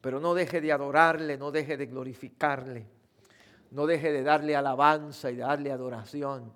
pero 0.00 0.20
no 0.20 0.34
deje 0.34 0.60
de 0.60 0.72
adorarle, 0.72 1.36
no 1.36 1.50
deje 1.50 1.76
de 1.76 1.86
glorificarle, 1.86 2.86
no 3.70 3.86
deje 3.86 4.12
de 4.12 4.22
darle 4.22 4.56
alabanza 4.56 5.30
y 5.30 5.36
de 5.36 5.42
darle 5.42 5.70
adoración 5.70 6.52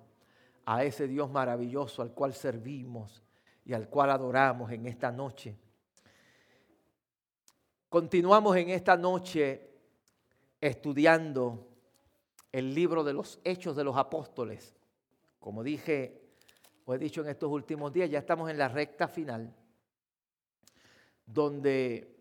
a 0.65 0.83
ese 0.83 1.07
Dios 1.07 1.29
maravilloso 1.29 2.01
al 2.01 2.11
cual 2.11 2.33
servimos 2.33 3.23
y 3.65 3.73
al 3.73 3.87
cual 3.87 4.09
adoramos 4.09 4.71
en 4.71 4.87
esta 4.87 5.11
noche. 5.11 5.55
Continuamos 7.89 8.57
en 8.57 8.69
esta 8.69 8.97
noche 8.97 9.69
estudiando 10.59 11.67
el 12.51 12.73
libro 12.73 13.03
de 13.03 13.13
los 13.13 13.39
Hechos 13.43 13.75
de 13.75 13.83
los 13.83 13.95
Apóstoles. 13.95 14.75
Como 15.39 15.63
dije, 15.63 16.25
o 16.85 16.93
he 16.95 16.97
dicho 16.97 17.21
en 17.21 17.29
estos 17.29 17.51
últimos 17.51 17.93
días, 17.93 18.09
ya 18.09 18.19
estamos 18.19 18.49
en 18.49 18.57
la 18.57 18.67
recta 18.67 19.07
final, 19.07 19.53
donde 21.25 22.14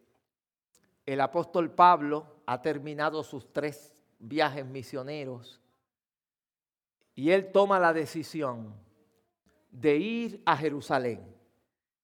el 1.07 1.21
apóstol 1.21 1.71
Pablo 1.71 2.27
ha 2.47 2.61
terminado 2.63 3.23
sus 3.23 3.53
tres 3.53 3.95
viajes 4.19 4.65
misioneros 4.65 5.61
y 7.15 7.31
él 7.31 7.53
toma 7.53 7.79
la 7.79 7.93
decisión 7.93 8.75
de 9.71 9.97
ir 9.97 10.43
a 10.47 10.57
Jerusalén, 10.57 11.35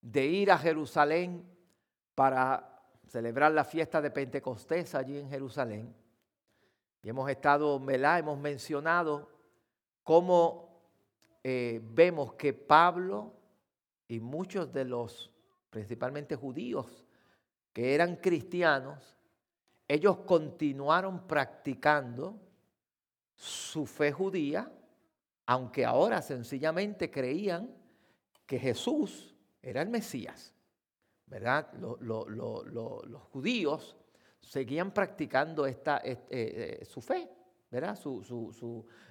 de 0.01 0.27
ir 0.27 0.51
a 0.51 0.59
Jerusalén 0.59 1.45
para 2.15 2.85
celebrar 3.07 3.53
la 3.53 3.65
fiesta 3.65 4.01
de 4.01 4.11
Pentecostés 4.11 4.95
allí 4.95 5.19
en 5.19 5.29
Jerusalén. 5.29 5.95
Y 7.03 7.09
hemos 7.09 7.29
estado, 7.31 7.81
¿verdad? 7.81 8.19
Hemos 8.19 8.39
mencionado 8.39 9.29
cómo 10.05 10.83
eh, 11.43 11.81
vemos 11.83 12.35
que 12.35 12.53
Pablo 12.53 13.33
y 14.07 14.21
muchos 14.21 14.73
de 14.73 14.85
los, 14.85 15.31
principalmente 15.71 16.37
judíos, 16.37 17.05
que 17.73 17.95
eran 17.95 18.17
cristianos, 18.17 19.19
ellos 19.87 20.19
continuaron 20.19 21.27
practicando 21.27 22.39
su 23.35 23.87
fe 23.87 24.13
judía, 24.13 24.71
aunque 25.47 25.85
ahora 25.85 26.23
sencillamente 26.23 27.11
creían 27.11 27.75
que 28.47 28.59
Jesús 28.59 29.35
era 29.63 29.83
el 29.83 29.89
Mesías. 29.89 30.55
¿Verdad? 31.27 31.73
los 31.75 33.23
judíos 33.31 33.97
seguían 34.41 34.93
practicando 34.93 35.67
esta, 35.67 35.99
eh, 36.05 36.27
eh, 36.29 36.85
su 36.85 37.01
fe, 37.01 37.29
¿verdad? 37.71 37.99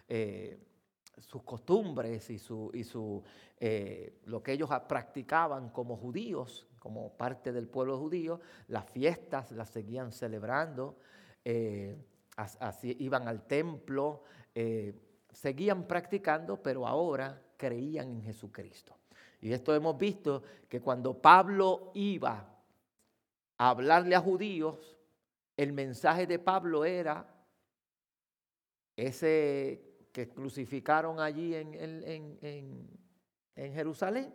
Eh, 0.07 0.59
sus 1.17 1.43
costumbres 1.43 2.29
y, 2.29 2.37
su, 2.39 3.23
lo 4.25 4.43
que 4.43 4.51
ellos 4.53 4.69
practicaban 4.87 5.69
como 5.69 5.97
judíos, 5.97 6.67
como 6.79 7.15
parte 7.17 7.51
del 7.51 7.67
pueblo 7.67 7.97
judío, 7.97 8.39
las 8.67 8.89
fiestas 8.89 9.51
las 9.51 9.69
seguían 9.69 10.11
celebrando, 10.11 10.97
así, 12.35 12.95
iban 12.99 13.27
al 13.27 13.45
templo, 13.45 14.23
seguían 15.31 15.87
practicando, 15.87 16.61
pero 16.61 16.87
ahora 16.87 17.41
creían 17.57 18.09
en 18.09 18.23
Jesucristo. 18.23 18.95
Y 19.41 19.53
esto 19.53 19.73
hemos 19.73 19.97
visto 19.97 20.43
que 20.67 20.81
cuando 20.81 21.21
Pablo 21.21 21.91
iba 21.93 22.45
a 23.57 23.69
hablarle 23.69 24.15
a 24.15 24.21
judíos, 24.21 24.97
el 25.55 25.73
mensaje 25.73 26.25
de 26.25 26.39
Pablo 26.39 26.85
era 26.85 27.25
ese 28.95 30.07
que 30.11 30.29
crucificaron 30.29 31.19
allí 31.19 31.55
en, 31.55 32.99
Jerusalén. 33.55 34.33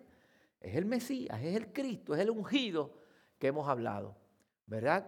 Es 0.64 0.76
el 0.76 0.86
Mesías, 0.86 1.42
es 1.42 1.54
el 1.54 1.72
Cristo, 1.74 2.14
es 2.14 2.20
el 2.20 2.30
ungido 2.30 2.90
que 3.38 3.48
hemos 3.48 3.68
hablado, 3.68 4.16
¿verdad? 4.66 5.06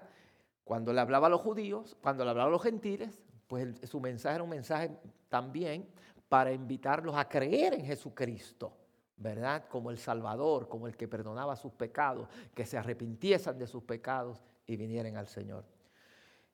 Cuando 0.65 0.93
le 0.93 1.01
hablaba 1.01 1.29
a 1.29 1.31
los 1.31 1.41
judíos, 1.41 1.97
cuando 2.03 2.25
le 2.25 2.31
hablaba 2.31 2.49
a 2.51 2.53
los 2.53 2.63
gentiles, 2.63 3.23
pues 3.47 3.81
su 3.85 3.99
mensaje 3.99 4.35
era 4.35 4.45
un 4.45 4.51
mensaje 4.51 4.91
también 5.31 5.89
para 6.29 6.53
invitarlos 6.53 7.17
a 7.17 7.27
creer 7.27 7.73
en 7.73 7.87
Jesucristo, 7.87 8.77
¿verdad? 9.17 9.65
Como 9.71 9.91
el 9.91 9.97
Salvador, 9.97 10.69
como 10.69 10.89
el 10.89 10.95
que 10.95 11.09
perdonaba 11.09 11.57
sus 11.57 11.73
pecados, 11.73 12.29
que 12.55 12.67
se 12.67 12.77
arrepintiesen 12.77 13.59
de 13.59 13.67
sus 13.67 13.83
pecados 13.83 14.43
y 14.67 14.77
vinieran 14.77 15.17
al 15.17 15.27
Señor. 15.27 15.65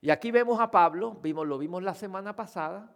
Y 0.00 0.10
aquí 0.10 0.30
vemos 0.30 0.60
a 0.60 0.70
Pablo, 0.70 1.18
vimos, 1.20 1.44
lo 1.48 1.58
vimos 1.58 1.82
la 1.82 1.94
semana 1.94 2.36
pasada, 2.36 2.94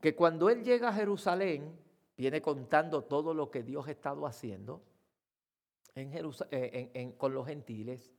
que 0.00 0.16
cuando 0.16 0.50
él 0.50 0.64
llega 0.64 0.88
a 0.88 0.92
Jerusalén, 0.92 1.78
viene 2.16 2.42
contando 2.42 3.04
todo 3.04 3.34
lo 3.34 3.52
que 3.52 3.62
Dios 3.62 3.86
ha 3.86 3.92
estado 3.92 4.26
haciendo 4.26 4.82
eh, 5.98 7.14
con 7.16 7.34
los 7.34 7.46
gentiles, 7.46 8.12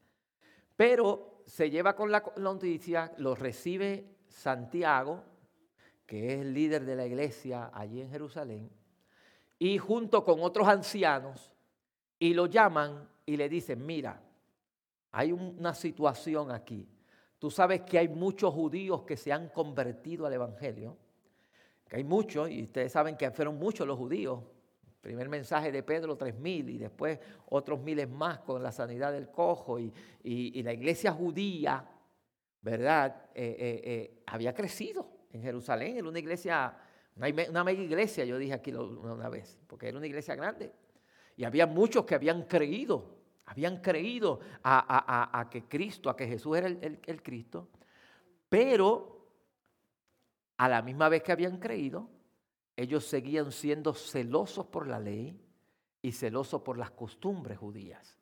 pero 0.75 1.43
se 1.45 1.69
lleva 1.69 1.95
con 1.95 2.11
la 2.11 2.23
noticia, 2.37 3.11
lo 3.17 3.35
recibe 3.35 4.05
Santiago, 4.27 5.23
que 6.05 6.33
es 6.33 6.41
el 6.41 6.53
líder 6.53 6.85
de 6.85 6.95
la 6.95 7.05
iglesia 7.05 7.71
allí 7.73 8.01
en 8.01 8.09
Jerusalén, 8.09 8.69
y 9.57 9.77
junto 9.77 10.23
con 10.23 10.41
otros 10.41 10.67
ancianos, 10.67 11.51
y 12.17 12.33
lo 12.33 12.45
llaman 12.47 13.09
y 13.25 13.37
le 13.37 13.49
dicen, 13.49 13.85
mira, 13.85 14.21
hay 15.11 15.31
una 15.31 15.73
situación 15.73 16.51
aquí 16.51 16.87
Tú 17.39 17.49
sabes 17.49 17.81
que 17.81 17.97
hay 17.97 18.09
muchos 18.09 18.53
judíos 18.53 19.03
que 19.03 19.15
se 19.15 19.31
han 19.31 19.47
convertido 19.47 20.25
al 20.25 20.33
Evangelio, 20.33 20.97
que 21.87 21.95
hay 21.95 22.03
muchos, 22.03 22.49
y 22.51 22.63
ustedes 22.63 22.91
saben 22.91 23.15
que 23.15 23.31
fueron 23.31 23.57
muchos 23.57 23.87
los 23.87 23.97
judíos. 23.97 24.43
Primer 25.01 25.29
mensaje 25.29 25.71
de 25.71 25.81
Pedro, 25.81 26.17
tres 26.17 26.37
mil, 26.37 26.69
y 26.69 26.77
después 26.77 27.19
otros 27.47 27.79
miles 27.81 28.09
más 28.09 28.39
con 28.39 28.61
la 28.61 28.71
sanidad 28.71 29.13
del 29.13 29.31
cojo. 29.31 29.79
Y, 29.79 30.61
la 30.61 30.73
iglesia 30.73 31.11
judía, 31.13 31.85
¿verdad? 32.61 33.29
Eh, 33.33 33.55
eh, 33.57 33.81
eh, 33.83 34.23
había 34.25 34.53
crecido 34.53 35.09
en 35.31 35.41
Jerusalén, 35.41 35.97
era 35.97 36.09
una 36.09 36.19
iglesia, 36.19 36.77
una, 37.15 37.63
mega 37.63 37.81
iglesia, 37.81 38.25
yo 38.25 38.37
dije 38.37 38.53
aquí 38.53 38.73
una 38.73 39.29
vez, 39.29 39.57
porque 39.67 39.87
era 39.87 39.97
una 39.97 40.07
iglesia 40.07 40.35
grande. 40.35 40.71
Y 41.37 41.45
había 41.45 41.65
muchos 41.65 42.05
que 42.05 42.15
habían 42.15 42.43
creído 42.43 43.17
habían 43.49 43.81
creído 43.81 44.41
a, 44.63 45.47
que 45.49 45.63
Cristo, 45.63 46.11
a 46.11 46.15
que 46.15 46.27
Jesús 46.27 46.55
era 46.55 46.67
el, 46.67 46.99
el 47.03 47.23
Cristo, 47.23 47.67
pero 48.47 49.27
a 50.57 50.69
la 50.69 50.83
misma 50.83 51.09
vez 51.09 51.23
que 51.23 51.31
habían 51.31 51.57
creído, 51.57 52.07
ellos 52.81 53.05
seguían 53.05 53.51
siendo 53.51 53.93
celosos 53.93 54.65
por 54.67 54.87
la 54.87 54.99
ley 54.99 55.39
y 56.01 56.11
celosos 56.11 56.61
por 56.61 56.77
las 56.77 56.91
costumbres 56.91 57.57
judías. 57.57 58.17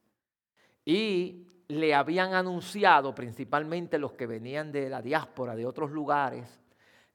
Y 0.83 1.47
le 1.67 1.93
habían 1.93 2.33
anunciado, 2.33 3.13
principalmente 3.13 3.99
los 3.99 4.13
que 4.13 4.25
venían 4.25 4.71
de 4.71 4.89
la 4.89 5.01
diáspora, 5.01 5.55
de 5.55 5.65
otros 5.65 5.91
lugares, 5.91 6.59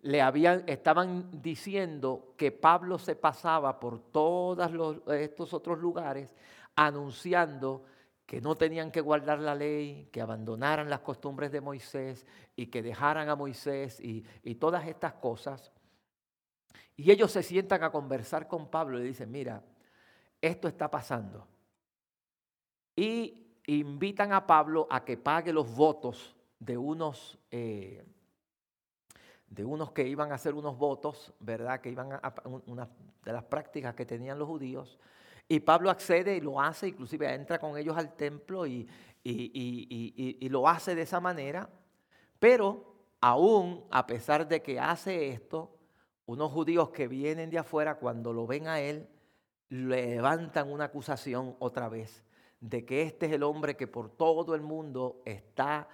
le 0.02 0.20
habían, 0.20 0.64
estaban 0.66 1.42
diciendo 1.42 2.34
que 2.36 2.52
Pablo 2.52 2.98
se 2.98 3.16
pasaba 3.16 3.78
por 3.78 3.98
todos 4.10 4.70
estos 5.08 5.54
otros 5.54 5.78
lugares 5.78 6.34
anunciando 6.74 7.84
que 8.26 8.40
no 8.40 8.56
tenían 8.56 8.90
que 8.90 9.00
guardar 9.00 9.40
la 9.40 9.54
ley, 9.54 10.08
que 10.10 10.20
abandonaran 10.20 10.88
las 10.88 11.00
costumbres 11.00 11.52
de 11.52 11.60
Moisés 11.60 12.26
y 12.56 12.66
que 12.66 12.82
dejaran 12.82 13.28
a 13.28 13.36
Moisés 13.36 14.00
y, 14.00 14.24
todas 14.54 14.86
estas 14.86 15.14
cosas. 15.14 15.72
Y 16.96 17.10
ellos 17.10 17.32
se 17.32 17.42
sientan 17.42 17.82
a 17.82 17.90
conversar 17.90 18.48
con 18.48 18.68
Pablo 18.68 19.00
y 19.00 19.04
dicen, 19.04 19.30
mira, 19.30 19.62
esto 20.40 20.68
está 20.68 20.90
pasando. 20.90 21.46
Y 22.94 23.46
invitan 23.66 24.32
a 24.32 24.46
Pablo 24.46 24.86
a 24.90 25.04
que 25.04 25.16
pague 25.16 25.52
los 25.52 25.74
votos 25.74 26.36
de 26.58 26.76
unos, 26.76 27.38
eh, 27.50 28.04
de 29.46 29.64
unos 29.64 29.92
que 29.92 30.06
iban 30.06 30.32
a 30.32 30.36
hacer 30.36 30.54
unos 30.54 30.76
votos, 30.76 31.32
¿verdad? 31.40 31.80
Que 31.80 31.90
iban 31.90 32.12
a, 32.12 32.34
una 32.66 32.88
de 33.24 33.32
las 33.32 33.44
prácticas 33.44 33.94
que 33.94 34.04
tenían 34.04 34.38
los 34.38 34.48
judíos, 34.48 34.98
y 35.48 35.60
Pablo 35.60 35.90
accede 35.90 36.36
y 36.36 36.40
lo 36.40 36.60
hace, 36.60 36.88
inclusive 36.88 37.32
entra 37.34 37.58
con 37.58 37.76
ellos 37.76 37.96
al 37.96 38.14
templo 38.14 38.66
y, 38.66 38.88
y, 39.22 40.48
lo 40.48 40.66
hace 40.68 40.94
de 40.94 41.02
esa 41.02 41.20
manera. 41.20 41.68
Pero 42.38 42.94
aún 43.20 43.84
a 43.90 44.06
pesar 44.06 44.48
de 44.48 44.62
que 44.62 44.80
hace 44.80 45.28
esto, 45.28 45.76
unos 46.26 46.52
judíos 46.52 46.90
que 46.90 47.08
vienen 47.08 47.50
de 47.50 47.58
afuera, 47.58 47.96
cuando 47.96 48.32
lo 48.32 48.46
ven 48.46 48.68
a 48.68 48.80
él, 48.80 49.08
levantan 49.68 50.70
una 50.70 50.84
acusación 50.84 51.56
otra 51.58 51.88
vez 51.88 52.22
de 52.62 52.84
que 52.84 53.02
este 53.02 53.26
es 53.26 53.32
el 53.32 53.42
hombre 53.42 53.76
que 53.76 53.88
por 53.88 54.08
todo 54.08 54.54
el 54.54 54.62
mundo 54.62 55.20
está 55.24 55.88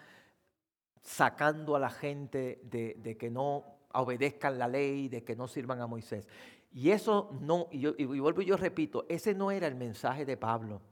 sacando 1.01 1.75
a 1.75 1.81
la 1.81 1.89
gente 1.89 2.61
de, 2.65 3.17
que 3.17 3.31
no 3.31 3.65
obedezcan 3.95 4.59
la 4.59 4.69
ley, 4.69 5.09
de 5.09 5.25
que 5.25 5.35
no 5.35 5.49
sirvan 5.49 5.81
a 5.81 5.87
Moisés. 5.87 6.29
Y 6.71 6.91
eso 6.91 7.31
no, 7.41 7.69
y, 7.71 7.87
y 8.03 8.05
vuelvo 8.05 8.43
y 8.43 8.45
yo 8.45 8.59
repito, 8.59 9.07
ese 9.09 9.35
no 9.35 9.51
era 9.51 9.67
el 9.67 9.77
mensaje 9.77 10.27
de 10.27 10.37
Pablo. 10.37 10.83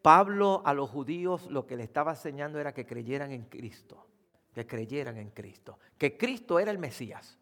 Pablo 0.00 0.62
a 0.64 0.72
los 0.72 0.88
judíos 0.88 1.50
lo 1.50 1.66
que 1.66 1.76
le 1.76 1.84
estaba 1.84 2.12
enseñando 2.12 2.58
era 2.58 2.72
que 2.72 2.86
creyeran 2.86 3.32
en 3.32 3.44
Cristo, 3.44 4.06
que 4.54 4.66
creyeran 4.66 5.18
en 5.18 5.30
Cristo, 5.30 5.78
que 5.98 6.16
Cristo 6.16 6.58
era 6.58 6.70
el 6.70 6.78
Mesías, 6.78 7.38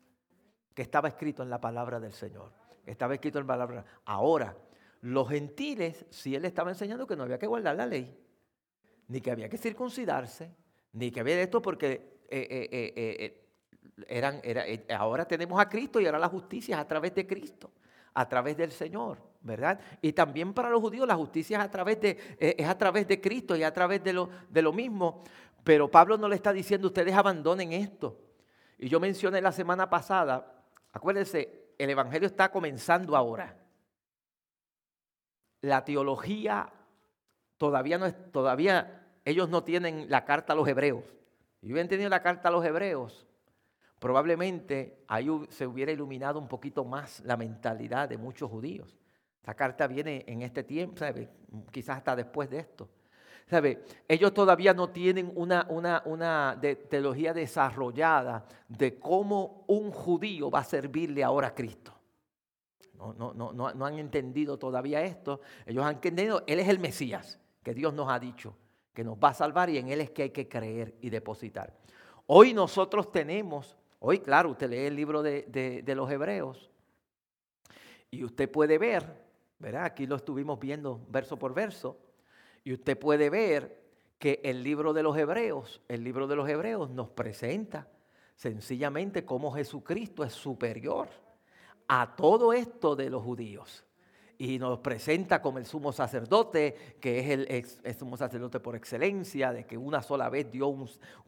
estaba 0.82 1.08
escrito 1.08 1.42
en 1.42 1.50
la 1.50 1.60
palabra 1.60 2.00
del 2.00 2.12
Señor, 2.12 2.50
estaba 2.86 3.14
escrito 3.14 3.38
en 3.38 3.46
la 3.46 3.52
palabra. 3.52 3.84
Ahora, 4.04 4.56
los 5.02 5.28
gentiles, 5.28 6.06
si 6.10 6.34
él 6.34 6.44
estaba 6.44 6.70
enseñando 6.70 7.06
que 7.06 7.16
no 7.16 7.22
había 7.24 7.38
que 7.38 7.46
guardar 7.46 7.76
la 7.76 7.86
ley, 7.86 8.16
ni 9.08 9.20
que 9.20 9.30
había 9.30 9.48
que 9.48 9.58
circuncidarse, 9.58 10.54
Ni 10.92 11.10
que 11.10 11.22
ver 11.22 11.38
esto 11.38 11.62
porque 11.62 12.18
eran, 14.08 14.40
ahora 14.96 15.24
tenemos 15.24 15.60
a 15.60 15.68
Cristo 15.68 16.00
y 16.00 16.06
ahora 16.06 16.18
la 16.18 16.28
justicia 16.28 16.76
es 16.76 16.80
a 16.80 16.88
través 16.88 17.14
de 17.14 17.26
Cristo, 17.26 17.70
a 18.14 18.28
través 18.28 18.56
del 18.56 18.72
Señor, 18.72 19.18
¿verdad? 19.40 19.78
Y 20.02 20.12
también 20.12 20.52
para 20.52 20.68
los 20.68 20.80
judíos 20.80 21.06
la 21.06 21.14
justicia 21.14 21.58
es 21.58 21.64
a 21.64 21.70
través 21.70 22.00
de, 22.00 22.18
es 22.40 22.66
a 22.66 22.76
través 22.76 23.06
de 23.06 23.20
Cristo 23.20 23.56
y 23.56 23.62
a 23.62 23.72
través 23.72 24.02
de 24.02 24.12
lo, 24.12 24.28
de 24.48 24.62
lo 24.62 24.72
mismo. 24.72 25.22
Pero 25.62 25.88
Pablo 25.88 26.18
no 26.18 26.28
le 26.28 26.36
está 26.36 26.52
diciendo 26.52 26.88
ustedes 26.88 27.14
abandonen 27.14 27.72
esto. 27.72 28.18
Y 28.78 28.88
yo 28.88 28.98
mencioné 28.98 29.40
la 29.40 29.52
semana 29.52 29.88
pasada, 29.88 30.59
acuérdense, 30.92 31.74
el 31.78 31.90
Evangelio 31.90 32.26
está 32.26 32.50
comenzando 32.50 33.16
ahora. 33.16 33.56
La 35.62 35.84
teología 35.84 36.72
todavía 37.56 37.98
no 37.98 38.06
es, 38.06 38.32
todavía 38.32 39.00
ellos 39.24 39.48
no 39.48 39.64
tienen 39.64 40.10
la 40.10 40.24
carta 40.24 40.52
a 40.52 40.56
los 40.56 40.66
hebreos. 40.66 41.04
Si 41.60 41.66
hubieran 41.66 41.88
tenido 41.88 42.08
la 42.08 42.22
carta 42.22 42.48
a 42.48 42.52
los 42.52 42.64
hebreos, 42.64 43.26
probablemente 43.98 45.04
ahí 45.08 45.28
se 45.50 45.66
hubiera 45.66 45.92
iluminado 45.92 46.38
un 46.38 46.48
poquito 46.48 46.84
más 46.84 47.20
la 47.20 47.36
mentalidad 47.36 48.08
de 48.08 48.16
muchos 48.16 48.50
judíos. 48.50 48.98
Esta 49.36 49.54
carta 49.54 49.86
viene 49.86 50.24
en 50.26 50.42
este 50.42 50.64
tiempo, 50.64 51.04
quizás 51.70 51.98
hasta 51.98 52.16
después 52.16 52.50
de 52.50 52.58
esto. 52.60 52.88
¿Sabe? 53.50 53.82
Ellos 54.06 54.32
todavía 54.32 54.72
no 54.72 54.90
tienen 54.90 55.32
una, 55.34 55.66
una, 55.68 56.04
una 56.04 56.56
teología 56.88 57.34
desarrollada 57.34 58.46
de 58.68 58.96
cómo 59.00 59.64
un 59.66 59.90
judío 59.90 60.52
va 60.52 60.60
a 60.60 60.64
servirle 60.64 61.24
ahora 61.24 61.48
a 61.48 61.54
Cristo. 61.54 61.92
No, 62.94 63.12
no, 63.12 63.34
no, 63.34 63.52
no, 63.52 63.84
han 63.84 63.98
entendido 63.98 64.56
todavía 64.56 65.02
esto. 65.02 65.40
Ellos 65.66 65.84
han 65.84 65.96
entendido, 65.96 66.44
Él 66.46 66.60
es 66.60 66.68
el 66.68 66.78
Mesías, 66.78 67.40
que 67.64 67.74
Dios 67.74 67.92
nos 67.92 68.08
ha 68.08 68.20
dicho, 68.20 68.54
que 68.94 69.02
nos 69.02 69.18
va 69.18 69.30
a 69.30 69.34
salvar 69.34 69.68
y 69.68 69.78
en 69.78 69.88
Él 69.88 70.00
es 70.00 70.10
que 70.10 70.22
hay 70.22 70.30
que 70.30 70.48
creer 70.48 70.94
y 71.00 71.10
depositar. 71.10 71.76
Hoy 72.26 72.54
nosotros 72.54 73.10
tenemos, 73.10 73.76
hoy 73.98 74.20
claro, 74.20 74.50
usted 74.50 74.70
lee 74.70 74.86
el 74.86 74.94
libro 74.94 75.22
de, 75.22 75.42
de 75.84 75.94
los 75.96 76.08
Hebreos 76.08 76.70
y 78.12 78.22
usted 78.22 78.48
puede 78.48 78.78
ver, 78.78 79.12
¿verdad? 79.58 79.86
Aquí 79.86 80.06
lo 80.06 80.14
estuvimos 80.14 80.60
viendo 80.60 81.04
verso 81.08 81.36
por 81.36 81.52
verso 81.52 81.98
y 82.64 82.72
usted 82.72 82.98
puede 82.98 83.30
ver 83.30 83.80
que 84.18 84.40
el 84.44 84.62
libro 84.62 84.92
de 84.92 85.02
los 85.02 85.16
Hebreos, 85.16 85.80
el 85.88 86.04
libro 86.04 86.26
de 86.26 86.36
los 86.36 86.48
Hebreos 86.48 86.90
nos 86.90 87.08
presenta 87.08 87.88
sencillamente 88.36 89.24
cómo 89.24 89.52
Jesucristo 89.52 90.24
es 90.24 90.32
superior 90.32 91.08
a 91.88 92.14
todo 92.16 92.52
esto 92.52 92.94
de 92.94 93.10
los 93.10 93.22
judíos. 93.22 93.84
Y 94.38 94.58
nos 94.58 94.78
presenta 94.78 95.42
como 95.42 95.58
el 95.58 95.66
sumo 95.66 95.92
sacerdote, 95.92 96.96
que 97.00 97.18
es 97.18 97.74
el, 97.82 97.94
sumo 97.94 98.16
sacerdote 98.16 98.60
por 98.60 98.76
excelencia, 98.76 99.52
de 99.52 99.66
que 99.66 99.76
una 99.76 100.00
sola 100.00 100.30
vez 100.30 100.50
dio 100.50 100.74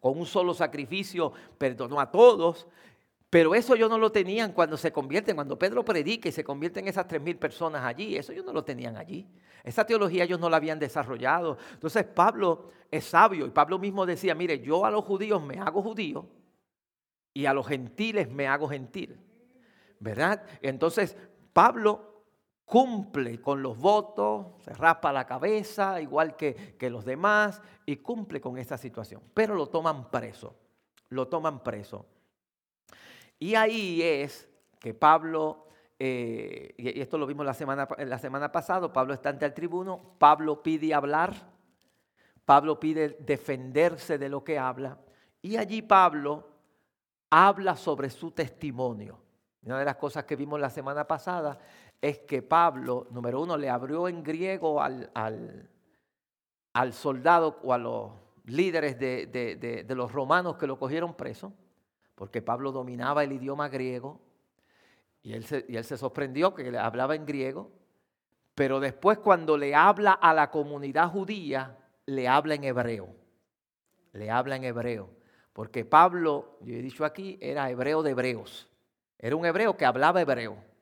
con 0.00 0.18
un 0.18 0.24
solo 0.24 0.54
sacrificio, 0.54 1.32
perdonó 1.58 2.00
a 2.00 2.10
todos. 2.10 2.66
Pero 3.32 3.54
eso 3.54 3.74
yo 3.76 3.88
no 3.88 3.96
lo 3.96 4.12
tenían 4.12 4.52
cuando 4.52 4.76
se 4.76 4.92
convierten, 4.92 5.34
cuando 5.36 5.58
Pedro 5.58 5.82
predica 5.82 6.28
y 6.28 6.32
se 6.32 6.44
convierten 6.44 6.86
esas 6.86 7.08
tres 7.08 7.22
mil 7.22 7.38
personas 7.38 7.82
allí. 7.82 8.14
Eso 8.14 8.30
ellos 8.30 8.44
no 8.44 8.52
lo 8.52 8.62
tenían 8.62 8.98
allí. 8.98 9.26
Esa 9.64 9.86
teología 9.86 10.24
ellos 10.24 10.38
no 10.38 10.50
la 10.50 10.58
habían 10.58 10.78
desarrollado. 10.78 11.56
Entonces 11.72 12.04
Pablo 12.04 12.72
es 12.90 13.04
sabio 13.04 13.46
y 13.46 13.50
Pablo 13.50 13.78
mismo 13.78 14.04
decía, 14.04 14.34
mire, 14.34 14.60
yo 14.60 14.84
a 14.84 14.90
los 14.90 15.02
judíos 15.06 15.42
me 15.42 15.58
hago 15.58 15.80
judío 15.80 16.28
y 17.32 17.46
a 17.46 17.54
los 17.54 17.66
gentiles 17.66 18.30
me 18.30 18.48
hago 18.48 18.68
gentil. 18.68 19.18
¿Verdad? 19.98 20.42
Entonces 20.60 21.16
Pablo 21.54 22.26
cumple 22.66 23.40
con 23.40 23.62
los 23.62 23.78
votos, 23.78 24.62
se 24.62 24.74
raspa 24.74 25.10
la 25.10 25.26
cabeza 25.26 26.02
igual 26.02 26.36
que, 26.36 26.76
que 26.78 26.90
los 26.90 27.06
demás 27.06 27.62
y 27.86 27.96
cumple 27.96 28.42
con 28.42 28.58
esa 28.58 28.76
situación. 28.76 29.22
Pero 29.32 29.54
lo 29.54 29.68
toman 29.68 30.10
preso, 30.10 30.54
lo 31.08 31.28
toman 31.28 31.62
preso. 31.62 32.04
Y 33.42 33.56
ahí 33.56 34.00
es 34.00 34.48
que 34.78 34.94
Pablo, 34.94 35.66
eh, 35.98 36.74
y 36.78 37.00
esto 37.00 37.18
lo 37.18 37.26
vimos 37.26 37.44
la 37.44 37.54
semana, 37.54 37.88
la 37.98 38.20
semana 38.20 38.52
pasada, 38.52 38.92
Pablo 38.92 39.14
está 39.14 39.30
ante 39.30 39.44
el 39.44 39.52
tribuno, 39.52 40.14
Pablo 40.16 40.62
pide 40.62 40.94
hablar, 40.94 41.34
Pablo 42.44 42.78
pide 42.78 43.16
defenderse 43.18 44.16
de 44.16 44.28
lo 44.28 44.44
que 44.44 44.60
habla, 44.60 44.96
y 45.40 45.56
allí 45.56 45.82
Pablo 45.82 46.50
habla 47.30 47.74
sobre 47.74 48.10
su 48.10 48.30
testimonio. 48.30 49.18
Una 49.64 49.80
de 49.80 49.86
las 49.86 49.96
cosas 49.96 50.22
que 50.22 50.36
vimos 50.36 50.60
la 50.60 50.70
semana 50.70 51.04
pasada 51.08 51.58
es 52.00 52.20
que 52.20 52.42
Pablo, 52.42 53.08
número 53.10 53.40
uno, 53.40 53.56
le 53.56 53.68
abrió 53.68 54.06
en 54.06 54.22
griego 54.22 54.80
al, 54.80 55.10
al, 55.14 56.92
soldado 56.92 57.58
o 57.64 57.72
a 57.72 57.78
los 57.78 58.12
líderes 58.44 59.00
de 59.00 59.94
los 59.96 60.12
romanos 60.12 60.56
que 60.56 60.68
lo 60.68 60.78
cogieron 60.78 61.14
preso 61.14 61.52
porque 62.14 62.42
Pablo 62.42 62.72
dominaba 62.72 63.24
el 63.24 63.32
idioma 63.32 63.68
griego 63.68 64.20
y 65.22 65.34
él 65.34 65.44
se, 65.44 65.96
sorprendió 65.96 66.54
que 66.54 66.70
le 66.70 66.78
hablaba 66.78 67.14
en 67.14 67.26
griego, 67.26 67.70
pero 68.54 68.80
después 68.80 69.18
cuando 69.18 69.56
le 69.56 69.74
habla 69.74 70.12
a 70.12 70.34
la 70.34 70.50
comunidad 70.50 71.10
judía, 71.10 71.78
le 72.06 72.28
habla 72.28 72.54
en 72.54 72.64
hebreo, 72.64 73.08
le 74.12 74.30
habla 74.30 74.56
en 74.56 74.64
hebreo, 74.64 75.10
porque 75.52 75.84
Pablo, 75.84 76.58
yo 76.60 76.74
he 76.74 76.82
dicho 76.82 77.04
aquí, 77.04 77.38
era 77.40 77.70
hebreo 77.70 78.02
de 78.02 78.10
hebreos, 78.10 78.68
era 79.18 79.36
un 79.36 79.46
hebreo 79.46 79.76
que 79.76 79.84
hablaba 79.84 80.20
hebreo 80.20 80.72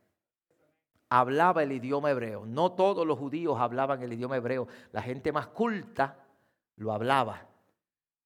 hablaba 1.10 1.62
el 1.62 1.72
idioma 1.72 2.10
hebreo. 2.10 2.46
No 2.46 2.72
todos 2.72 3.06
los 3.06 3.18
judíos 3.18 3.58
hablaban 3.60 4.00
el 4.02 4.12
idioma 4.12 4.36
hebreo. 4.36 4.68
La 4.92 5.02
gente 5.02 5.32
más 5.32 5.48
culta 5.48 6.16
lo 6.76 6.92
hablaba. 6.92 7.46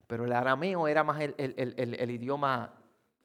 Pero 0.06 0.26
el 0.26 0.32
arameo 0.32 0.86
era 0.86 1.02
más 1.02 1.20
el 1.20 2.10
idioma 2.10 2.74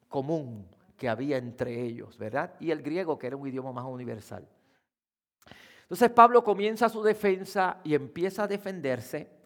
común 0.10 0.68
que 0.98 1.08
había 1.08 1.38
entre 1.38 1.82
ellos, 1.82 2.18
¿verdad? 2.18 2.56
Y 2.60 2.72
el 2.72 2.82
griego, 2.82 3.18
que 3.18 3.28
era 3.28 3.38
un 3.38 3.48
idioma 3.48 3.72
más 3.72 3.86
universal. 3.86 4.46
Entonces 5.84 6.12
Pablo 6.12 6.44
comienza 6.44 6.90
su 6.90 7.02
defensa 7.02 7.80
y 7.84 7.96
empieza 7.96 8.44
a 8.44 8.48
defenderse 8.48 9.40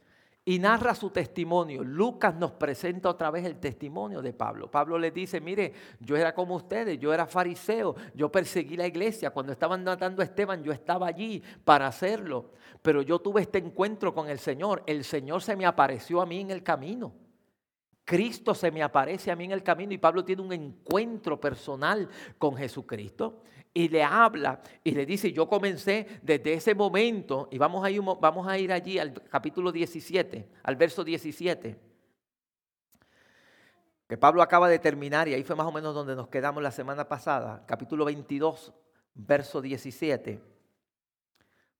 y 0.45 0.59
narra 0.59 0.93
su 0.93 1.09
testimonio. 1.09 1.83
Lucas 1.83 2.35
nos 2.35 2.51
presenta 2.51 3.09
otra 3.09 3.31
vez 3.31 3.45
el 3.45 3.59
testimonio 3.59 4.21
de 4.21 4.33
Pablo. 4.33 4.69
Pablo 4.69 4.97
le 4.97 5.11
dice, 5.11 5.39
mire, 5.39 5.71
yo 6.01 6.17
era 6.17 6.35
como 6.35 6.55
ustedes, 6.55 6.99
yo 6.99 7.13
era 7.13 7.25
fariseo, 7.25 7.95
yo 8.13 8.29
perseguí 8.29 8.75
la 8.75 8.87
iglesia. 8.87 9.29
Cuando 9.29 9.53
estaban 9.53 9.83
matando 9.85 10.21
a 10.21 10.25
Esteban, 10.25 10.61
yo 10.63 10.73
estaba 10.73 11.07
allí 11.07 11.41
para 11.63 11.87
hacerlo. 11.87 12.51
Pero 12.81 13.01
yo 13.01 13.19
tuve 13.19 13.43
este 13.43 13.59
encuentro 13.59 14.13
con 14.13 14.27
el 14.27 14.39
Señor. 14.39 14.83
El 14.85 15.05
Señor 15.05 15.41
se 15.41 15.55
me 15.55 15.65
apareció 15.65 16.19
a 16.19 16.25
mí 16.25 16.41
en 16.41 16.51
el 16.51 16.61
camino. 16.61 17.13
Cristo 18.05 18.53
se 18.53 18.71
me 18.71 18.83
aparece 18.83 19.31
a 19.31 19.35
mí 19.35 19.45
en 19.45 19.51
el 19.51 19.63
camino 19.63 19.93
y 19.93 19.97
Pablo 19.97 20.25
tiene 20.25 20.41
un 20.41 20.51
encuentro 20.51 21.39
personal 21.39 22.09
con 22.37 22.55
Jesucristo 22.55 23.43
y 23.73 23.87
le 23.89 24.03
habla 24.03 24.61
y 24.83 24.91
le 24.91 25.05
dice, 25.05 25.31
yo 25.31 25.47
comencé 25.47 26.19
desde 26.21 26.53
ese 26.53 26.75
momento 26.75 27.47
y 27.51 27.57
vamos 27.57 27.83
a 28.47 28.59
ir, 28.59 28.71
allí 28.71 28.99
al 28.99 29.13
capítulo 29.13 29.71
17, 29.71 30.49
al 30.63 30.75
verso 30.75 31.03
17, 31.03 31.79
que 34.07 34.17
Pablo 34.17 34.43
acaba 34.43 34.69
de 34.69 34.79
terminar 34.79 35.27
y 35.27 35.33
ahí 35.33 35.43
fue 35.43 35.55
más 35.55 35.65
o 35.65 35.71
menos 35.71 35.95
donde 35.95 36.15
nos 36.15 36.27
quedamos 36.27 36.61
la 36.61 36.71
semana 36.71 37.07
pasada, 37.07 37.63
capítulo 37.65 38.05
22, 38.05 38.73
verso 39.15 39.61
17. 39.61 40.39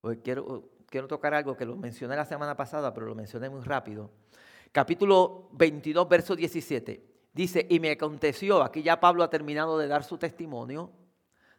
Porque 0.01 0.21
quiero, 0.21 0.72
quiero 0.93 1.07
tocar 1.07 1.33
algo 1.33 1.57
que 1.57 1.65
lo 1.65 1.75
mencioné 1.75 2.15
la 2.15 2.23
semana 2.23 2.55
pasada, 2.55 2.93
pero 2.93 3.07
lo 3.07 3.15
mencioné 3.15 3.50
muy 3.50 3.62
rápido 3.62 4.12
capítulo 4.71 5.50
22, 5.53 6.07
verso 6.07 6.35
17. 6.35 7.03
Dice, 7.33 7.65
y 7.67 7.79
me 7.79 7.89
aconteció, 7.89 8.62
aquí 8.62 8.83
ya 8.83 9.00
Pablo 9.00 9.23
ha 9.23 9.29
terminado 9.31 9.79
de 9.79 9.88
dar 9.88 10.03
su 10.03 10.19
testimonio 10.19 10.91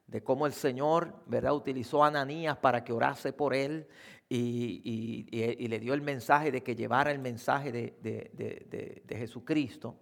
de 0.07 0.23
cómo 0.23 0.47
el 0.47 0.53
Señor, 0.53 1.14
¿verdad?, 1.26 1.55
utilizó 1.55 2.05
a 2.05 2.09
Ananías 2.09 2.59
para 2.59 2.85
que 2.85 2.93
orase 2.93 3.33
por 3.33 3.55
él 3.55 3.88
y, 4.29 5.67
le 5.67 5.81
dio 5.81 5.95
el 5.95 6.03
mensaje 6.03 6.53
de 6.53 6.62
que 6.62 6.76
llevara 6.76 7.11
el 7.11 7.19
mensaje 7.19 7.73
de, 7.73 9.03
de 9.05 9.17
Jesucristo. 9.17 9.97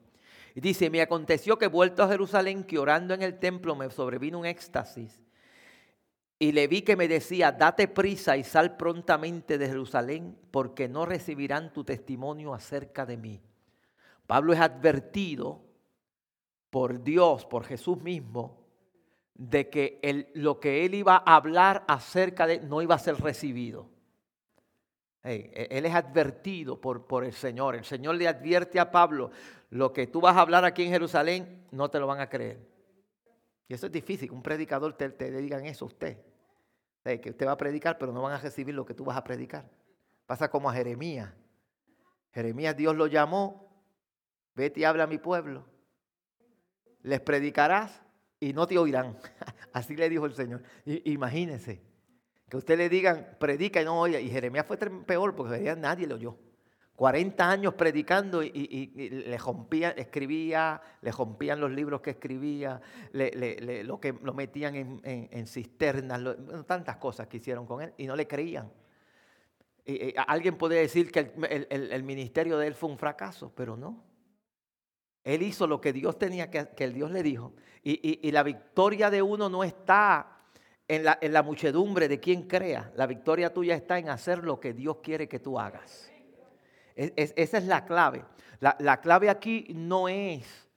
Y 0.55 0.61
dice, 0.61 0.91
me 0.91 1.01
aconteció 1.01 1.57
que 1.57 1.69
vuelto 1.69 2.03
a 2.03 2.09
Jerusalén, 2.09 2.65
que 2.65 2.79
orando 2.79 3.15
en 3.15 3.23
el 3.23 3.39
templo 3.39 3.77
me 3.77 3.89
sobrevino 3.91 4.41
un 4.41 4.47
éxtasis 4.47 5.23
y 6.43 6.51
le 6.51 6.67
vi 6.67 6.83
que 6.83 6.97
me 6.97 7.07
decía, 7.07 7.53
date 7.53 7.87
prisa 7.87 8.37
y 8.37 8.43
sal 8.43 8.77
prontamente 8.77 9.59
de 9.59 9.69
Jerusalén, 9.69 10.37
porque 10.51 10.89
no 10.89 11.07
recibirán 11.07 11.73
tu 11.73 11.85
testimonio 11.85 12.53
acerca 12.53 13.07
de 13.07 13.17
mí. 13.17 13.41
Pablo 14.27 14.53
es 14.53 14.59
advertido 14.59 15.63
por 16.69 17.05
Dios, 17.05 17.47
por 17.47 17.63
Jesús 17.63 18.03
mismo, 18.03 18.59
de 19.35 19.71
que 19.71 20.33
lo 20.35 20.59
que 20.59 20.85
él 20.85 20.97
iba 20.97 21.23
a 21.25 21.37
hablar 21.37 21.85
acerca 21.87 22.49
de 22.49 22.59
no 22.59 22.83
iba 22.83 22.97
a 22.97 22.99
ser 22.99 23.21
recibido. 23.21 23.89
E, 25.23 25.69
él 25.71 25.87
es 25.87 25.95
advertido 25.95 26.81
por, 26.81 27.07
por 27.07 27.25
el 27.25 27.35
Señor. 27.35 27.77
El 27.77 27.85
Señor 27.85 28.17
le 28.17 28.27
advierte 28.27 28.81
a 28.81 28.91
Pablo, 28.91 29.31
lo 29.71 29.93
que 29.93 30.09
tú 30.09 30.21
vas 30.21 30.37
a 30.37 30.41
hablar 30.41 30.65
aquí 30.65 30.83
en 30.83 30.91
Jerusalén, 30.91 31.69
no 31.71 31.89
te 31.89 32.01
lo 32.01 32.09
van 32.09 32.19
a 32.19 32.29
creer. 32.29 32.67
Y 33.69 33.75
eso 33.75 33.87
es 33.87 33.93
difícil, 33.93 34.33
un 34.33 34.43
predicador 34.43 34.95
te, 34.95 35.09
te 35.11 35.31
digan 35.31 35.67
eso 35.67 35.85
a 35.85 35.87
usted 35.87 36.32
que 37.05 37.31
usted 37.31 37.47
va 37.47 37.53
a 37.53 37.57
predicar, 37.57 37.99
pero 37.99 38.13
no 38.13 38.23
van 38.23 38.35
a 38.35 38.39
recibir 38.39 38.75
lo 38.75 38.85
que 38.85 38.95
tú 38.95 39.05
vas 39.05 39.17
a 39.17 39.25
predicar. 39.25 39.69
Pasa 40.27 40.49
como 40.49 40.71
a 40.71 40.75
Jeremías. 40.75 41.33
Jeremías 42.33 42.77
Dios 42.77 42.97
lo 42.97 43.07
llamó 43.07 43.73
vete 44.55 44.81
y 44.81 44.85
habla 44.85 45.05
a 45.05 45.07
mi 45.07 45.19
pueblo. 45.19 45.65
Les 47.03 47.21
predicarás 47.21 48.03
y 48.41 48.53
no 48.53 48.67
te 48.67 48.79
oirán. 48.79 49.17
Así 49.73 49.97
le 49.97 50.09
dijo 50.09 50.27
el 50.27 50.35
Señor. 50.35 50.63
imagínense, 50.85 51.83
que 52.49 52.57
usted 52.57 52.77
le 52.77 52.89
digan, 52.89 53.37
predica 53.39 53.81
y 53.81 53.85
no 53.85 53.99
oye. 53.99 54.21
Y 54.21 54.31
Jeremías 54.31 54.67
fue 54.67 54.77
peor 54.77 55.35
porque 55.35 55.75
nadie 55.77 56.07
lo 56.07 56.17
oyó. 56.17 56.37
40 56.97 57.51
años 57.51 57.75
predicando 57.75 58.43
y, 58.43 58.93
le 59.27 59.39
rompían, 59.39 59.95
escribía, 59.97 60.81
le 61.01 61.11
rompían 61.11 61.59
los 61.59 61.71
libros 61.71 62.01
que 62.01 62.11
escribía, 62.11 62.81
lo 63.13 63.99
que 63.99 64.13
lo 64.23 64.35
metían 64.35 65.01
en, 65.03 65.47
cisternas, 65.47 66.21
tantas 66.67 66.99
cosas 66.99 67.27
que 67.29 67.39
hicieron 67.39 67.67
con 67.67 67.83
él 67.83 67.93
y 67.97 68.07
no 68.07 68.15
le 68.15 68.27
creían. 68.29 68.71
Y, 69.85 70.15
alguien 70.29 70.57
puede 70.57 70.81
decir 70.81 71.11
que 71.11 71.33
el, 71.49 72.03
ministerio 72.03 72.59
de 72.59 72.69
él 72.69 72.75
fue 72.75 72.91
un 72.91 72.99
fracaso, 72.99 73.53
pero 73.55 73.77
no. 73.77 74.05
Él 75.25 75.43
hizo 75.43 75.67
lo 75.67 75.81
que 75.81 75.93
Dios 75.93 76.19
tenía 76.19 76.51
que, 76.51 76.69
que 76.77 76.85
el 76.85 76.93
Dios 76.93 77.11
le 77.11 77.23
dijo. 77.23 77.55
Y, 77.83 78.31
la 78.31 78.43
victoria 78.43 79.11
de 79.11 79.23
uno 79.23 79.49
no 79.49 79.65
está 79.65 80.41
en 80.87 81.05
la, 81.05 81.19
en 81.23 81.33
la 81.33 81.43
muchedumbre 81.43 82.07
de 82.07 82.21
quien 82.21 82.47
crea. 82.47 82.93
La 82.97 83.07
victoria 83.07 83.53
tuya 83.53 83.75
está 83.75 83.99
en 83.99 84.11
hacer 84.11 84.45
lo 84.45 84.61
que 84.61 84.75
Dios 84.75 84.99
quiere 85.03 85.27
que 85.27 85.39
tú 85.39 85.59
hagas 85.59 86.12
esa 86.97 87.59
es 87.59 87.65
la 87.65 87.85
clave. 87.85 88.25
La, 88.61 89.01
clave 89.01 89.29
aquí 89.29 89.67
no 89.75 90.09
es, 90.09 90.69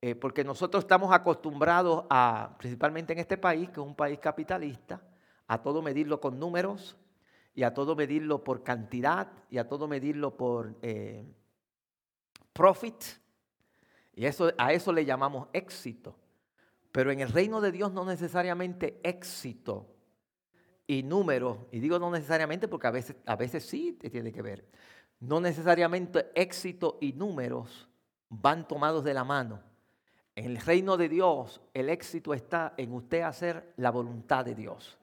eh, 0.00 0.14
porque 0.14 0.42
nosotros 0.42 0.84
estamos 0.84 1.12
acostumbrados 1.12 2.06
a, 2.08 2.56
principalmente 2.58 3.12
en 3.12 3.18
este 3.18 3.36
país, 3.36 3.68
que 3.68 3.80
es 3.80 3.86
un 3.86 3.94
país 3.94 4.18
capitalista, 4.18 5.02
a 5.46 5.60
todo 5.60 5.82
medirlo 5.82 6.20
con 6.20 6.38
números 6.38 6.96
y 7.54 7.62
a 7.62 7.74
todo 7.74 7.94
medirlo 7.94 8.42
por 8.42 8.62
cantidad 8.62 9.30
y 9.50 9.58
a 9.58 9.68
todo 9.68 9.86
medirlo 9.86 10.36
por 10.36 10.76
eh, 10.80 11.26
profit. 12.52 13.02
Y 14.14 14.24
eso, 14.24 14.52
a 14.56 14.72
eso 14.72 14.92
le 14.92 15.04
llamamos 15.04 15.48
éxito. 15.52 16.16
Pero 16.92 17.10
en 17.10 17.20
el 17.20 17.28
reino 17.30 17.60
de 17.60 17.72
Dios 17.72 17.92
no 17.92 18.04
necesariamente 18.04 18.98
éxito 19.02 19.94
y 20.86 21.04
números, 21.04 21.58
y 21.70 21.78
digo 21.78 21.98
no 22.00 22.10
necesariamente 22.10 22.66
porque 22.66 22.88
a 22.88 22.90
veces, 22.90 23.16
a 23.24 23.36
veces 23.36 23.64
sí 23.64 23.92
tiene 23.92 24.32
que 24.32 24.42
ver, 24.42 24.66
no 25.20 25.40
necesariamente 25.40 26.30
éxito 26.34 26.98
y 27.00 27.12
números 27.12 27.88
van 28.28 28.66
tomados 28.66 29.04
de 29.04 29.14
la 29.14 29.24
mano. 29.24 29.60
En 30.34 30.46
el 30.46 30.56
reino 30.56 30.96
de 30.96 31.08
Dios, 31.08 31.60
el 31.74 31.90
éxito 31.90 32.32
está 32.32 32.74
en 32.76 32.92
usted 32.92 33.22
hacer 33.22 33.74
la 33.76 33.90
voluntad 33.90 34.44
de 34.44 34.54
Dios. 34.54 34.98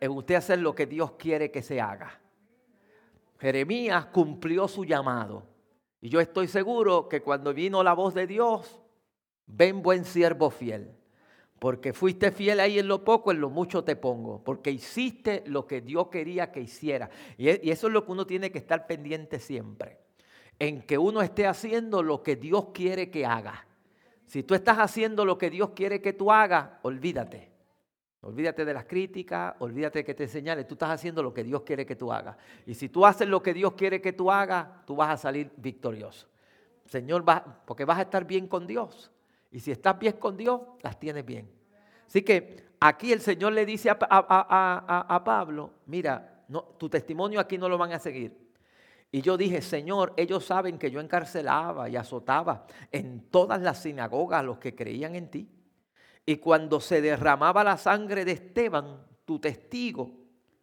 En 0.00 0.10
usted 0.12 0.36
hacer 0.36 0.58
lo 0.58 0.74
que 0.74 0.86
Dios 0.86 1.12
quiere 1.12 1.50
que 1.50 1.62
se 1.62 1.80
haga. 1.80 2.18
Jeremías 3.38 4.06
cumplió 4.06 4.68
su 4.68 4.84
llamado. 4.84 5.42
Y 6.00 6.08
yo 6.08 6.20
estoy 6.20 6.48
seguro 6.48 7.08
que 7.08 7.22
cuando 7.22 7.52
vino 7.52 7.82
la 7.82 7.92
voz 7.92 8.14
de 8.14 8.26
Dios, 8.26 8.80
ven 9.46 9.82
buen 9.82 10.04
siervo 10.04 10.50
fiel 10.50 10.96
porque 11.62 11.92
fuiste 11.92 12.32
fiel 12.32 12.58
ahí 12.58 12.80
en 12.80 12.88
lo 12.88 13.04
poco, 13.04 13.30
en 13.30 13.40
lo 13.40 13.48
mucho 13.48 13.84
te 13.84 13.94
pongo, 13.94 14.42
porque 14.42 14.72
hiciste 14.72 15.44
lo 15.46 15.64
que 15.64 15.80
Dios 15.80 16.08
quería 16.08 16.50
que 16.50 16.60
hiciera. 16.60 17.08
E, 17.38 17.60
y 17.62 17.70
eso 17.70 17.86
es 17.86 17.92
lo 17.92 18.04
que 18.04 18.10
uno 18.10 18.26
tiene 18.26 18.50
que 18.50 18.58
estar 18.58 18.88
pendiente 18.88 19.38
siempre, 19.38 20.00
en 20.58 20.82
que 20.82 20.98
uno 20.98 21.22
esté 21.22 21.46
haciendo 21.46 22.02
lo 22.02 22.20
que 22.20 22.34
Dios 22.34 22.70
quiere 22.74 23.12
que 23.12 23.24
haga. 23.24 23.64
Si 24.26 24.42
tú 24.42 24.56
estás 24.56 24.78
haciendo 24.78 25.24
lo 25.24 25.38
que 25.38 25.50
Dios 25.50 25.70
quiere 25.70 26.02
que 26.02 26.12
tú 26.12 26.32
hagas, 26.32 26.68
olvídate. 26.82 27.52
Olvídate 28.22 28.64
de 28.64 28.74
las 28.74 28.86
críticas, 28.86 29.54
olvídate 29.60 30.02
que 30.04 30.14
te 30.14 30.26
señales. 30.26 30.66
Tú 30.66 30.74
estás 30.74 30.90
haciendo 30.90 31.22
lo 31.22 31.32
que 31.32 31.44
Dios 31.44 31.62
quiere 31.62 31.86
que 31.86 31.94
tú 31.94 32.12
hagas. 32.12 32.36
Y 32.66 32.74
si 32.74 32.88
tú 32.88 33.06
haces 33.06 33.28
lo 33.28 33.40
que 33.40 33.54
Dios 33.54 33.74
quiere 33.74 34.00
que 34.00 34.12
tú 34.12 34.32
hagas, 34.32 34.84
tú 34.84 34.96
vas 34.96 35.10
a 35.10 35.16
salir 35.16 35.52
victorioso. 35.58 36.26
Señor, 36.86 37.24
porque 37.64 37.84
vas 37.84 38.00
a 38.00 38.02
estar 38.02 38.24
bien 38.24 38.48
con 38.48 38.66
Dios. 38.66 39.12
Y 39.52 39.60
si 39.60 39.70
estás 39.70 39.98
bien 39.98 40.14
con 40.14 40.36
Dios, 40.36 40.60
las 40.80 40.98
tienes 40.98 41.24
bien. 41.24 41.48
Así 42.06 42.22
que 42.22 42.64
aquí 42.80 43.12
el 43.12 43.20
Señor 43.20 43.52
le 43.52 43.66
dice 43.66 43.90
a, 43.90 45.22
Pablo, 45.24 45.72
mira, 45.86 46.44
tu 46.78 46.88
testimonio 46.88 47.38
aquí 47.38 47.58
no 47.58 47.68
lo 47.68 47.76
van 47.76 47.92
a 47.92 47.98
seguir. 47.98 48.36
Y 49.10 49.20
yo 49.20 49.36
dije, 49.36 49.60
Señor, 49.60 50.14
ellos 50.16 50.46
saben 50.46 50.78
que 50.78 50.90
yo 50.90 50.98
encarcelaba 50.98 51.86
y 51.90 51.96
azotaba 51.96 52.66
en 52.90 53.28
todas 53.28 53.60
las 53.60 53.82
sinagogas 53.82 54.40
a 54.40 54.42
los 54.42 54.58
que 54.58 54.74
creían 54.74 55.14
en 55.14 55.30
ti. 55.30 55.48
Y 56.24 56.36
cuando 56.36 56.80
se 56.80 57.02
derramaba 57.02 57.62
la 57.62 57.76
sangre 57.76 58.24
de 58.24 58.32
Esteban, 58.32 59.06
tu 59.26 59.38
testigo, 59.38 60.12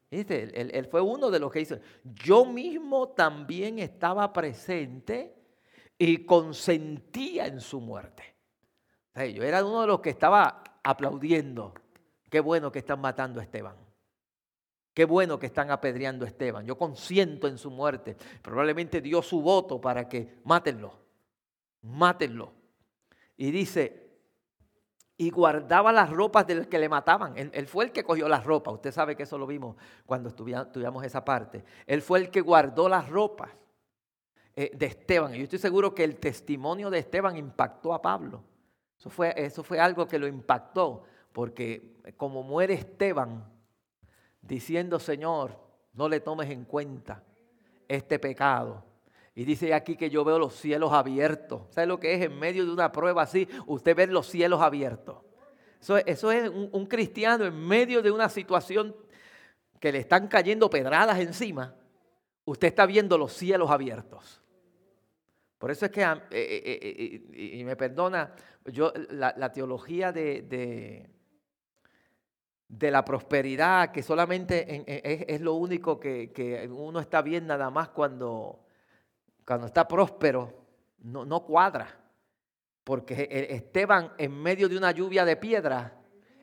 Él, 0.10 0.52
él, 0.74 0.88
fue 0.88 1.02
uno 1.02 1.30
de 1.30 1.38
los 1.40 1.52
que 1.52 1.62
hizo. 1.62 1.78
Yo 2.04 2.44
mismo 2.44 3.10
también 3.10 3.78
estaba 3.78 4.34
presente 4.34 5.36
y 5.96 6.26
consentía 6.26 7.46
en 7.46 7.62
su 7.62 7.80
muerte. 7.80 8.39
Yo 9.16 9.44
era 9.44 9.64
uno 9.66 9.82
de 9.82 9.88
los 9.88 10.00
que 10.00 10.10
estaba 10.10 10.64
aplaudiendo. 10.84 11.74
Qué 12.30 12.40
bueno 12.40 12.72
que 12.72 12.80
están 12.80 13.02
matando 13.02 13.40
a 13.40 13.44
Esteban. 13.44 13.76
Qué 14.94 15.06
bueno 15.06 15.40
que 15.40 15.48
están 15.48 15.72
apedreando 15.72 16.26
a 16.26 16.28
Esteban. 16.28 16.66
Yo 16.66 16.78
consiento 16.78 17.48
en 17.48 17.58
su 17.58 17.72
muerte. 17.72 18.16
Probablemente 18.42 19.02
dio 19.02 19.22
su 19.22 19.42
voto 19.42 19.80
para 19.80 20.08
que 20.08 20.40
mátenlo. 20.44 20.94
Mátenlo. 21.82 22.54
Y 23.38 23.52
dice, 23.52 24.10
y 25.18 25.32
guardaba 25.32 25.92
las 25.92 26.10
ropas 26.10 26.48
del 26.48 26.68
que 26.68 26.80
le 26.80 26.88
mataban. 26.88 27.34
Él, 27.38 27.68
fue 27.68 27.86
el 27.86 27.92
que 27.92 28.04
cogió 28.04 28.28
las 28.30 28.46
ropas. 28.46 28.76
Usted 28.76 28.92
sabe 28.92 29.16
que 29.16 29.24
eso 29.24 29.38
lo 29.38 29.48
vimos 29.48 29.76
cuando 30.06 30.30
estudiamos 30.30 31.04
esa 31.04 31.26
parte. 31.26 31.64
Él 31.86 32.02
fue 32.02 32.20
el 32.20 32.30
que 32.30 32.42
guardó 32.42 32.88
las 32.88 33.10
ropas 33.10 33.50
eh, 34.56 34.72
de 34.74 34.86
Esteban. 34.86 35.36
Y 35.36 35.40
yo 35.40 35.44
estoy 35.44 35.60
seguro 35.60 35.94
que 35.94 36.04
el 36.04 36.18
testimonio 36.18 36.90
de 36.90 37.00
Esteban 37.00 37.38
impactó 37.38 37.94
a 37.94 38.02
Pablo. 38.02 38.44
Eso 39.00 39.10
fue, 39.10 39.34
eso 39.38 39.64
fue 39.64 39.80
algo 39.80 40.06
que 40.06 40.20
lo 40.20 40.28
impactó, 40.28 41.04
porque 41.32 41.96
como 42.18 42.44
muere 42.44 42.74
Esteban 42.74 43.46
diciendo, 44.42 45.00
Señor, 45.00 45.58
no 45.94 46.10
le 46.10 46.20
tomes 46.20 46.50
en 46.50 46.66
cuenta 46.66 47.24
este 47.88 48.20
pecado. 48.20 48.84
Y 49.36 49.46
dice 49.46 49.74
aquí 49.74 49.96
que 49.96 50.10
yo 50.10 50.26
veo 50.26 50.38
los 50.38 50.54
cielos 50.54 50.92
abiertos. 50.92 51.62
¿Sabe 51.70 51.88
lo 51.88 51.98
que 51.98 52.14
es 52.14 52.24
en 52.24 52.38
medio 52.38 52.66
de 52.66 52.74
una 52.74 52.92
prueba 52.92 53.22
así? 53.22 53.48
Usted 53.68 53.96
ve 53.96 54.08
los 54.08 54.28
cielos 54.28 54.62
abiertos. 54.62 55.20
Eso, 55.80 55.98
eso 55.98 56.32
es 56.34 56.50
un, 56.50 56.68
un 56.74 56.86
cristiano 56.86 57.46
en 57.46 57.56
medio 57.58 58.02
de 58.02 58.12
una 58.12 58.28
situación 58.28 58.94
que 59.80 59.94
le 59.94 60.00
están 60.00 60.28
cayendo 60.28 60.70
pedradas 60.70 61.20
encima. 61.20 61.74
Usted 62.44 62.68
está 62.68 62.86
viendo 62.86 63.18
los 63.18 63.32
cielos 63.32 63.72
abiertos. 63.72 64.42
Por 65.60 65.70
eso 65.72 65.86
es 65.86 65.92
que, 65.92 66.02
eh, 66.02 66.18
eh, 66.32 66.80
eh, 67.34 67.58
y 67.58 67.64
me 67.66 67.76
perdona, 67.76 68.34
yo 68.64 68.94
la, 69.10 69.52
teología 69.52 70.14
de, 70.14 71.10
de, 72.70 72.92
la 72.92 73.04
prosperidad, 73.04 73.92
que 73.92 74.02
solamente 74.02 74.86
es, 75.28 75.42
lo 75.42 75.56
único 75.56 76.00
que, 76.00 76.70
uno 76.72 77.02
está 77.02 77.22
bien 77.22 77.46
nada 77.46 77.70
más 77.70 77.90
cuando, 77.90 78.64
cuando 79.46 79.68
está 79.68 79.86
próspero, 79.86 80.54
no, 81.00 81.26
no 81.26 81.44
cuadra. 81.44 81.94
Porque 82.86 83.28
Esteban, 83.50 84.14
en 84.18 84.42
medio 84.42 84.70
de 84.70 84.78
una 84.78 84.92
lluvia 84.92 85.26
de 85.26 85.36
piedra, 85.36 85.94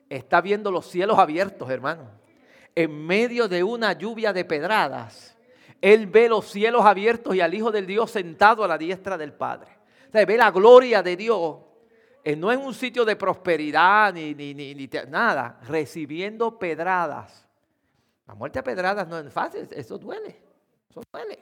está 0.07 0.41
viendo 0.41 0.69
los 0.69 0.85
cielos 0.85 1.17
abiertos, 1.17 1.67
hermano. 1.71 2.11
En 2.75 3.03
medio 3.03 3.47
de 3.47 3.63
una 3.63 3.93
lluvia 3.93 4.31
de 4.31 4.45
pedradas 4.45 5.36
él 5.81 6.07
ve 6.07 6.29
los 6.29 6.45
cielos 6.45 6.85
abiertos 6.85 7.35
y 7.35 7.41
al 7.41 7.53
Hijo 7.53 7.71
del 7.71 7.85
Dios 7.85 8.11
sentado 8.11 8.63
a 8.63 8.67
la 8.67 8.77
diestra 8.77 9.17
del 9.17 9.33
Padre. 9.33 9.77
O 10.07 10.11
sea, 10.11 10.25
ve 10.25 10.37
la 10.37 10.51
gloria 10.51 11.03
de 11.03 11.15
Dios. 11.15 11.57
Eh, 12.23 12.35
no 12.35 12.51
en 12.51 12.59
un 12.59 12.73
sitio 12.73 13.05
de 13.05 13.15
prosperidad 13.15 14.13
ni, 14.13 14.33
ni, 14.33 14.53
ni, 14.53 14.89
nada, 15.07 15.59
recibiendo 15.67 16.57
pedradas. 16.57 17.47
La 18.25 18.35
muerte 18.35 18.59
a 18.59 18.63
pedradas 18.63 19.07
no 19.07 19.17
es 19.17 19.31
fácil, 19.31 19.67
eso 19.71 19.97
duele. 19.97 20.41
Eso 20.89 21.01
duele. 21.11 21.39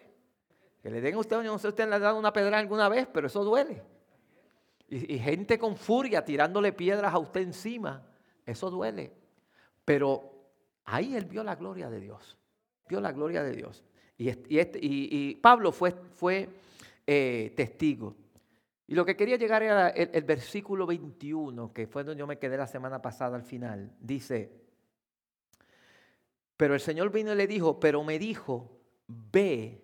Que 0.84 0.92
le 0.92 1.02
den 1.02 1.16
a 1.16 1.20
usted, 1.20 1.42
no 1.42 1.58
sé 1.58 1.64
si 1.64 1.68
usted 1.70 1.90
le 1.90 1.96
ha 1.96 2.00
dado 2.00 2.20
una 2.20 2.32
pedrada 2.32 2.60
alguna 2.60 2.90
vez, 2.90 3.08
pero 3.12 3.28
eso 3.28 3.44
duele. 3.44 3.82
Y 4.88 5.18
gente 5.18 5.58
con 5.58 5.76
furia 5.76 6.24
tirándole 6.24 6.72
piedras 6.72 7.12
a 7.12 7.18
usted 7.18 7.42
encima, 7.42 8.06
eso 8.46 8.70
duele. 8.70 9.12
Pero 9.84 10.52
ahí 10.84 11.16
él 11.16 11.26
vio 11.26 11.44
la 11.44 11.56
gloria 11.56 11.90
de 11.90 12.00
Dios. 12.00 12.38
Vio 12.88 13.02
la 13.02 13.12
gloria 13.12 13.42
de 13.42 13.56
Dios. 13.56 13.84
Y, 14.18 15.36
Pablo 15.36 15.72
fue, 15.72 16.50
eh, 17.06 17.54
testigo. 17.56 18.16
Y 18.88 18.96
lo 18.96 19.06
que 19.06 19.16
quería 19.16 19.38
llegar 19.38 19.64
era 19.64 19.90
el, 19.90 20.24
versículo 20.24 20.86
21, 20.86 21.74
que 21.74 21.88
fue 21.88 22.04
donde 22.04 22.20
yo 22.20 22.28
me 22.28 22.38
quedé 22.38 22.58
la 22.58 22.68
semana 22.68 23.02
pasada 23.02 23.36
al 23.36 23.44
final. 23.44 23.92
Dice, 24.00 24.52
pero 26.56 26.74
el 26.74 26.80
Señor 26.80 27.12
vino 27.12 27.34
y 27.34 27.36
le 27.36 27.48
dijo, 27.48 27.80
pero 27.80 28.04
me 28.04 28.20
dijo, 28.20 28.80
ve, 29.08 29.84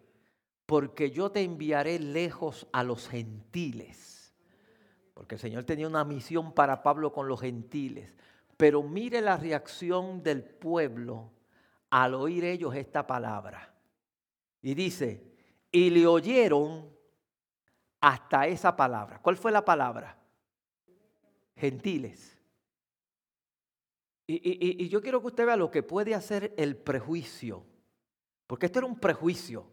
porque 0.66 1.12
yo 1.12 1.32
te 1.32 1.42
enviaré 1.42 2.00
lejos 2.00 2.68
a 2.72 2.84
los 2.84 3.10
gentiles. 3.10 4.34
Porque 5.14 5.36
el 5.36 5.42
Señor 5.42 5.64
tenía 5.66 5.88
una 5.88 6.06
misión 6.06 6.54
para 6.54 6.84
Pablo 6.84 7.12
con 7.12 7.28
los 7.28 7.42
gentiles. 7.42 8.14
Pero 8.56 8.84
mire 8.84 9.22
la 9.22 9.36
reacción 9.36 10.22
del 10.22 10.44
pueblo 10.44 11.32
al 11.90 12.14
oír 12.14 12.46
ellos 12.46 12.76
esta 12.76 13.06
palabra. 13.06 13.71
Y 14.62 14.74
dice, 14.76 15.32
y 15.72 15.90
le 15.90 16.06
oyeron 16.06 16.90
hasta 18.00 18.48
esa 18.48 18.76
palabra. 18.76 19.20
¿Cuál 19.22 19.38
fue 19.38 19.52
la 19.52 19.64
palabra? 19.64 20.18
Gentiles. 21.56 22.38
Y, 24.28 24.84
y, 24.84 24.88
yo 24.88 25.02
quiero 25.02 25.20
que 25.20 25.28
usted 25.28 25.46
vea 25.46 25.58
lo 25.58 25.70
que 25.70 25.84
puede 25.84 26.16
hacer 26.16 26.54
el 26.58 26.78
prejuicio, 26.78 27.66
porque 28.48 28.68
esto 28.68 28.80
era 28.80 28.86
un 28.86 28.98
prejuicio. 28.98 29.68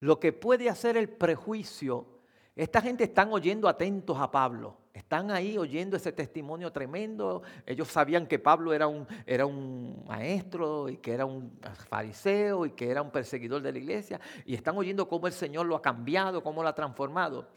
Lo 0.00 0.20
que 0.20 0.32
puede 0.32 0.68
hacer 0.68 0.96
el 0.96 1.08
prejuicio, 1.08 2.20
esta 2.54 2.82
gente 2.82 3.04
están 3.04 3.32
oyendo 3.32 3.68
atentos 3.68 4.18
a 4.18 4.30
Pablo. 4.30 4.79
Están 4.92 5.30
ahí 5.30 5.56
oyendo 5.56 5.96
ese 5.96 6.10
testimonio 6.12 6.72
tremendo. 6.72 7.42
Ellos 7.64 7.88
sabían 7.88 8.26
que 8.26 8.40
Pablo 8.40 8.72
era 8.72 8.88
un, 8.88 9.06
era 9.24 9.46
un 9.46 10.04
maestro 10.06 10.88
y 10.88 10.96
que 10.96 11.12
era 11.12 11.24
un 11.24 11.58
fariseo 11.88 12.66
y 12.66 12.72
que 12.72 12.90
era 12.90 13.00
un 13.00 13.10
perseguidor 13.10 13.62
de 13.62 13.72
la 13.72 13.78
iglesia. 13.78 14.20
Y 14.44 14.54
están 14.54 14.76
oyendo 14.76 15.08
cómo 15.08 15.28
el 15.28 15.32
Señor 15.32 15.66
lo 15.66 15.76
ha 15.76 15.82
cambiado, 15.82 16.42
cómo 16.42 16.62
lo 16.62 16.68
ha 16.68 16.74
transformado. 16.74 17.48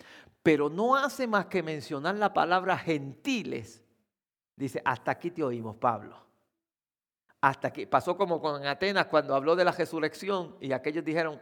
Pero 0.43 0.69
no 0.69 0.95
hace 0.95 1.25
más 1.25 1.47
que 1.47 1.63
mencionar 1.63 2.15
la 2.15 2.33
palabra 2.33 2.77
gentiles. 2.77 3.83
Dice, 4.55 4.81
hasta 4.85 5.11
aquí 5.11 5.31
te 5.31 5.43
oímos, 5.43 5.75
Pablo. 5.77 6.15
Hasta 7.41 7.69
aquí. 7.69 7.87
Pasó 7.87 8.15
como 8.15 8.39
con 8.39 8.63
Atenas 8.65 9.07
cuando 9.07 9.33
habló 9.33 9.55
de 9.55 9.65
la 9.65 9.71
resurrección 9.71 10.55
y 10.61 10.71
aquellos 10.71 11.03
dijeron, 11.03 11.41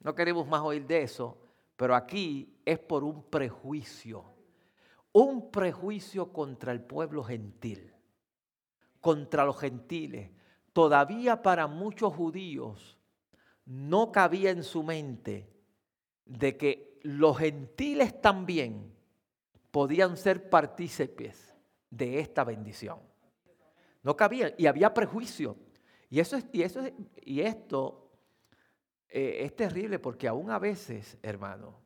no 0.00 0.14
queremos 0.14 0.46
más 0.48 0.62
oír 0.62 0.86
de 0.86 1.02
eso. 1.02 1.36
Pero 1.76 1.94
aquí 1.94 2.58
es 2.64 2.78
por 2.78 3.04
un 3.04 3.22
prejuicio 3.24 4.35
un 5.16 5.50
prejuicio 5.50 6.30
contra 6.30 6.72
el 6.72 6.82
pueblo 6.82 7.24
gentil, 7.24 7.94
contra 9.00 9.46
los 9.46 9.58
gentiles. 9.58 10.30
Todavía 10.74 11.40
para 11.40 11.66
muchos 11.66 12.14
judíos 12.14 12.98
no 13.64 14.12
cabía 14.12 14.50
en 14.50 14.62
su 14.62 14.82
mente 14.82 15.48
de 16.26 16.58
que 16.58 17.00
los 17.02 17.38
gentiles 17.38 18.20
también 18.20 18.92
podían 19.70 20.18
ser 20.18 20.50
partícipes 20.50 21.56
de 21.88 22.20
esta 22.20 22.44
bendición. 22.44 22.98
No 24.02 24.16
cabía 24.18 24.54
y 24.58 24.66
había 24.66 24.92
prejuicio. 24.92 25.56
Y, 26.10 26.20
eso 26.20 26.36
es, 26.36 26.46
y, 26.52 26.60
eso 26.60 26.82
y 27.24 27.40
esto 27.40 28.12
eh, 29.08 29.38
es 29.44 29.56
terrible 29.56 29.98
porque 29.98 30.28
aún 30.28 30.50
a 30.50 30.58
veces, 30.58 31.16
hermano, 31.22 31.80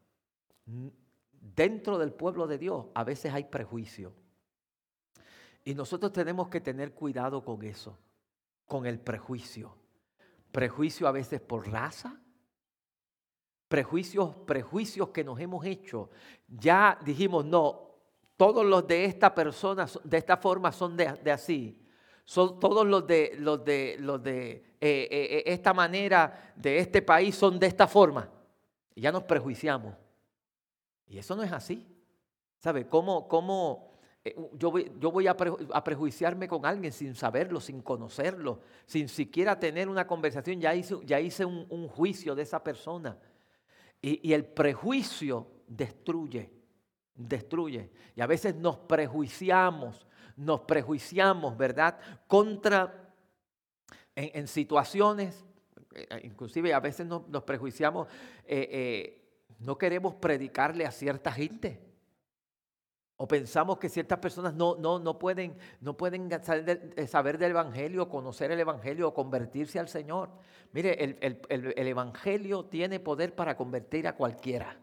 dentro 1.40 1.98
del 1.98 2.12
pueblo 2.12 2.46
de 2.46 2.58
Dios 2.58 2.86
a 2.94 3.04
veces 3.04 3.32
hay 3.32 3.44
prejuicio. 3.44 4.12
Y 5.64 5.74
nosotros 5.74 6.12
tenemos 6.12 6.48
que 6.48 6.60
tener 6.60 6.92
cuidado 6.92 7.44
con 7.44 7.62
eso, 7.64 7.98
con 8.66 8.86
el 8.86 9.00
prejuicio. 9.00 9.76
Prejuicio 10.52 11.06
a 11.06 11.12
veces 11.12 11.40
por 11.40 11.68
raza, 11.68 12.20
prejuicios, 13.68 14.34
prejuicios 14.46 15.10
que 15.10 15.24
nos 15.24 15.38
hemos 15.38 15.64
hecho. 15.64 16.10
Ya 16.48 16.98
dijimos, 17.04 17.44
no, 17.44 17.90
todos 18.36 18.64
los 18.64 18.86
de 18.86 19.04
esta 19.04 19.34
persona, 19.34 19.86
de 20.02 20.18
esta 20.18 20.36
forma 20.36 20.72
son 20.72 20.96
de, 20.96 21.30
así. 21.30 21.78
Son, 22.24 22.58
todos 22.58 22.86
los 22.86 23.06
de, 23.06 23.34
los 23.38 23.64
de, 23.64 23.96
los 23.98 24.22
de 24.22 24.50
eh, 24.50 24.62
eh, 24.80 25.08
eh, 25.10 25.42
esta 25.46 25.74
manera, 25.74 26.52
de 26.56 26.78
este 26.78 27.02
país, 27.02 27.34
son 27.34 27.58
de 27.58 27.66
esta 27.66 27.86
forma. 27.86 28.30
Ya 28.96 29.12
nos 29.12 29.24
prejuiciamos. 29.24 29.94
Y 31.10 31.18
eso 31.18 31.34
no 31.34 31.42
es 31.42 31.52
así. 31.52 31.86
¿Sabe? 32.58 32.86
¿Cómo, 32.86 33.90
eh, 34.24 34.36
yo 34.52 34.70
voy, 34.70 34.92
yo 34.98 35.10
voy 35.10 35.26
a, 35.26 35.36
prejuiciarme 35.36 36.46
con 36.46 36.64
alguien 36.64 36.92
sin 36.92 37.14
saberlo, 37.14 37.60
sin 37.60 37.82
conocerlo, 37.82 38.60
sin 38.86 39.08
siquiera 39.08 39.58
tener 39.58 39.88
una 39.88 40.06
conversación? 40.06 40.60
Ya 40.60 40.74
hice, 40.74 40.94
ya 41.04 41.18
hice 41.18 41.44
un, 41.44 41.88
juicio 41.88 42.34
de 42.34 42.42
esa 42.42 42.62
persona. 42.62 43.18
Y, 44.00 44.32
el 44.32 44.44
prejuicio 44.44 45.48
destruye, 45.66 46.50
destruye. 47.14 47.90
Y 48.14 48.20
a 48.20 48.26
veces 48.26 48.54
nos 48.54 48.78
prejuiciamos, 48.78 50.06
nos 50.36 50.60
prejuiciamos, 50.60 51.56
¿verdad? 51.56 51.98
Contra, 52.28 53.12
en, 54.14 54.46
situaciones, 54.46 55.44
eh, 55.92 56.20
inclusive 56.22 56.72
a 56.72 56.80
veces 56.80 57.04
nos, 57.06 57.42
prejuiciamos. 57.42 58.06
Eh, 58.44 59.19
no 59.60 59.78
queremos 59.78 60.14
predicarle 60.14 60.84
a 60.84 60.90
cierta 60.90 61.30
gente. 61.32 61.80
O 63.16 63.28
pensamos 63.28 63.78
que 63.78 63.90
ciertas 63.90 64.18
personas 64.18 64.54
no, 64.54 64.76
no, 64.76 64.98
no 64.98 65.18
pueden, 65.18 65.54
no 65.80 65.94
pueden 65.96 66.30
eh, 66.32 67.06
saber 67.06 67.36
del 67.36 67.50
Evangelio, 67.50 68.08
conocer 68.08 68.50
el 68.50 68.58
Evangelio 68.58 69.08
o 69.08 69.14
convertirse 69.14 69.78
al 69.78 69.88
Señor. 69.88 70.30
Mire, 70.72 71.04
el, 71.04 71.38
el 71.50 71.86
Evangelio 71.86 72.64
tiene 72.64 72.98
poder 72.98 73.34
para 73.34 73.56
convertir 73.56 74.08
a 74.08 74.16
cualquiera. 74.16 74.76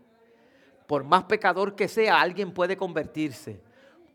Por 0.85 1.03
más 1.03 1.23
pecador 1.23 1.75
que 1.75 1.87
sea, 1.87 2.21
alguien 2.21 2.53
puede 2.53 2.77
convertirse 2.77 3.66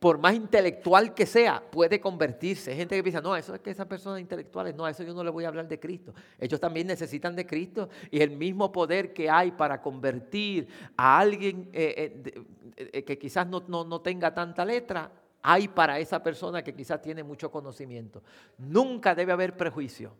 por 0.02 0.18
más 0.18 0.34
intelectual 0.34 1.14
que 1.14 1.26
sea, 1.26 1.62
puede 1.70 2.00
convertirse. 2.00 2.72
Hay 2.72 2.76
gente 2.76 2.96
que 2.96 3.04
piensa, 3.04 3.20
no, 3.20 3.36
eso 3.36 3.54
es 3.54 3.60
que 3.60 3.70
esas 3.70 3.86
personas 3.86 4.20
intelectuales, 4.20 4.74
no, 4.74 4.84
a 4.84 4.90
eso 4.90 5.04
yo 5.04 5.14
no 5.14 5.22
le 5.22 5.30
voy 5.30 5.44
a 5.44 5.48
hablar 5.48 5.68
de 5.68 5.78
Cristo. 5.78 6.12
Ellos 6.40 6.58
también 6.58 6.88
necesitan 6.88 7.36
de 7.36 7.46
Cristo 7.46 7.88
y 8.10 8.20
el 8.20 8.32
mismo 8.32 8.72
poder 8.72 9.12
que 9.12 9.30
hay 9.30 9.52
para 9.52 9.80
convertir 9.80 10.66
a 10.96 11.20
alguien 11.20 11.70
eh, 11.72 12.20
eh, 12.26 12.90
eh, 12.92 13.04
que 13.04 13.16
quizás 13.16 13.46
no, 13.46 13.60
no 13.68 14.00
tenga 14.00 14.34
tanta 14.34 14.64
letra, 14.64 15.08
hay 15.40 15.68
para 15.68 16.00
esa 16.00 16.20
persona 16.20 16.64
que 16.64 16.74
quizás 16.74 17.00
tiene 17.00 17.22
mucho 17.22 17.48
conocimiento. 17.52 18.24
Nunca 18.58 19.14
debe 19.14 19.30
haber 19.30 19.56
prejuicio. 19.56 20.16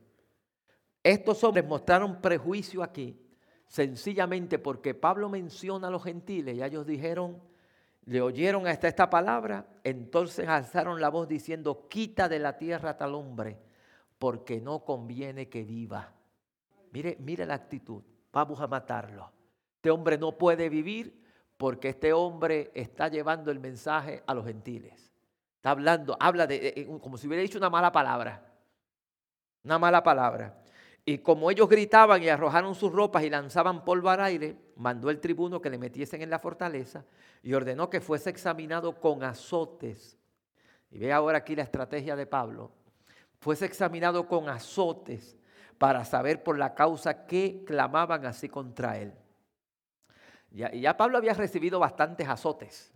Estos 1.03 1.43
hombres 1.43 1.67
mostraron 1.67 2.21
prejuicio 2.21 2.85
aquí, 2.85 3.19
sencillamente 3.67 4.61
porque 4.61 4.95
Pablo 4.95 5.29
menciona 5.29 5.89
a 5.89 5.91
los 5.91 6.05
gentiles 6.05 6.55
y 6.55 6.63
ellos 6.63 6.87
dijeron, 6.87 7.51
le 8.05 8.21
oyeron 8.21 8.67
hasta 8.67 8.89
esta 8.89 9.09
palabra, 9.09 9.67
entonces 9.85 10.49
alzaron 10.49 11.01
la 11.01 11.09
voz 11.09 11.29
diciendo, 11.29 11.87
quita 11.89 12.29
de 12.29 12.39
la 12.39 12.57
tierra 12.57 12.97
tal 12.97 13.15
hombre, 13.15 13.59
porque 14.19 14.61
no 14.61 14.85
conviene 14.85 15.49
que 15.49 15.65
viva. 15.65 16.13
Mire, 16.91 17.17
mire 17.21 17.47
la 17.47 17.55
actitud, 17.55 18.03
vamos 18.33 18.61
a 18.61 18.67
matarlo. 18.67 19.31
Este 19.77 19.91
hombre 19.91 20.19
no 20.19 20.37
puede 20.37 20.69
vivir 20.69 21.23
porque 21.57 21.91
este 21.91 22.13
hombre 22.13 22.71
está 22.75 23.09
llevando 23.09 23.51
el 23.51 23.61
mensaje 23.61 24.23
a 24.27 24.35
los 24.35 24.45
gentiles. 24.45 25.13
Está 25.57 25.71
hablando, 25.71 26.17
habla 26.19 26.47
de, 26.47 26.89
como 27.01 27.17
si 27.17 27.29
hubiera 27.29 27.43
dicho 27.43 27.59
una 27.59 27.71
mala 27.71 27.93
palabra. 27.93 28.45
Una 29.65 29.79
mala 29.79 30.03
palabra. 30.03 30.62
Y 31.05 31.19
como 31.19 31.51
ellos 31.51 31.69
gritaban 31.69 32.23
y 32.23 32.29
arrojaron 32.29 32.75
sus 32.75 32.93
ropas 32.93 33.25
y 33.25 33.31
lanzaban 33.31 33.85
polvo 33.85 34.11
al 34.11 34.21
aire, 34.21 34.57
mandó 34.77 35.11
el 35.11 35.21
tribuno 35.21 35.61
que 35.61 35.71
le 35.71 35.79
metiesen 35.79 36.23
en 36.23 36.31
la 36.31 36.39
fortaleza 36.39 37.05
y 37.43 37.55
ordenó 37.55 37.91
que 37.91 38.01
fuese 38.01 38.31
examinado 38.31 39.01
con 39.01 39.25
azotes. 39.25 40.17
Y 40.91 40.99
ve 40.99 41.13
ahora 41.13 41.39
aquí 41.39 41.57
la 41.57 41.63
estrategia 41.63 42.15
de 42.15 42.27
Pablo. 42.27 42.71
Fuese 43.41 43.65
examinado 43.65 44.29
con 44.29 44.49
azotes 44.49 45.37
para 45.77 46.05
saber 46.05 46.45
por 46.45 46.57
la 46.57 46.75
causa 46.75 47.27
que 47.27 47.65
clamaban 47.67 48.25
así 48.25 48.49
contra 48.49 48.99
él. 48.99 49.13
Ya, 50.51 50.73
y 50.73 50.83
ya 50.83 50.97
Pablo 50.97 51.19
había 51.19 51.35
recibido 51.35 51.81
bastantes 51.81 52.29
azotes. 52.29 52.93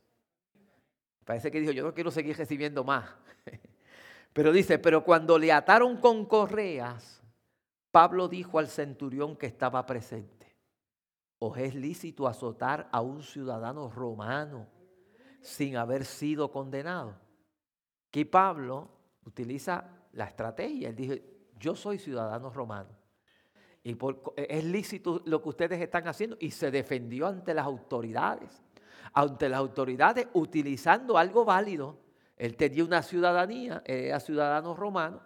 Parece 1.25 1.51
que 1.51 1.59
dijo, 1.59 1.73
yo 1.73 1.83
no 1.83 1.93
quiero 1.93 2.13
seguir 2.13 2.37
recibiendo 2.37 2.85
más. 2.85 3.11
Pero 4.33 4.53
dice, 4.53 4.79
pero 4.79 5.03
cuando 5.03 5.39
le 5.39 5.51
ataron 5.51 5.97
con 5.97 6.27
correas, 6.27 7.16
Pablo 7.97 8.29
dijo 8.29 8.59
al 8.59 8.69
centurión 8.69 9.37
que 9.37 9.47
estaba 9.47 9.87
presente, 9.87 10.55
¿os 11.39 11.57
es 11.57 11.75
lícito 11.75 12.29
azotar 12.29 12.91
a 12.93 13.01
un 13.01 13.23
ciudadano 13.23 13.89
romano 13.89 14.67
sin 15.41 15.79
haber 15.79 16.05
sido 16.05 16.53
condenado? 16.53 17.19
Que 18.11 18.27
Pablo 18.27 18.91
utiliza 19.25 19.89
la 20.13 20.27
estrategia, 20.27 20.91
él 20.91 20.95
dice, 20.95 21.25
yo 21.59 21.75
soy 21.75 21.99
ciudadano 21.99 22.51
romano. 22.51 22.91
Y 23.83 23.97
es 24.37 24.65
lícito 24.65 25.23
lo 25.25 25.41
que 25.41 25.49
ustedes 25.49 25.81
están 25.81 26.07
haciendo. 26.07 26.37
Y 26.39 26.51
se 26.51 26.71
defendió 26.71 27.27
ante 27.27 27.55
las 27.55 27.65
autoridades. 27.65 28.63
Ante 29.15 29.49
las 29.49 29.59
autoridades 29.59 30.29
utilizando 30.35 31.17
algo 31.17 31.47
válido. 31.47 31.99
Él 32.37 32.59
tenía 32.59 32.85
una 32.85 33.03
ciudadanía, 33.03 33.83
era 33.87 34.21
ciudadano 34.21 34.75
romano 34.75 35.26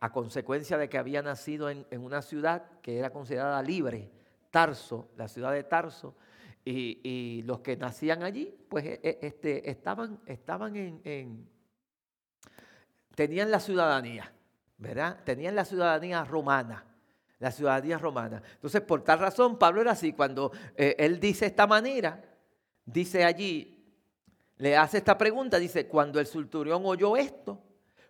a 0.00 0.12
consecuencia 0.12 0.78
de 0.78 0.88
que 0.88 0.98
había 0.98 1.22
nacido 1.22 1.70
en, 1.70 1.86
una 1.90 2.22
ciudad 2.22 2.64
que 2.82 2.98
era 2.98 3.10
considerada 3.10 3.62
libre, 3.62 4.10
Tarso, 4.50 5.10
la 5.16 5.28
ciudad 5.28 5.52
de 5.52 5.64
Tarso, 5.64 6.14
y, 6.64 7.42
los 7.46 7.60
que 7.60 7.76
nacían 7.76 8.22
allí, 8.22 8.54
pues 8.68 8.84
e, 8.84 9.00
e, 9.02 9.18
este, 9.22 9.70
estaban, 9.70 10.20
estaban 10.26 10.76
en, 10.76 11.48
tenían 13.14 13.50
la 13.50 13.58
ciudadanía, 13.58 14.32
¿verdad? 14.76 15.18
Tenían 15.24 15.54
la 15.56 15.64
ciudadanía 15.64 16.24
romana, 16.24 16.84
la 17.38 17.50
ciudadanía 17.50 17.98
romana. 17.98 18.42
Entonces, 18.54 18.82
por 18.82 19.02
tal 19.02 19.18
razón, 19.18 19.58
Pablo 19.58 19.80
era 19.80 19.92
así, 19.92 20.12
cuando 20.12 20.52
eh, 20.76 20.94
él 20.98 21.18
dice 21.18 21.46
esta 21.46 21.66
manera, 21.66 22.22
dice 22.84 23.24
allí, 23.24 23.78
le 24.58 24.76
hace 24.76 24.98
esta 24.98 25.16
pregunta, 25.16 25.58
dice, 25.58 25.86
cuando 25.86 26.20
el 26.20 26.26
sulturión 26.26 26.82
oyó 26.84 27.16
esto, 27.16 27.62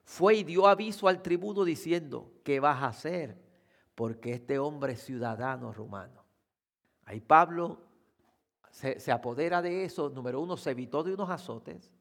fue 0.08 0.36
y 0.36 0.42
dio 0.42 0.66
aviso 0.66 1.06
al 1.06 1.20
tribuno 1.20 1.64
diciendo, 1.66 2.32
¿qué 2.42 2.60
vas 2.60 2.82
a 2.82 2.86
hacer? 2.86 3.36
Porque 3.94 4.32
este 4.32 4.58
hombre 4.58 4.94
es 4.94 5.02
ciudadano 5.02 5.70
romano. 5.70 6.24
Ahí 7.04 7.20
Pablo 7.20 7.82
se, 8.70 9.12
apodera 9.12 9.60
de 9.60 9.84
eso, 9.84 10.08
número 10.08 10.40
uno, 10.40 10.56
se 10.56 10.70
evitó 10.70 11.02
de 11.02 11.12
unos 11.12 11.28
azotes, 11.28 11.92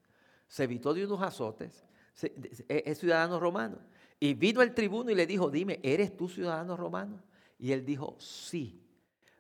se 0.48 0.63
evitó 0.63 0.93
de 0.93 1.06
unos 1.06 1.22
azotes, 1.22 1.86
e, 2.22 2.84
es 2.86 2.98
ciudadano 2.98 3.41
romano. 3.41 3.78
Y 4.22 4.36
vino 4.36 4.62
el 4.62 4.74
tribuno 4.74 5.12
y 5.12 5.15
le 5.15 5.28
dijo, 5.28 5.52
dime, 5.52 5.82
¿eres 5.84 6.15
tú 6.15 6.30
ciudadano 6.30 6.78
romano? 6.78 7.22
Y 7.60 7.74
él 7.74 7.84
dijo, 7.84 8.15
sí. 8.20 8.88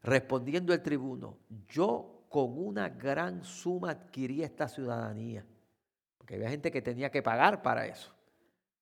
Respondiendo 0.03 0.73
el 0.73 0.83
tribuno, 0.83 1.37
yo 1.69 2.25
con 2.27 2.57
una 2.57 2.89
gran 2.89 3.45
suma 3.45 3.91
adquirí 3.91 4.43
esta 4.43 4.67
ciudadanía. 4.67 5.45
Porque 6.17 6.35
había 6.35 6.49
gente 6.49 6.69
que 6.69 6.81
tenía 6.81 7.09
que 7.09 7.23
pagar 7.23 7.61
para 7.61 7.87
eso. 7.87 8.16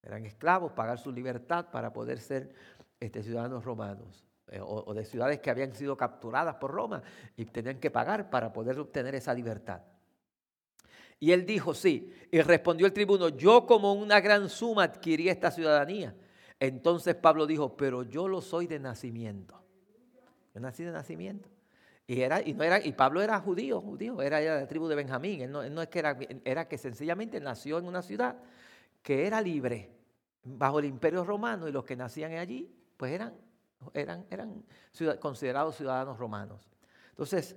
Eran 0.06 0.26
esclavos, 0.26 0.72
pagar 0.72 1.00
su 1.00 1.12
libertad 1.12 1.66
para 1.72 1.92
poder 1.92 2.20
ser 2.20 2.54
este, 3.00 3.24
ciudadanos 3.24 3.66
romanos. 3.66 4.26
Eh, 4.52 4.60
o, 4.62 4.94
de 4.94 5.04
ciudades 5.04 5.40
que 5.40 5.50
habían 5.50 5.74
sido 5.74 5.98
capturadas 5.98 6.56
por 6.58 6.70
Roma 6.70 7.02
y 7.36 7.46
tenían 7.46 7.80
que 7.80 7.90
pagar 7.90 8.30
para 8.30 8.54
poder 8.54 8.80
obtener 8.80 9.16
esa 9.16 9.34
libertad. 9.34 9.82
Y 11.20 11.32
él 11.32 11.48
dijo, 11.48 11.74
sí. 11.74 12.14
Y 12.32 12.42
respondió 12.42 12.86
el 12.86 12.94
tribuno, 12.94 13.30
yo 13.30 13.66
como 13.66 13.94
una 13.94 14.20
gran 14.20 14.48
suma 14.48 14.84
adquirí 14.84 15.30
esta 15.30 15.50
ciudadanía. 15.50 16.16
Entonces 16.60 17.16
Pablo 17.16 17.48
dijo, 17.48 17.76
pero 17.76 18.04
yo 18.04 18.28
lo 18.28 18.40
soy 18.40 18.68
de 18.68 18.78
nacimiento. 18.78 19.60
Yo 20.54 20.62
nací 20.62 20.84
de 20.84 20.92
nacimiento. 20.92 21.50
Y, 22.06 22.22
era, 22.22 22.40
y, 22.40 22.54
no 22.54 22.64
era, 22.64 22.86
y 22.86 22.92
Pablo 22.92 23.24
era 23.24 23.40
judío, 23.40 23.82
judío, 23.82 24.22
era 24.22 24.38
de 24.40 24.62
la 24.62 24.68
tribu 24.68 24.88
de 24.88 24.96
Benjamín. 24.96 25.42
Él 25.42 25.52
no, 25.52 25.82
es 25.82 25.90
que 25.90 25.98
era, 25.98 26.16
era 26.44 26.68
que 26.68 26.78
sencillamente 26.78 27.40
nació 27.40 27.80
en 27.80 27.86
una 27.86 28.04
ciudad 28.04 28.38
que 29.02 29.26
era 29.26 29.42
libre 29.42 29.95
bajo 30.46 30.80
el 30.80 30.86
imperio 30.86 31.26
romano 31.26 31.68
y 31.68 31.72
los 31.72 31.84
que 31.84 31.98
nacían 31.98 32.32
allí 32.34 32.74
pues 32.96 33.12
eran 33.12 33.34
eran, 33.94 34.26
eran 34.30 34.64
considerados 35.20 35.76
ciudadanos 35.76 36.18
romanos. 36.18 36.70
Entonces, 37.10 37.56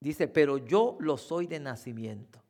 dice, 0.00 0.28
pero 0.28 0.58
yo 0.58 0.96
lo 1.00 1.16
soy 1.16 1.46
de 1.46 1.60
nacimiento. 1.60 2.42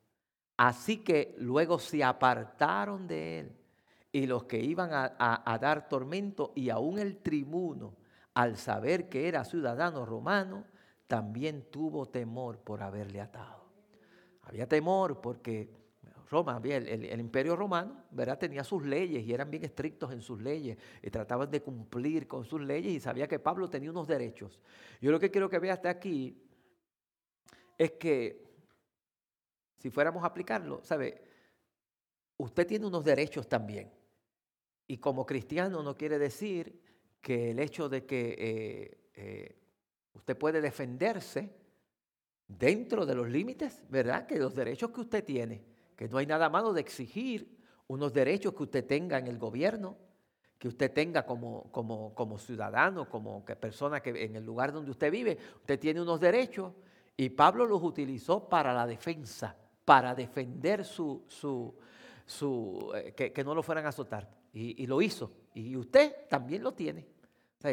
Así 0.57 0.99
que 0.99 1.35
luego 1.39 1.79
se 1.79 2.05
apartaron 2.05 3.07
de 3.07 3.41
él 3.41 3.57
y 4.13 4.27
los 4.27 4.45
que 4.45 4.61
iban 4.61 4.91
a, 4.93 5.59
dar 5.61 5.89
tormento 5.89 6.53
y 6.55 6.71
aún 6.71 6.99
el 6.99 7.19
tribuno, 7.19 7.97
al 8.35 8.57
saber 8.57 9.09
que 9.09 9.27
era 9.27 9.45
ciudadano 9.45 10.07
romano, 10.07 10.65
también 11.09 11.71
tuvo 11.71 12.07
temor 12.07 12.59
por 12.59 12.83
haberle 12.83 13.21
atado. 13.21 13.65
Había 14.43 14.69
temor 14.69 15.21
porque 15.21 15.71
Roma, 16.31 16.61
el, 16.65 16.89
el, 16.89 17.21
imperio 17.21 17.55
romano, 17.55 18.05
¿verdad? 18.11 18.39
Tenía 18.39 18.65
sus 18.65 18.85
leyes 18.85 19.25
y 19.25 19.33
eran 19.33 19.51
bien 19.51 19.65
estrictos 19.65 20.13
en 20.13 20.23
sus 20.23 20.41
leyes 20.41 20.79
y 21.03 21.11
trataban 21.11 21.51
de 21.51 21.61
cumplir 21.61 22.27
con 22.27 22.45
sus 22.45 22.61
leyes 22.61 22.93
y 22.93 23.01
sabía 23.01 23.29
que 23.29 23.39
Pablo 23.39 23.69
tenía 23.69 23.91
unos 23.91 24.09
derechos. 24.09 24.61
Yo 25.01 25.13
lo 25.13 25.21
que 25.21 25.31
quiero 25.31 25.49
que 25.49 25.59
vea 25.59 25.75
hasta 25.75 25.91
aquí 25.91 26.43
es 27.77 27.93
que 27.93 28.43
si 29.79 29.91
fuéramos 29.91 30.25
a 30.25 30.29
aplicarlo, 30.29 30.81
¿sabe? 30.83 31.21
Usted 32.39 32.67
tiene 32.67 32.87
unos 32.87 33.05
derechos 33.05 33.49
también. 33.49 33.93
Y 34.87 34.99
como 34.99 35.27
cristiano 35.27 35.83
no 35.83 35.95
quiere 35.95 36.19
decir 36.19 36.81
que 37.21 37.51
el 37.51 37.59
hecho 37.59 37.89
de 37.89 38.05
que 38.05 38.35
eh, 38.39 39.11
eh, 39.15 39.57
usted 40.15 40.37
puede 40.37 40.61
defenderse 40.61 41.55
dentro 42.47 43.07
de 43.07 43.15
los 43.15 43.29
límites, 43.29 43.83
¿verdad? 43.89 44.27
Que 44.27 44.39
los 44.39 44.55
derechos 44.55 44.91
que 44.91 45.01
usted 45.01 45.25
tiene 45.25 45.74
que 45.97 46.09
no 46.09 46.19
hay 46.19 46.27
nada 46.27 46.49
malo 46.49 46.73
de 46.73 46.81
exigir 46.81 47.59
unos 47.87 48.13
derechos 48.13 48.55
que 48.55 48.63
usted 48.65 48.87
tenga 48.87 49.19
en 49.19 49.27
el 49.27 49.39
gobierno, 49.39 49.97
que 50.59 50.69
usted 50.69 50.93
tenga 50.93 51.27
como, 51.27 51.71
como, 51.71 52.15
como 52.15 52.39
ciudadano, 52.39 53.09
como 53.09 53.45
que 53.45 53.57
persona 53.57 54.01
que 54.01 54.25
en 54.25 54.37
el 54.37 54.45
lugar 54.45 54.73
donde 54.73 54.91
usted 54.91 55.11
vive, 55.11 55.37
usted 55.57 55.79
tiene 55.79 56.01
unos 56.01 56.21
derechos 56.21 56.73
y 57.17 57.29
Pablo 57.31 57.67
los 57.67 57.83
utilizó 57.83 58.49
para 58.49 58.73
la 58.73 58.87
defensa, 58.87 59.57
para 59.85 60.15
defender 60.15 60.85
su, 60.85 61.25
su, 61.29 61.75
su 62.27 62.93
eh, 62.95 63.13
que, 63.13 63.45
no 63.45 63.55
lo 63.55 63.63
fueran 63.63 63.87
a 63.87 63.91
azotar. 63.91 64.29
Y, 64.53 64.87
lo 64.87 65.03
hizo. 65.03 65.33
Y 65.55 65.77
usted 65.77 66.29
también 66.29 66.63
lo 66.63 66.73
tiene. 66.73 67.09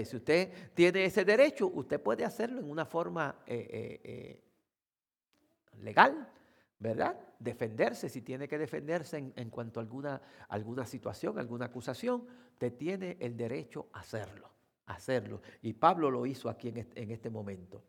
si 0.04 0.16
usted 0.16 0.74
tiene 0.74 1.06
ese 1.06 1.24
derecho, 1.24 1.68
usted 1.68 2.02
puede 2.02 2.26
hacerlo 2.26 2.60
en 2.60 2.70
una 2.70 2.86
forma 2.86 3.36
eh, 3.46 4.02
eh, 4.04 4.42
legal, 5.84 6.28
¿verdad? 6.82 7.16
Defenderse, 7.38 8.10
si 8.10 8.22
tiene 8.22 8.48
que 8.48 8.58
defenderse 8.58 9.32
en, 9.36 9.50
cuanto 9.52 9.80
a 9.80 9.84
alguna, 9.84 10.20
alguna 10.50 10.84
situación, 10.86 11.38
alguna 11.38 11.68
acusación, 11.68 12.26
te 12.58 12.72
tiene 12.72 13.18
el 13.20 13.38
derecho 13.38 13.88
a 13.94 14.00
hacerlo, 14.00 14.50
hacerlo. 14.88 15.42
Y 15.62 15.74
Pablo 15.74 16.10
lo 16.10 16.26
hizo 16.26 16.50
aquí 16.50 16.70
en 16.70 16.78
este, 16.78 17.02
en 17.02 17.12
este 17.12 17.30
momento. 17.30 17.84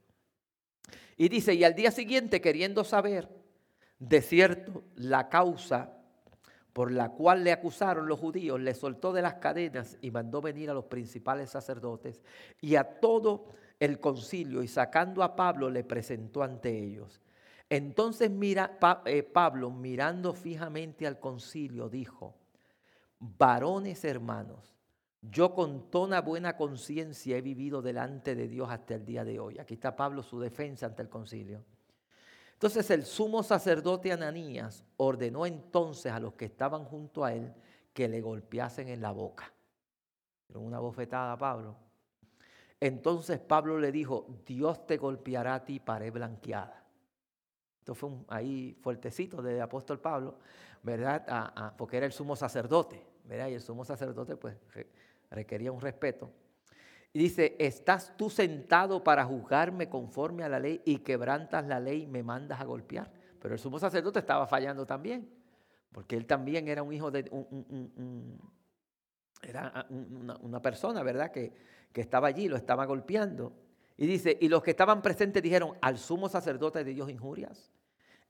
Y 1.17 1.31
dice, 1.31 1.55
y 1.55 1.65
al 1.65 1.75
día 1.75 1.91
siguiente, 1.91 2.43
queriendo 2.43 2.85
saber 2.85 3.31
de 3.99 4.21
cierto 4.21 4.85
la 4.97 5.31
causa 5.31 5.97
por 6.75 6.93
la 6.93 7.11
cual 7.11 7.45
le 7.45 7.53
acusaron 7.53 8.07
los 8.07 8.21
judíos, 8.21 8.61
le 8.61 8.75
soltó 8.75 9.13
de 9.13 9.23
las 9.23 9.35
cadenas 9.35 9.97
y 10.03 10.11
mandó 10.11 10.43
venir 10.43 10.69
a 10.69 10.75
los 10.75 10.85
principales 10.85 11.49
sacerdotes 11.49 12.23
y 12.61 12.77
a 12.77 12.85
todo 12.85 13.47
el 13.81 14.01
concilio 14.01 14.63
y 14.63 14.69
sacando 14.69 15.23
a 15.23 15.35
Pablo 15.35 15.71
le 15.71 15.83
presentó 15.83 16.43
ante 16.43 16.77
ellos. 16.77 17.23
Entonces 17.75 18.31
eh, 19.07 19.23
Pablo, 19.23 19.71
mirando 19.71 20.35
fijamente 20.35 21.07
al 21.07 21.19
concilio, 21.19 21.89
dijo, 21.89 22.35
varones 23.19 24.05
hermanos, 24.05 24.77
yo 25.23 25.55
con 25.55 25.89
toda 25.91 26.21
buena 26.21 26.55
conciencia 26.55 27.35
he 27.35 27.41
vivido 27.41 27.81
delante 27.81 28.35
de 28.35 28.47
Dios 28.47 28.69
hasta 28.69 28.97
el 28.97 29.07
día 29.07 29.25
de 29.25 29.41
hoy. 29.41 29.59
Aquí 29.59 29.73
está 29.73 29.97
Pablo, 29.97 30.23
su 30.23 30.39
defensa 30.39 30.85
ante 30.85 31.01
el 31.01 31.09
concilio. 31.09 31.65
Entonces 32.53 32.91
el 32.91 33.07
sumo 33.07 33.43
sacerdote 33.43 34.13
Ananías 34.13 34.85
ordenó 34.99 35.47
entonces 35.47 36.13
a 36.13 36.21
los 36.21 36.35
que 36.35 36.45
estaban 36.45 36.85
junto 36.85 37.25
a 37.25 37.33
él 37.33 37.55
que 37.95 38.07
le 38.07 38.21
golpeasen 38.21 38.89
en 38.89 39.01
la 39.01 39.13
boca. 39.13 39.51
Una 40.53 40.79
bofetada 40.79 41.33
a 41.33 41.39
Pablo. 41.39 41.75
Entonces 42.79 43.41
Pablo 43.41 43.79
le 43.79 43.91
dijo, 43.91 44.27
Dios 44.45 44.87
te 44.87 44.99
golpeará 44.99 45.55
a 45.55 45.65
ti, 45.65 45.81
pared 45.81 46.13
blanqueada. 46.13 46.82
Esto 47.83 47.97
fue 47.97 48.11
ahí 48.29 48.79
fuertecito 48.81 49.43
del 49.43 49.61
apóstol 49.61 49.99
Pablo, 49.99 50.37
¿verdad? 50.85 51.75
porque 51.77 51.97
era 51.97 52.07
el 52.07 52.13
sumo 52.13 52.37
sacerdote, 52.37 53.05
¿verdad? 53.25 53.49
Y 53.49 53.55
el 53.55 53.61
sumo 53.61 53.85
sacerdote 53.85 54.37
pues 54.37 54.55
requería 55.31 55.73
un 55.73 55.81
respeto. 55.81 56.31
Y 57.13 57.19
dice, 57.19 57.57
¿estás 57.59 58.17
tú 58.17 58.31
sentado 58.31 59.03
para 59.03 59.25
juzgarme 59.25 59.89
conforme 59.89 60.45
a 60.45 60.49
la 60.49 60.61
ley 60.61 60.81
y 60.85 60.99
quebrantas 60.99 61.67
la 61.67 61.81
ley 61.81 62.03
y 62.03 62.07
me 62.07 62.23
mandas 62.23 62.61
a 62.61 62.65
golpear? 62.65 63.11
Pero 63.41 63.55
el 63.55 63.59
sumo 63.59 63.81
sacerdote 63.81 64.21
estaba 64.21 64.47
fallando 64.47 64.87
también, 64.87 65.29
porque 65.91 66.17
él 66.17 66.25
también 66.25 66.69
era 66.69 66.85
un 66.85 66.93
hijo 66.93 67.11
de... 67.11 67.29
Un, 67.33 68.39
era 69.43 69.89
una, 69.91 70.37
una, 70.37 70.63
persona, 70.63 71.03
¿verdad? 71.03 71.33
Que, 71.33 71.53
que 71.93 72.01
estaba 72.01 72.29
allí, 72.29 72.47
lo 72.47 72.55
estaba 72.55 72.85
golpeando. 72.85 73.53
Y 73.97 74.07
dice, 74.07 74.37
y 74.41 74.49
los 74.49 74.63
que 74.63 74.71
estaban 74.71 75.03
presentes 75.03 75.43
dijeron, 75.43 75.77
al 75.81 75.99
sumo 75.99 76.29
sacerdote 76.29 76.83
de 76.85 76.95
Dios 76.95 77.11
injurias. 77.11 77.73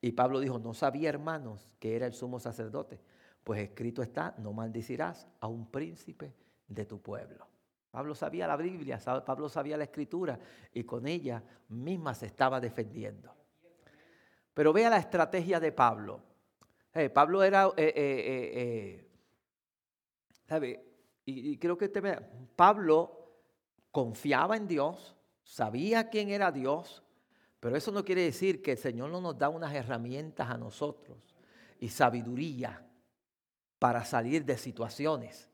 Y 0.00 0.12
Pablo 0.12 0.40
dijo, 0.40 0.58
no 0.58 0.74
sabía, 0.74 1.08
hermanos, 1.08 1.70
que 1.78 1.94
era 1.96 2.06
el 2.06 2.12
sumo 2.12 2.40
sacerdote. 2.40 3.00
Pues 3.44 3.60
escrito 3.60 4.02
está, 4.02 4.34
no 4.38 4.52
maldicirás 4.52 5.28
a 5.40 5.46
un 5.46 5.70
príncipe 5.70 6.34
de 6.66 6.84
tu 6.84 7.00
pueblo. 7.00 7.46
Pablo 7.90 8.14
sabía 8.14 8.46
la 8.46 8.56
Biblia, 8.56 8.98
Pablo 9.24 9.48
sabía 9.48 9.76
la 9.76 9.84
escritura 9.84 10.38
y 10.72 10.84
con 10.84 11.06
ella 11.06 11.42
misma 11.68 12.14
se 12.14 12.26
estaba 12.26 12.58
defendiendo. 12.58 13.34
Pero 14.54 14.72
vea 14.72 14.90
la 14.90 14.96
estrategia 14.96 15.60
de 15.60 15.72
Pablo. 15.72 16.22
Eh, 16.94 17.10
Pablo 17.10 17.42
era, 17.42 17.68
eh, 17.76 17.92
eh, 17.96 19.10
¿sabe? 20.46 20.84
Y, 21.24 21.56
creo 21.58 21.78
que 21.78 21.84
usted 21.86 22.22
Pablo 22.56 23.40
confiaba 23.90 24.56
en 24.56 24.66
Dios, 24.66 25.16
sabía 25.52 26.08
quién 26.08 26.30
era 26.30 26.50
Dios, 26.50 27.02
pero 27.60 27.76
eso 27.76 27.92
no 27.92 28.06
quiere 28.06 28.22
decir 28.22 28.62
que 28.62 28.72
el 28.72 28.78
Señor 28.78 29.10
no 29.10 29.20
nos 29.20 29.36
da 29.36 29.50
unas 29.50 29.74
herramientas 29.74 30.48
a 30.48 30.56
nosotros 30.56 31.18
y 31.78 31.90
sabiduría 31.90 32.82
para 33.78 34.02
salir 34.02 34.46
de 34.46 34.56
situaciones. 34.56 35.50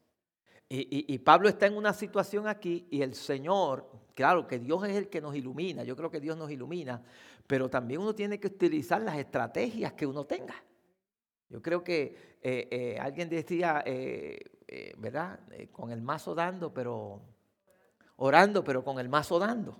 Y, 0.68 1.18
Pablo 1.18 1.48
está 1.48 1.66
en 1.66 1.76
una 1.76 1.92
situación 1.92 2.46
aquí 2.46 2.86
y 2.90 3.02
el 3.02 3.14
Señor, 3.14 3.90
claro 4.14 4.46
que 4.46 4.60
Dios 4.60 4.84
es 4.84 4.94
el 4.94 5.08
que 5.08 5.20
nos 5.20 5.34
ilumina, 5.34 5.82
yo 5.82 5.96
creo 5.96 6.10
que 6.10 6.20
Dios 6.20 6.36
nos 6.36 6.50
ilumina, 6.50 7.02
pero 7.46 7.68
también 7.68 8.00
uno 8.00 8.14
tiene 8.14 8.38
que 8.38 8.48
utilizar 8.48 9.00
las 9.00 9.16
estrategias 9.16 9.94
que 9.94 10.06
uno 10.06 10.26
tenga. 10.26 10.62
Yo 11.48 11.60
creo 11.60 11.82
que 11.82 12.38
eh, 12.40 12.68
eh, 12.70 12.98
alguien 13.00 13.28
decía, 13.28 13.82
eh, 13.84 14.38
¿verdad? 14.98 15.40
con 15.72 15.90
el 15.90 16.02
mazo 16.02 16.36
dando, 16.36 16.72
pero 16.72 17.37
orando, 18.18 18.62
pero 18.62 18.84
con 18.84 18.98
el 18.98 19.08
mazo 19.08 19.38
dando. 19.38 19.76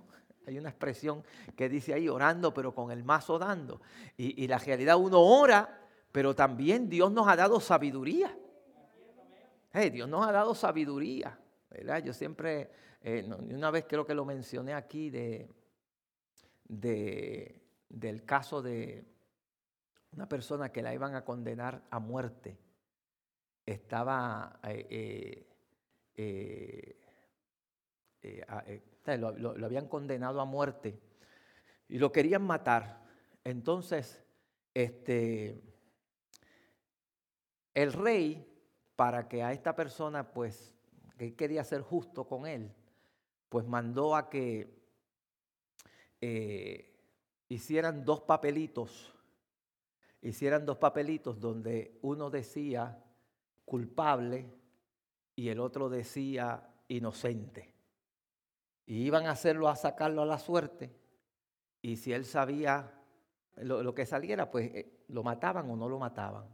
Hay 0.47 0.57
una 0.57 0.69
expresión 0.69 1.23
que 1.55 1.69
dice 1.69 1.93
ahí, 1.93 2.09
orando, 2.09 2.53
pero 2.53 2.73
con 2.73 2.91
el 2.91 3.03
mazo 3.03 3.37
dando. 3.37 3.81
Y, 4.17 4.47
la 4.47 4.57
realidad, 4.57 4.97
uno 4.97 5.19
ora, 5.21 5.87
pero 6.11 6.35
también 6.35 6.89
Dios 6.89 7.11
nos 7.11 7.27
ha 7.27 7.35
dado 7.35 7.59
sabiduría. 7.59 8.35
Dios 9.91 10.09
nos 10.09 10.27
ha 10.27 10.31
dado 10.31 10.55
sabiduría. 10.55 11.39
¿verdad? 11.69 12.03
Yo 12.03 12.13
siempre, 12.13 12.71
eh, 13.01 13.29
una 13.51 13.69
vez 13.69 13.85
creo 13.87 14.05
que 14.05 14.15
lo 14.15 14.25
mencioné 14.25 14.73
aquí 14.73 15.11
de, 15.11 15.47
de 16.67 17.59
del 17.89 18.23
caso 18.23 18.61
de 18.61 19.03
una 20.11 20.27
persona 20.27 20.71
que 20.71 20.81
la 20.81 20.93
iban 20.93 21.15
a 21.15 21.25
condenar 21.25 21.83
a 21.89 21.99
muerte. 21.99 22.57
Estaba, 23.65 24.59
eh, 24.63 25.47
eh, 26.15 26.95
eh, 28.21 28.81
lo, 29.17 29.31
lo 29.31 29.65
habían 29.65 29.87
condenado 29.87 30.41
a 30.41 30.45
muerte 30.45 30.99
y 31.87 31.97
lo 31.97 32.11
querían 32.11 32.43
matar. 32.43 33.03
Entonces, 33.43 34.23
este, 34.73 35.61
el 37.73 37.93
rey, 37.93 38.45
para 38.95 39.27
que 39.27 39.43
a 39.43 39.51
esta 39.51 39.75
persona, 39.75 40.31
pues, 40.31 40.73
que 41.17 41.35
quería 41.35 41.63
ser 41.63 41.81
justo 41.81 42.27
con 42.27 42.45
él, 42.45 42.73
pues 43.49 43.65
mandó 43.65 44.15
a 44.15 44.29
que 44.29 44.79
eh, 46.21 46.95
hicieran 47.49 48.05
dos 48.05 48.21
papelitos, 48.21 49.13
hicieran 50.21 50.65
dos 50.65 50.77
papelitos 50.77 51.39
donde 51.39 51.97
uno 52.01 52.29
decía 52.29 53.03
culpable 53.65 54.45
y 55.35 55.49
el 55.49 55.59
otro 55.59 55.89
decía 55.89 56.69
inocente. 56.87 57.73
Y 58.89 59.03
iban 59.03 59.27
a 59.27 59.31
hacerlo 59.31 59.69
a 59.69 59.75
sacarlo 59.75 60.23
a 60.23 60.25
la 60.25 60.39
suerte. 60.39 60.91
Y 61.79 61.97
si 61.97 62.11
él 62.11 62.25
sabía 62.25 62.91
lo, 63.57 63.93
que 63.93 64.07
saliera, 64.07 64.49
pues 64.49 64.73
eh, 64.73 65.03
lo 65.09 65.21
mataban 65.21 65.69
o 65.69 65.75
no 65.75 65.87
lo 65.87 65.99
mataban. 65.99 66.47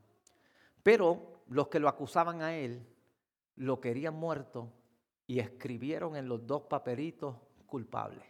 Pero 0.84 1.46
los 1.48 1.70
que 1.70 1.80
lo 1.80 1.88
acusaban 1.88 2.42
a 2.42 2.54
él 2.54 2.86
lo 3.56 3.80
querían 3.80 4.16
muerto 4.16 4.70
y 5.26 5.40
escribieron 5.40 6.18
en 6.18 6.28
los 6.28 6.46
dos 6.46 6.64
papelitos 6.64 7.38
culpables. 7.68 8.26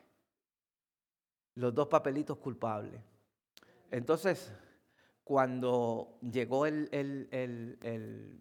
Los 1.55 1.73
dos 1.73 1.87
papelitos 1.87 2.37
culpables. 2.37 3.01
Entonces, 3.89 4.53
cuando 5.23 6.19
llegó 6.21 6.67
el, 6.67 6.89
el, 6.91 8.39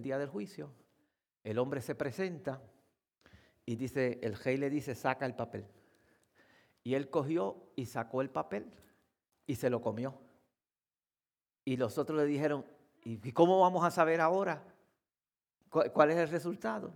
día 0.00 0.18
del 0.18 0.28
juicio, 0.28 0.70
el 1.42 1.58
hombre 1.58 1.80
se 1.80 1.96
presenta 1.96 2.62
y 3.64 3.76
dice, 3.76 4.18
el 4.22 4.34
rey 4.36 4.56
le 4.56 4.70
dice, 4.70 4.94
saca 4.94 5.26
el 5.26 5.34
papel. 5.34 5.66
Y 6.84 6.94
él 6.94 7.10
cogió 7.10 7.70
y 7.76 7.86
sacó 7.86 8.22
el 8.22 8.30
papel 8.30 8.72
y 9.46 9.54
se 9.54 9.70
lo 9.70 9.80
comió. 9.80 10.18
Y 11.64 11.76
los 11.76 11.96
otros 11.98 12.18
le 12.18 12.26
dijeron, 12.26 12.64
¿y 13.04 13.32
cómo 13.32 13.60
vamos 13.60 13.84
a 13.84 13.90
saber 13.90 14.20
ahora 14.20 14.64
cuál 15.70 16.10
es 16.10 16.16
el 16.16 16.28
resultado? 16.28 16.92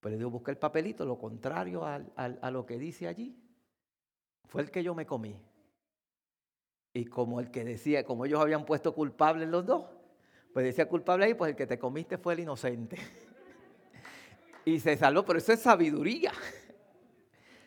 Pues 0.00 0.12
le 0.12 0.18
digo, 0.18 0.30
busca 0.30 0.50
el 0.50 0.58
papelito, 0.58 1.06
lo 1.06 1.18
contrario 1.18 1.82
a 1.84 2.50
lo 2.50 2.66
que 2.66 2.78
dice 2.78 3.08
allí. 3.08 3.34
Fue 4.44 4.60
el 4.60 4.70
que 4.70 4.82
yo 4.82 4.94
me 4.94 5.06
comí. 5.06 5.34
Y 6.92 7.06
como 7.06 7.40
el 7.40 7.50
que 7.50 7.64
decía, 7.64 8.04
como 8.04 8.24
ellos 8.24 8.40
habían 8.40 8.64
puesto 8.64 8.94
culpables 8.94 9.48
los 9.48 9.66
dos, 9.66 9.86
pues 10.52 10.64
decía 10.64 10.88
culpable 10.88 11.24
ahí, 11.24 11.34
pues 11.34 11.50
el 11.50 11.56
que 11.56 11.66
te 11.66 11.78
comiste 11.78 12.18
fue 12.18 12.34
el 12.34 12.40
inocente. 12.40 12.96
y 14.64 14.80
se 14.80 14.96
salvó, 14.96 15.24
pero 15.24 15.38
eso 15.38 15.52
es 15.52 15.60
sabiduría. 15.60 16.32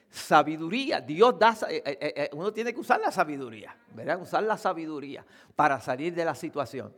Sabiduría, 0.10 1.02
Dios 1.02 1.38
da, 1.38 1.56
eh, 1.70 1.84
eh, 1.86 2.14
eh, 2.16 2.30
uno 2.34 2.52
tiene 2.52 2.74
que 2.74 2.80
usar 2.80 3.00
la 3.00 3.12
sabiduría, 3.12 3.78
¿verdad? 3.94 4.22
Usar 4.22 4.44
la 4.44 4.58
sabiduría 4.58 5.26
para 5.56 5.80
salir 5.80 6.16
de 6.16 6.26
la 6.26 6.34
situación. 6.34 6.94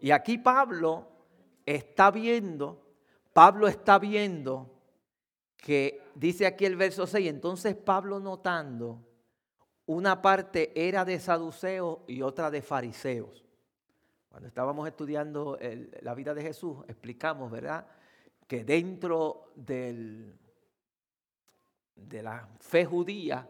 Y 0.00 0.10
aquí 0.10 0.38
Pablo 0.38 1.08
está 1.64 2.10
viendo, 2.10 2.82
Pablo 3.32 3.68
está 3.68 3.98
viendo 3.98 4.70
que 5.56 6.02
dice 6.14 6.46
aquí 6.46 6.64
el 6.64 6.76
verso 6.76 7.06
6, 7.06 7.28
entonces 7.28 7.76
Pablo 7.76 8.18
notando, 8.18 9.06
una 9.86 10.20
parte 10.20 10.72
era 10.74 11.04
de 11.04 11.20
saduceos 11.20 11.98
y 12.06 12.22
otra 12.22 12.50
de 12.50 12.62
fariseos. 12.62 13.44
Cuando 14.28 14.48
estábamos 14.48 14.88
estudiando 14.88 15.58
la 16.00 16.14
vida 16.14 16.34
de 16.34 16.42
Jesús, 16.42 16.78
explicamos, 16.88 17.50
¿verdad? 17.50 17.86
Que 18.46 18.64
dentro 18.64 19.52
del, 19.54 20.38
de 21.94 22.22
la 22.22 22.48
fe 22.60 22.84
judía 22.84 23.48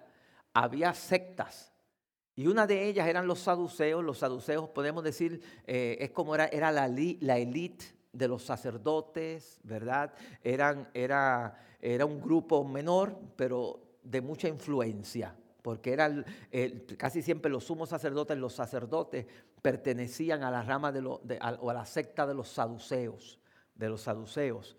había 0.53 0.95
sectas. 0.95 1.73
Y 2.37 2.47
una 2.47 2.67
de 2.67 2.89
ellas 2.89 3.07
eran 3.07 3.27
los 3.27 3.41
saduceos. 3.41 4.05
Los 4.05 4.19
saduceos, 4.19 4.69
podemos 4.71 5.05
decir, 5.05 5.43
eh, 5.67 5.97
es 6.01 6.11
como 6.11 6.35
era, 6.35 6.47
era 6.47 6.73
la, 6.73 6.89
la 6.89 7.39
élite 7.39 7.85
de 8.13 8.29
los 8.29 8.43
sacerdotes, 8.45 9.61
¿verdad? 9.65 10.13
Eran, 10.43 10.89
era, 10.95 11.59
era 11.81 12.07
un 12.07 12.21
grupo 12.21 12.65
menor, 12.65 13.19
pero 13.37 13.99
de 14.03 14.21
mucha 14.21 14.49
influencia, 14.49 15.35
porque 15.63 15.93
eran 15.93 16.25
casi 16.97 17.23
siempre 17.23 17.51
los 17.51 17.65
sumos 17.65 17.89
sacerdotes, 17.89 18.37
los 18.39 18.53
sacerdotes 18.53 19.27
pertenecían 19.61 20.43
a 20.43 20.51
la 20.51 20.63
rama 20.63 20.93
de, 20.93 21.01
o 21.05 21.71
a 21.71 21.75
la 21.75 21.87
secta 21.87 22.27
de 22.27 22.35
los 22.35 22.49
saduceos, 22.49 23.41
de 23.75 23.89
los 23.89 24.03
saduceos. 24.03 24.77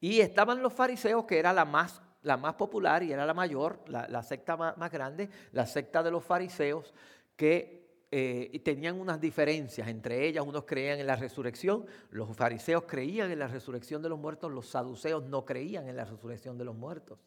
Y 0.00 0.20
estaban 0.20 0.62
los 0.62 0.72
fariseos, 0.72 1.24
que 1.24 1.38
era 1.38 1.52
la 1.52 1.64
más, 1.64 2.00
la 2.22 2.36
más 2.36 2.54
popular 2.54 3.02
y 3.02 3.12
era 3.12 3.26
la 3.26 3.34
mayor, 3.34 3.80
la, 3.86 4.22
secta 4.22 4.56
más 4.56 4.90
grande, 4.90 5.28
la 5.52 5.66
secta 5.66 6.02
de 6.02 6.10
los 6.10 6.24
fariseos, 6.24 6.94
que 7.36 7.79
eh, 8.12 8.60
tenían 8.64 8.98
unas 9.00 9.20
diferencias 9.20 9.86
entre 9.86 10.26
ellas. 10.26 10.44
Unos 10.44 10.64
creían 10.64 10.98
en 10.98 11.06
la 11.06 11.16
resurrección, 11.16 11.86
los 12.10 12.36
fariseos 12.36 12.84
creían 12.86 13.30
en 13.30 13.38
la 13.38 13.46
resurrección 13.46 14.02
de 14.02 14.08
los 14.08 14.18
muertos, 14.18 14.50
los 14.50 14.66
saduceos 14.66 15.24
no 15.24 15.44
creían 15.44 15.88
en 15.88 15.96
la 15.96 16.04
resurrección 16.04 16.58
de 16.58 16.64
los 16.64 16.74
muertos. 16.74 17.18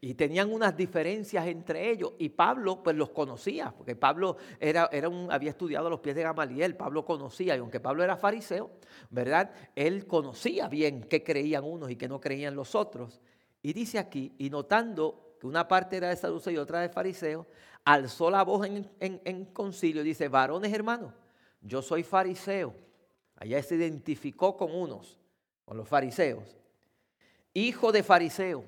Y 0.00 0.14
tenían 0.14 0.52
unas 0.52 0.76
diferencias 0.76 1.46
entre 1.46 1.90
ellos. 1.90 2.14
Y 2.18 2.30
Pablo 2.30 2.82
pues 2.82 2.96
los 2.96 3.10
conocía, 3.10 3.72
porque 3.76 3.94
Pablo 3.94 4.36
era, 4.58 4.88
era 4.90 5.08
un, 5.08 5.30
había 5.30 5.50
estudiado 5.50 5.88
los 5.88 6.00
pies 6.00 6.16
de 6.16 6.22
Gamaliel, 6.22 6.76
Pablo 6.76 7.04
conocía, 7.04 7.54
y 7.56 7.60
aunque 7.60 7.78
Pablo 7.78 8.02
era 8.02 8.16
fariseo, 8.16 8.72
¿verdad? 9.10 9.52
Él 9.76 10.06
conocía 10.06 10.68
bien 10.68 11.04
qué 11.04 11.22
creían 11.22 11.64
unos 11.64 11.90
y 11.90 11.96
qué 11.96 12.08
no 12.08 12.20
creían 12.20 12.56
los 12.56 12.74
otros. 12.74 13.20
Y 13.62 13.72
dice 13.72 13.98
aquí, 13.98 14.34
y 14.38 14.50
notando 14.50 15.23
una 15.46 15.68
parte 15.68 15.96
era 15.96 16.08
de 16.08 16.16
saduceo 16.16 16.52
y 16.52 16.56
otra 16.56 16.80
de 16.80 16.88
fariseo, 16.88 17.46
alzó 17.84 18.30
la 18.30 18.42
voz 18.42 18.66
en, 18.66 19.44
concilio 19.46 20.02
y 20.02 20.06
dice, 20.06 20.28
varones 20.28 20.72
hermanos, 20.72 21.12
yo 21.60 21.82
soy 21.82 22.02
fariseo. 22.02 22.74
Allá 23.36 23.62
se 23.62 23.74
identificó 23.74 24.56
con 24.56 24.74
unos, 24.74 25.18
con 25.64 25.76
los 25.76 25.88
fariseos. 25.88 26.56
Hijo 27.52 27.92
de 27.92 28.02
fariseo, 28.02 28.64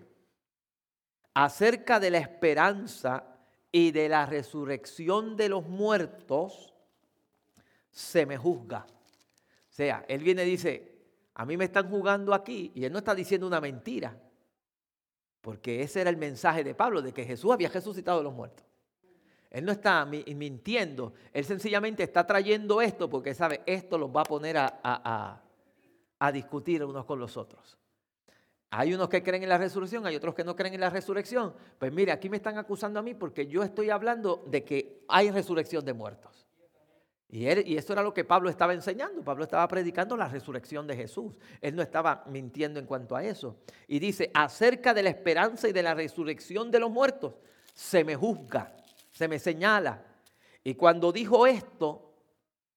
acerca 1.35 1.99
de 1.99 2.11
la 2.11 2.19
esperanza 2.19 3.25
y 3.73 3.91
de 3.91 4.09
la 4.09 4.27
resurrección 4.27 5.37
de 5.37 5.49
los 5.49 5.67
muertos, 5.67 6.75
se 7.91 8.27
me 8.27 8.37
juzga. 8.37 8.87
O 8.89 9.73
sea, 9.73 10.05
él 10.09 10.23
viene 10.23 10.45
y 10.45 10.51
dice, 10.51 10.97
a 11.35 11.47
mí 11.47 11.57
me 11.57 11.65
están 11.67 11.89
jugando 11.89 12.35
aquí, 12.35 12.73
y 12.75 12.85
él 12.85 12.93
no 12.93 12.99
está 12.99 13.15
diciendo 13.15 13.47
una 13.47 13.61
mentira, 13.61 14.19
porque 15.46 15.80
ese 15.80 16.00
era 16.00 16.11
el 16.11 16.16
mensaje 16.16 16.64
de 16.64 16.74
Pablo, 16.74 17.00
de 17.00 17.12
que 17.12 17.24
Jesús 17.24 17.52
había 17.52 17.68
resucitado 17.68 18.18
de 18.18 18.24
los 18.24 18.35
muertos. 18.35 18.66
Él 19.48 19.64
no 19.64 19.70
está 19.70 20.04
mintiendo, 20.04 21.12
él 21.32 21.44
sencillamente 21.44 22.02
está 22.02 22.26
trayendo 22.26 22.82
esto 22.82 23.09
porque 23.09 23.32
sabe, 23.32 23.62
esto 23.64 23.96
los 23.96 24.11
va 24.11 24.22
a 24.22 24.24
poner 24.24 24.56
a, 24.59 25.40
discutir 26.32 26.85
unos 26.85 27.04
con 27.04 27.20
los 27.20 27.37
otros. 27.37 27.78
Hay 28.70 28.92
unos 28.92 29.09
que 29.09 29.22
creen 29.22 29.44
en 29.44 29.48
la 29.48 29.56
resurrección, 29.56 30.04
hay 30.04 30.16
otros 30.16 30.35
que 30.35 30.42
no 30.42 30.56
creen 30.56 30.74
en 30.74 30.80
la 30.80 30.90
resurrección. 30.90 31.54
Pues 31.78 31.92
mire, 31.92 32.11
aquí 32.11 32.28
me 32.28 32.38
están 32.38 32.59
acusando 32.59 32.98
a 32.98 33.02
mí 33.04 33.14
porque 33.14 33.46
yo 33.46 33.62
estoy 33.62 33.90
hablando 33.90 34.42
de 34.48 34.64
que 34.64 35.04
hay 35.06 35.30
resurrección 35.30 35.85
de 35.85 35.92
muertos. 35.92 36.45
Y, 37.29 37.47
él, 37.47 37.65
y 37.67 37.77
eso 37.77 37.93
era 37.93 38.03
lo 38.03 38.15
que 38.15 38.25
Pablo 38.25 38.49
estaba 38.49 38.73
enseñando. 38.73 39.23
Pablo 39.23 39.45
estaba 39.45 39.67
predicando 39.67 40.17
la 40.17 40.29
resurrección 40.29 40.87
de 40.87 40.97
Jesús. 40.97 41.33
Él 41.61 41.75
no 41.75 41.83
estaba 41.83 42.25
mintiendo 42.27 42.79
en 42.79 42.87
cuanto 42.87 43.17
a 43.17 43.25
eso. 43.25 43.57
Y 43.89 43.99
dice, 43.99 44.31
acerca 44.33 44.95
de 44.95 45.03
la 45.03 45.11
esperanza 45.11 45.69
y 45.69 45.73
de 45.73 45.83
la 45.83 45.95
resurrección 45.95 46.71
de 46.71 46.81
los 46.81 46.91
muertos, 46.91 47.35
se 47.75 48.05
me 48.05 48.15
juzga 48.17 48.73
se 49.17 49.29
me 49.29 49.39
señala. 49.39 50.05
Y 50.62 50.75
cuando 50.75 51.11
dijo 51.11 51.47
esto, 51.47 52.12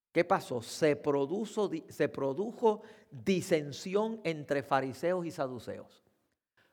¿qué 0.10 0.24
pasó? 0.24 0.62
Se, 0.62 0.96
produjo, 0.96 1.70
se 1.90 2.08
produjo 2.08 2.82
disensión 3.12 4.22
entre 4.24 4.64
fariseos 4.64 5.26
y 5.26 5.32
saduceos. 5.32 6.02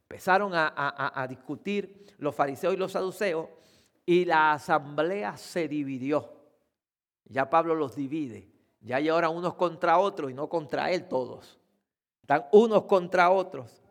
Empezaron 0.03 0.53
a, 0.55 1.27
discutir 1.29 2.15
los 2.19 2.33
fariseos 2.33 2.75
y 2.75 2.77
los 2.77 2.93
saduceos 2.93 3.49
y 4.05 4.25
la 4.25 4.53
asamblea 4.53 5.37
se 5.37 5.67
dividió. 5.67 6.36
Ya 7.29 7.51
Pablo 7.51 7.75
los 7.75 7.95
divide. 7.95 8.49
Ya 8.81 8.97
hay 8.97 9.09
ahora 9.09 9.29
unos 9.29 9.55
contra 9.55 9.99
otros 9.99 10.31
y 10.31 10.35
no 10.35 10.49
contra 10.49 10.91
él 10.93 11.09
todos. 11.09 11.59
Están 12.23 12.47
unos 12.53 12.85
contra 12.85 13.31
otros. 13.31 13.83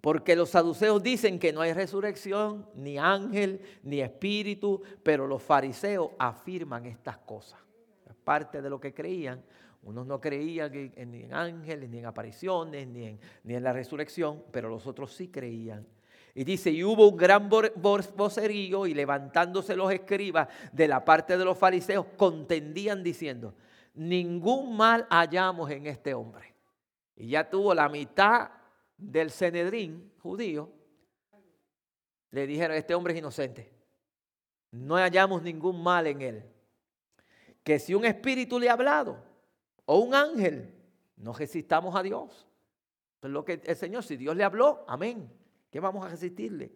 Porque 0.00 0.34
los 0.34 0.50
saduceos 0.50 1.02
dicen 1.02 1.38
que 1.38 1.52
no 1.52 1.60
hay 1.60 1.72
resurrección, 1.72 2.66
ni 2.74 2.96
ángel, 2.96 3.60
ni 3.82 4.00
espíritu, 4.00 4.82
pero 5.02 5.26
los 5.26 5.42
fariseos 5.42 6.10
afirman 6.18 6.86
estas 6.86 7.18
cosas. 7.18 7.60
parte 8.24 8.62
de 8.62 8.70
lo 8.70 8.80
que 8.80 8.92
creían. 8.94 9.42
Unos 9.82 10.06
no 10.06 10.20
creían 10.20 10.72
ni 10.72 11.22
en 11.22 11.32
ángeles, 11.32 11.88
ni 11.88 11.98
en 11.98 12.06
apariciones, 12.06 12.86
ni 12.86 13.06
en, 13.06 13.20
ni 13.44 13.54
en 13.54 13.62
la 13.62 13.72
resurrección, 13.72 14.44
pero 14.50 14.68
los 14.68 14.86
otros 14.86 15.12
sí 15.14 15.28
creían. 15.28 15.86
Y 16.34 16.44
dice, 16.44 16.70
y 16.70 16.84
hubo 16.84 17.08
un 17.08 17.16
gran 17.16 17.48
vocerío 17.48 18.86
y 18.86 18.94
levantándose 18.94 19.74
los 19.74 19.92
escribas 19.92 20.48
de 20.72 20.86
la 20.86 21.04
parte 21.04 21.36
de 21.36 21.44
los 21.44 21.58
fariseos, 21.58 22.06
contendían 22.16 23.02
diciendo, 23.02 23.54
ningún 23.94 24.76
mal 24.76 25.06
hallamos 25.10 25.70
en 25.70 25.86
este 25.86 26.14
hombre. 26.14 26.54
Y 27.16 27.28
ya 27.28 27.48
tuvo 27.48 27.74
la 27.74 27.88
mitad 27.88 28.50
del 28.96 29.30
Cenedrín 29.30 30.12
judío, 30.18 30.70
le 32.30 32.46
dijeron, 32.46 32.76
este 32.76 32.94
hombre 32.94 33.12
es 33.12 33.18
inocente. 33.18 33.72
No 34.70 34.94
hallamos 34.94 35.42
ningún 35.42 35.82
mal 35.82 36.06
en 36.06 36.22
él. 36.22 36.44
Que 37.64 37.78
si 37.78 37.92
un 37.92 38.04
espíritu 38.04 38.58
le 38.60 38.70
ha 38.70 38.74
hablado 38.74 39.22
o 39.84 39.98
un 39.98 40.14
ángel, 40.14 40.72
no 41.16 41.32
resistamos 41.32 41.96
a 41.96 42.02
Dios. 42.02 42.46
Es 43.20 43.30
lo 43.30 43.44
que 43.44 43.60
el 43.64 43.76
Señor, 43.76 44.04
si 44.04 44.16
Dios 44.16 44.36
le 44.36 44.44
habló, 44.44 44.84
amén. 44.86 45.39
¿Qué 45.70 45.80
vamos 45.80 46.04
a 46.04 46.08
resistirle? 46.08 46.72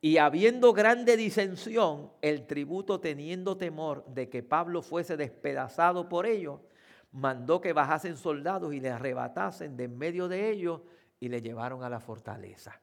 Y 0.00 0.16
habiendo 0.16 0.72
grande 0.72 1.16
disensión, 1.16 2.10
el 2.22 2.46
tributo 2.46 2.98
teniendo 2.98 3.56
temor 3.56 4.04
de 4.06 4.28
que 4.28 4.42
Pablo 4.42 4.82
fuese 4.82 5.16
despedazado 5.16 6.08
por 6.08 6.26
ellos, 6.26 6.60
mandó 7.12 7.60
que 7.60 7.72
bajasen 7.72 8.16
soldados 8.16 8.74
y 8.74 8.80
le 8.80 8.90
arrebatasen 8.90 9.76
de 9.76 9.84
en 9.84 9.96
medio 9.96 10.26
de 10.26 10.50
ellos 10.50 10.80
y 11.20 11.28
le 11.28 11.40
llevaron 11.40 11.84
a 11.84 11.88
la 11.88 12.00
fortaleza. 12.00 12.80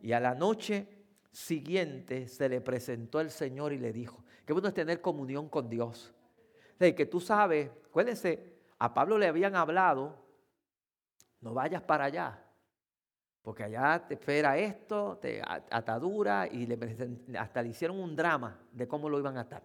Y 0.00 0.12
a 0.12 0.20
la 0.20 0.34
noche 0.34 0.86
siguiente 1.32 2.28
se 2.28 2.48
le 2.48 2.60
presentó 2.60 3.20
el 3.20 3.30
Señor 3.30 3.72
y 3.72 3.78
le 3.78 3.92
dijo, 3.92 4.22
qué 4.44 4.52
bueno 4.52 4.68
es 4.68 4.74
tener 4.74 5.00
comunión 5.00 5.48
con 5.48 5.68
Dios. 5.68 6.14
De 6.78 6.94
que 6.94 7.06
tú 7.06 7.20
sabes, 7.20 7.70
acuérdense, 7.86 8.54
a 8.78 8.94
Pablo 8.94 9.18
le 9.18 9.26
habían 9.26 9.56
hablado, 9.56 10.22
no 11.40 11.54
vayas 11.54 11.82
para 11.82 12.04
allá, 12.04 12.45
porque 13.46 13.62
allá 13.62 14.04
te 14.08 14.14
espera 14.14 14.58
esto, 14.58 15.20
atadura 15.70 16.48
y 16.50 16.66
le 16.66 16.76
hasta 17.38 17.62
le 17.62 17.68
hicieron 17.68 18.00
un 18.00 18.16
drama 18.16 18.58
de 18.72 18.88
cómo 18.88 19.08
lo 19.08 19.20
iban 19.20 19.36
a 19.36 19.42
atar, 19.42 19.62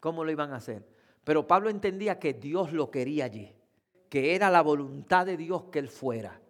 cómo 0.00 0.24
lo 0.24 0.30
iban 0.30 0.54
a 0.54 0.56
hacer. 0.56 0.82
Pero 1.22 1.46
Pablo 1.46 1.68
entendía 1.68 2.18
que 2.18 2.32
Dios 2.32 2.72
lo 2.72 2.90
quería 2.90 3.26
allí, 3.26 3.54
que 4.08 4.34
era 4.34 4.48
la 4.48 4.62
voluntad 4.62 5.26
de 5.26 5.36
Dios 5.36 5.64
que 5.64 5.78
él 5.78 5.90
fuera. 5.90 6.40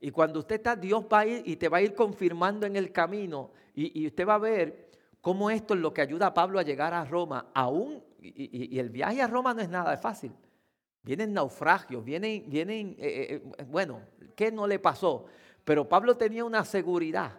Y 0.00 0.10
cuando 0.10 0.40
usted 0.40 0.56
está, 0.56 0.74
Dios 0.74 1.04
va 1.04 1.20
a 1.20 1.26
ir 1.26 1.42
y 1.46 1.54
te 1.54 1.68
va 1.68 1.76
a 1.76 1.82
ir 1.82 1.94
confirmando 1.94 2.66
en 2.66 2.74
el 2.74 2.90
camino 2.90 3.52
y, 3.72 4.04
usted 4.04 4.26
va 4.26 4.34
a 4.34 4.38
ver 4.38 4.90
cómo 5.20 5.48
esto 5.48 5.74
es 5.74 5.80
lo 5.80 5.94
que 5.94 6.00
ayuda 6.00 6.26
a 6.26 6.34
Pablo 6.34 6.58
a 6.58 6.64
llegar 6.64 6.92
a 6.92 7.04
Roma, 7.04 7.52
aún, 7.54 8.02
y, 8.20 8.76
el 8.80 8.90
viaje 8.90 9.22
a 9.22 9.28
Roma 9.28 9.54
no 9.54 9.60
es 9.60 9.68
nada 9.68 9.96
fácil. 9.96 10.32
Vienen 11.04 11.32
naufragios, 11.32 12.04
vienen, 12.04 12.46
vienen 12.48 12.96
eh, 12.98 13.28
eh, 13.30 13.42
eh, 13.58 13.64
bueno, 13.70 14.00
¿qué 14.34 14.50
no 14.50 14.66
le 14.66 14.80
pasó? 14.80 15.26
Pero 15.64 15.88
Pablo 15.88 16.16
tenía 16.16 16.44
una 16.44 16.64
seguridad, 16.64 17.32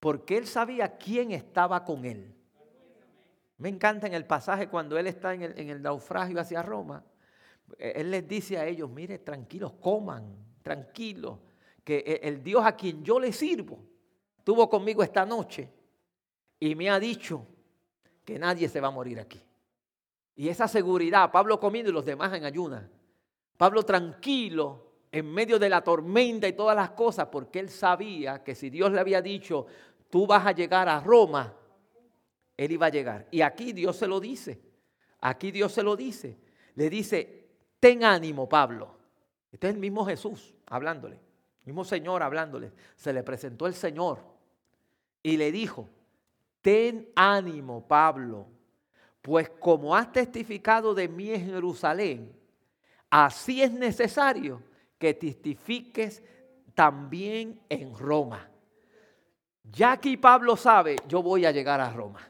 porque 0.00 0.36
él 0.36 0.46
sabía 0.46 0.96
quién 0.96 1.32
estaba 1.32 1.84
con 1.84 2.04
él. 2.04 2.34
Me 3.58 3.68
encanta 3.68 4.06
en 4.06 4.14
el 4.14 4.24
pasaje 4.24 4.68
cuando 4.68 4.96
él 4.98 5.06
está 5.06 5.34
en 5.34 5.42
el, 5.42 5.82
naufragio 5.82 6.40
hacia 6.40 6.62
Roma, 6.62 7.04
eh, 7.78 7.94
él 7.96 8.10
les 8.10 8.26
dice 8.26 8.56
a 8.58 8.66
ellos, 8.66 8.88
mire, 8.88 9.18
tranquilos, 9.18 9.72
coman, 9.80 10.36
tranquilos, 10.62 11.38
que 11.82 11.98
e, 11.98 12.28
el 12.28 12.42
Dios 12.42 12.64
a 12.64 12.76
quien 12.76 13.02
yo 13.02 13.18
le 13.18 13.32
sirvo 13.32 13.88
estuvo 14.48 14.70
conmigo 14.70 15.02
esta 15.02 15.26
noche 15.26 15.70
y 16.58 16.74
me 16.74 16.88
ha 16.88 16.98
dicho 16.98 17.46
que 18.24 18.38
nadie 18.38 18.66
se 18.70 18.80
va 18.80 18.88
a 18.88 18.90
morir 18.90 19.20
aquí. 19.20 19.38
Y 20.36 20.48
esa 20.48 20.66
seguridad, 20.66 21.30
Pablo 21.30 21.60
comiendo 21.60 21.90
y 21.90 21.92
los 21.92 22.06
demás 22.06 22.32
en 22.32 22.46
ayuna. 22.46 22.90
Pablo 23.58 23.82
tranquilo, 23.82 24.87
en 25.10 25.32
medio 25.32 25.58
de 25.58 25.68
la 25.68 25.82
tormenta 25.82 26.46
y 26.46 26.52
todas 26.52 26.76
las 26.76 26.90
cosas, 26.90 27.28
porque 27.28 27.58
él 27.60 27.70
sabía 27.70 28.42
que 28.42 28.54
si 28.54 28.70
Dios 28.70 28.92
le 28.92 29.00
había 29.00 29.22
dicho, 29.22 29.66
tú 30.10 30.26
vas 30.26 30.46
a 30.46 30.52
llegar 30.52 30.88
a 30.88 31.00
Roma, 31.00 31.54
él 32.56 32.72
iba 32.72 32.86
a 32.86 32.90
llegar. 32.90 33.26
Y 33.30 33.40
aquí 33.40 33.72
Dios 33.72 33.96
se 33.96 34.06
lo 34.06 34.20
dice, 34.20 34.60
aquí 35.20 35.50
Dios 35.50 35.72
se 35.72 35.82
lo 35.82 35.96
dice. 35.96 36.38
Le 36.74 36.90
dice, 36.90 37.48
ten 37.80 38.04
ánimo, 38.04 38.48
Pablo. 38.48 38.96
Este 39.50 39.68
es 39.68 39.74
el 39.74 39.80
mismo 39.80 40.04
Jesús 40.04 40.54
hablándole, 40.66 41.16
el 41.16 41.66
mismo 41.66 41.84
Señor 41.84 42.22
hablándole. 42.22 42.72
Se 42.96 43.12
le 43.12 43.22
presentó 43.22 43.66
el 43.66 43.74
Señor 43.74 44.18
y 45.22 45.36
le 45.36 45.50
dijo, 45.50 45.88
ten 46.60 47.08
ánimo, 47.14 47.86
Pablo, 47.86 48.46
pues 49.22 49.48
como 49.48 49.96
has 49.96 50.12
testificado 50.12 50.94
de 50.94 51.08
mí 51.08 51.30
en 51.30 51.46
Jerusalén, 51.46 52.32
así 53.08 53.62
es 53.62 53.72
necesario 53.72 54.62
que 54.98 55.14
testifiques 55.14 56.22
también 56.74 57.60
en 57.68 57.96
Roma. 57.96 58.50
Ya 59.64 59.92
aquí 59.92 60.16
Pablo 60.16 60.56
sabe, 60.56 60.96
yo 61.06 61.22
voy 61.22 61.44
a 61.44 61.52
llegar 61.52 61.80
a 61.80 61.90
Roma. 61.90 62.20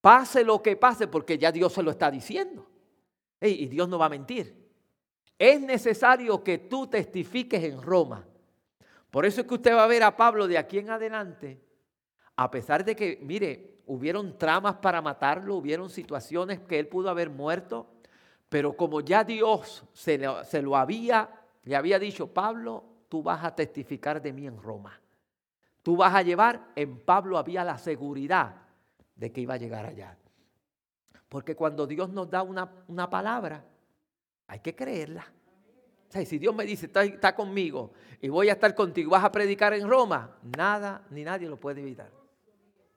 Pase 0.00 0.44
lo 0.44 0.62
que 0.62 0.76
pase, 0.76 1.06
porque 1.06 1.38
ya 1.38 1.52
Dios 1.52 1.72
se 1.72 1.82
lo 1.82 1.90
está 1.90 2.10
diciendo. 2.10 2.68
y 3.40 3.66
Dios 3.66 3.88
no 3.88 3.98
va 3.98 4.06
a 4.06 4.10
mentir. 4.10 4.62
Es 5.38 5.60
necesario 5.60 6.44
que 6.44 6.58
tú 6.58 6.86
testifiques 6.86 7.62
en 7.64 7.82
Roma. 7.82 8.24
Por 9.10 9.26
eso 9.26 9.40
es 9.40 9.46
que 9.46 9.54
usted 9.54 9.74
va 9.74 9.84
a 9.84 9.88
ver 9.88 10.02
a 10.04 10.16
Pablo 10.16 10.46
de 10.46 10.56
aquí 10.56 10.78
en 10.78 10.90
adelante, 10.90 11.60
a 12.36 12.50
pesar 12.50 12.84
de 12.84 12.96
que, 12.96 13.18
mire, 13.20 13.82
hubieron 13.86 14.38
tramas 14.38 14.76
para 14.76 15.02
matarlo, 15.02 15.56
hubieron 15.56 15.90
situaciones 15.90 16.60
que 16.60 16.78
él 16.78 16.88
pudo 16.88 17.10
haber 17.10 17.28
muerto, 17.28 17.91
pero 18.52 18.76
como 18.76 19.00
ya 19.00 19.24
Dios 19.24 19.82
se, 19.94 20.18
lo 20.18 20.76
había, 20.76 21.26
le 21.62 21.74
había 21.74 21.98
dicho, 21.98 22.34
Pablo, 22.34 22.84
tú 23.08 23.22
vas 23.22 23.42
a 23.42 23.54
testificar 23.54 24.20
de 24.20 24.30
mí 24.30 24.46
en 24.46 24.60
Roma. 24.60 25.00
Tú 25.82 25.96
vas 25.96 26.14
a 26.14 26.20
llevar, 26.20 26.68
en 26.76 26.98
Pablo 26.98 27.38
había 27.38 27.64
la 27.64 27.78
seguridad 27.78 28.56
de 29.16 29.32
que 29.32 29.40
iba 29.40 29.54
a 29.54 29.56
llegar 29.56 29.86
allá. 29.86 30.18
Porque 31.30 31.56
cuando 31.56 31.86
Dios 31.86 32.10
nos 32.10 32.28
da 32.28 32.42
una, 32.42 32.70
una 32.88 33.08
palabra, 33.08 33.64
hay 34.48 34.58
que 34.58 34.76
creerla. 34.76 35.24
O 36.10 36.12
sea, 36.12 36.22
si 36.26 36.38
Dios 36.38 36.54
me 36.54 36.66
dice, 36.66 36.90
está, 36.94 37.34
conmigo 37.34 37.92
y 38.20 38.28
voy 38.28 38.50
a 38.50 38.52
estar 38.52 38.74
contigo, 38.74 39.12
vas 39.12 39.24
a 39.24 39.32
predicar 39.32 39.72
en 39.72 39.88
Roma, 39.88 40.36
nada 40.58 41.06
ni 41.08 41.24
nadie 41.24 41.48
lo 41.48 41.58
puede 41.58 41.80
evitar. 41.80 42.10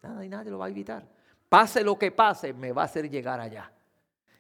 Nada 0.04 0.20
ni 0.20 0.28
nadie 0.28 0.52
lo 0.52 0.58
va 0.58 0.66
a 0.66 0.70
evitar. 0.70 1.08
Pase 1.48 1.82
lo 1.82 1.98
que 1.98 2.12
pase, 2.12 2.52
me 2.52 2.74
va 2.74 2.82
a 2.82 2.86
hacer 2.86 3.10
llegar 3.10 3.40
allá. 3.40 3.72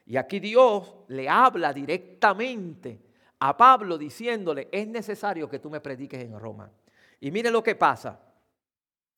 Y 0.06 0.18
aquí 0.18 0.40
Dios 0.40 0.94
le 1.08 1.28
habla 1.28 1.74
directamente 1.74 3.00
a 3.40 3.58
Pablo 3.58 3.98
diciéndole, 3.98 4.70
es 4.72 4.88
necesario 4.88 5.50
que 5.50 5.60
tú 5.60 5.70
me 5.70 5.82
prediques 5.82 6.22
en 6.22 6.40
Roma. 6.40 6.72
Y 7.20 7.32
mire 7.32 7.50
lo 7.50 7.64
que 7.64 7.76
pasa. 7.76 8.22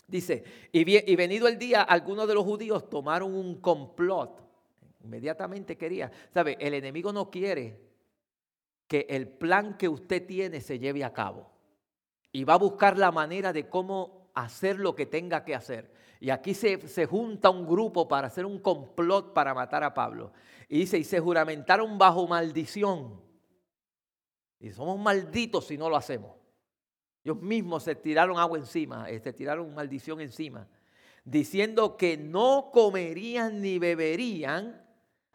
Dice, 0.07 0.43
y, 0.71 1.15
venido 1.15 1.47
el 1.49 1.57
día, 1.57 1.81
algunos 1.83 2.27
de 2.27 2.33
los 2.33 2.45
judíos 2.45 2.89
tomaron 2.89 3.33
un 3.35 3.59
complot. 3.59 4.41
Inmediatamente 5.03 5.77
quería, 5.77 6.09
¿sabe? 6.33 6.57
El 6.59 6.73
enemigo 6.73 7.11
no 7.11 7.29
quiere 7.29 7.81
que 8.87 9.05
el 9.09 9.27
plan 9.27 9.77
que 9.77 9.89
usted 9.89 10.25
tiene 10.25 10.61
se 10.61 10.79
lleve 10.79 11.03
a 11.03 11.11
cabo. 11.11 11.51
Y 12.31 12.45
va 12.45 12.53
a 12.53 12.57
buscar 12.57 12.97
la 12.97 13.11
manera 13.11 13.51
de 13.51 13.67
cómo 13.67 14.29
hacer 14.33 14.79
lo 14.79 14.95
que 14.95 15.05
tenga 15.05 15.43
que 15.43 15.55
hacer. 15.55 15.91
Y 16.19 16.29
aquí 16.29 16.53
se, 16.53 16.87
se 16.87 17.05
junta 17.05 17.49
un 17.49 17.67
grupo 17.67 18.07
para 18.07 18.27
hacer 18.27 18.45
un 18.45 18.59
complot 18.59 19.33
para 19.33 19.53
matar 19.53 19.83
a 19.83 19.93
Pablo. 19.93 20.31
Y 20.67 20.79
dice, 20.79 20.97
y 20.97 21.03
se 21.03 21.19
juramentaron 21.19 21.97
bajo 21.97 22.27
maldición. 22.27 23.21
Y 24.59 24.71
somos 24.71 24.99
malditos 24.99 25.67
si 25.67 25.77
no 25.77 25.89
lo 25.89 25.95
hacemos. 25.95 26.35
Ellos 27.23 27.41
mismos 27.41 27.83
se 27.83 27.95
tiraron 27.95 28.39
agua 28.39 28.57
encima, 28.57 29.09
eh, 29.09 29.19
se 29.19 29.33
tiraron 29.33 29.73
maldición 29.75 30.21
encima, 30.21 30.67
diciendo 31.25 31.97
que 31.97 32.17
no 32.17 32.69
comerían 32.71 33.61
ni 33.61 33.79
beberían 33.79 34.81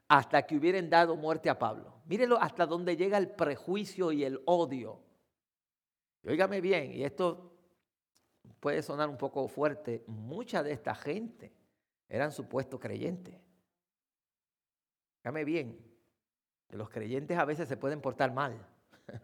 hasta 0.08 0.46
que 0.46 0.56
hubieran 0.56 0.88
dado 0.88 1.16
muerte 1.16 1.50
a 1.50 1.58
Pablo. 1.58 2.00
Mírenlo 2.06 2.40
hasta 2.40 2.66
dónde 2.66 2.96
llega 2.96 3.18
el 3.18 3.30
prejuicio 3.30 4.10
y 4.10 4.24
el 4.24 4.40
odio. 4.46 5.00
Y 6.22 6.30
óigame 6.30 6.60
bien, 6.60 6.92
y 6.92 7.04
esto 7.04 7.51
puede 8.60 8.82
sonar 8.82 9.08
un 9.08 9.16
poco 9.16 9.48
fuerte, 9.48 10.04
mucha 10.06 10.62
de 10.62 10.72
esta 10.72 10.94
gente 10.94 11.52
eran 12.08 12.32
supuestos 12.32 12.78
creyentes. 12.80 13.34
Dígame 15.22 15.44
bien, 15.44 15.78
que 16.68 16.76
los 16.76 16.88
creyentes 16.90 17.38
a 17.38 17.44
veces 17.44 17.68
se 17.68 17.76
pueden 17.76 18.00
portar 18.00 18.32
mal. 18.32 18.66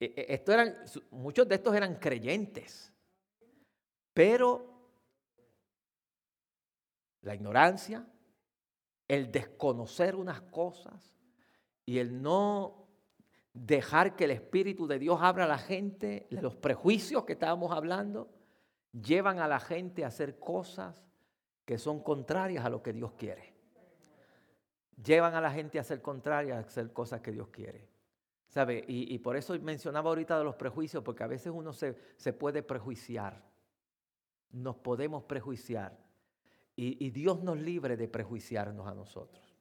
E, 0.00 0.06
e, 0.06 0.34
esto 0.34 0.52
eran, 0.52 0.76
muchos 1.12 1.48
de 1.48 1.54
estos 1.54 1.72
eran 1.74 1.94
creyentes, 1.94 2.92
pero 4.12 4.74
la 7.22 7.34
ignorancia, 7.34 8.04
el 9.06 9.30
desconocer 9.30 10.16
unas 10.16 10.40
cosas 10.42 11.16
y 11.86 11.98
el 11.98 12.20
no 12.20 12.83
dejar 13.54 14.16
que 14.16 14.24
el 14.24 14.32
Espíritu 14.32 14.86
de 14.86 14.98
Dios 14.98 15.20
abra 15.22 15.44
a 15.44 15.48
la 15.48 15.58
gente, 15.58 16.26
los 16.30 16.54
prejuicios 16.54 17.24
que 17.24 17.32
estábamos 17.32 17.72
hablando, 17.72 18.28
llevan 18.92 19.38
a 19.38 19.48
la 19.48 19.60
gente 19.60 20.04
a 20.04 20.08
hacer 20.08 20.38
cosas 20.38 21.02
que 21.64 21.78
son 21.78 22.02
contrarias 22.02 22.66
a 22.66 22.68
lo 22.68 22.82
que 22.82 22.92
Dios 22.92 23.12
quiere 23.12 23.54
llevan 25.02 25.34
a 25.34 25.40
la 25.40 25.50
gente 25.50 25.78
a 25.78 25.84
ser 25.84 26.02
contraria, 26.02 26.56
a 26.56 26.60
hacer 26.60 26.92
cosas 26.92 27.20
que 27.20 27.32
Dios 27.32 27.48
quiere. 27.48 27.88
¿Sabe? 28.48 28.84
Y, 28.86 29.18
por 29.18 29.36
eso 29.36 29.58
mencionaba 29.60 30.10
ahorita 30.10 30.38
de 30.38 30.44
los 30.44 30.54
prejuicios, 30.54 31.02
porque 31.02 31.24
a 31.24 31.26
veces 31.26 31.52
uno 31.52 31.72
se, 31.72 31.96
se 32.16 32.32
puede 32.32 32.62
prejuiciar. 32.62 33.42
Nos 34.52 34.76
podemos 34.76 35.24
prejuiciar. 35.24 35.98
Y, 36.76 37.10
Dios 37.10 37.42
nos 37.42 37.58
libre 37.58 37.96
de 37.96 38.06
prejuiciarnos 38.06 38.86
a 38.86 38.94
nosotros. 38.94 39.56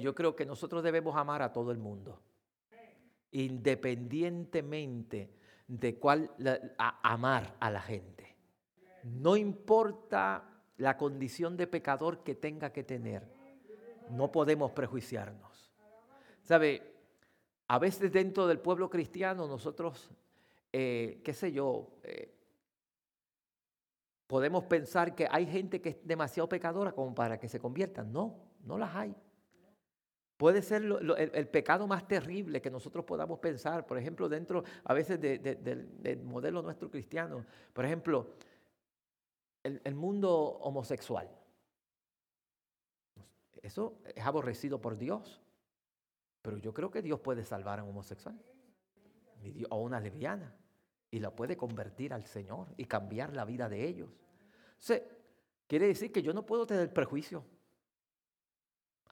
yo 0.00 0.14
creo 0.14 0.36
que 0.36 0.46
nosotros 0.46 0.82
debemos 0.84 1.16
amar 1.16 1.42
a 1.42 1.52
todo 1.52 1.72
el 1.72 1.78
mundo, 1.78 2.20
independientemente 3.34 5.28
de 5.66 5.98
cuál 5.98 6.30
amar 7.02 7.56
a 7.58 7.70
la 7.70 7.80
gente. 7.80 8.36
No 9.02 9.36
importa 9.36 10.48
la 10.76 10.96
condición 10.96 11.56
de 11.56 11.66
pecador 11.66 12.22
que 12.22 12.36
tenga 12.36 12.72
que 12.72 12.84
tener, 12.84 13.28
no 14.10 14.30
podemos 14.30 14.70
prejuiciarnos. 14.72 15.72
¿Sabe? 16.42 16.94
A 17.66 17.78
veces 17.78 18.12
dentro 18.12 18.46
del 18.46 18.60
pueblo 18.60 18.88
cristiano 18.88 19.48
nosotros, 19.48 20.10
eh, 20.72 21.20
qué 21.24 21.32
sé 21.32 21.50
yo, 21.50 21.98
eh, 22.04 22.32
podemos 24.28 24.64
pensar 24.64 25.14
que 25.14 25.26
hay 25.30 25.46
gente 25.46 25.80
que 25.80 25.88
es 25.90 26.06
demasiado 26.06 26.48
pecadora 26.48 26.92
como 26.92 27.14
para 27.14 27.40
que 27.40 27.48
se 27.48 27.58
conviertan. 27.58 28.12
No, 28.12 28.36
no 28.64 28.78
las 28.78 28.94
hay. 28.94 29.16
Puede 30.44 30.60
ser 30.60 30.82
el, 30.82 31.48
pecado 31.48 31.86
más 31.86 32.06
terrible 32.06 32.60
que 32.60 32.70
nosotros 32.70 33.02
podamos 33.06 33.38
pensar, 33.38 33.86
por 33.86 33.96
ejemplo, 33.96 34.28
dentro 34.28 34.62
a 34.84 34.92
veces 34.92 35.18
del 35.18 36.20
modelo 36.22 36.60
nuestro 36.60 36.90
cristiano. 36.90 37.46
Por 37.72 37.86
ejemplo, 37.86 38.34
el 39.62 39.94
mundo 39.94 40.30
homosexual. 40.60 41.30
Eso 43.62 44.02
es 44.14 44.22
aborrecido 44.22 44.82
por 44.82 44.98
Dios. 44.98 45.40
Pero 46.42 46.58
yo 46.58 46.74
creo 46.74 46.90
que 46.90 47.00
Dios 47.00 47.20
puede 47.20 47.42
salvar 47.42 47.78
a 47.78 47.82
un 47.82 47.88
homosexual 47.88 48.38
o 49.70 49.74
a 49.74 49.80
una 49.80 49.98
lesbiana 49.98 50.54
y 51.10 51.20
la 51.20 51.34
puede 51.34 51.56
convertir 51.56 52.12
al 52.12 52.26
Señor 52.26 52.66
y 52.76 52.84
cambiar 52.84 53.34
la 53.34 53.46
vida 53.46 53.70
de 53.70 53.82
ellos. 53.88 54.10
O 54.10 54.94
quiere 55.66 55.86
decir 55.86 56.12
que 56.12 56.22
yo 56.22 56.34
no 56.34 56.44
puedo 56.44 56.66
tener 56.66 56.92
prejuicio. 56.92 57.46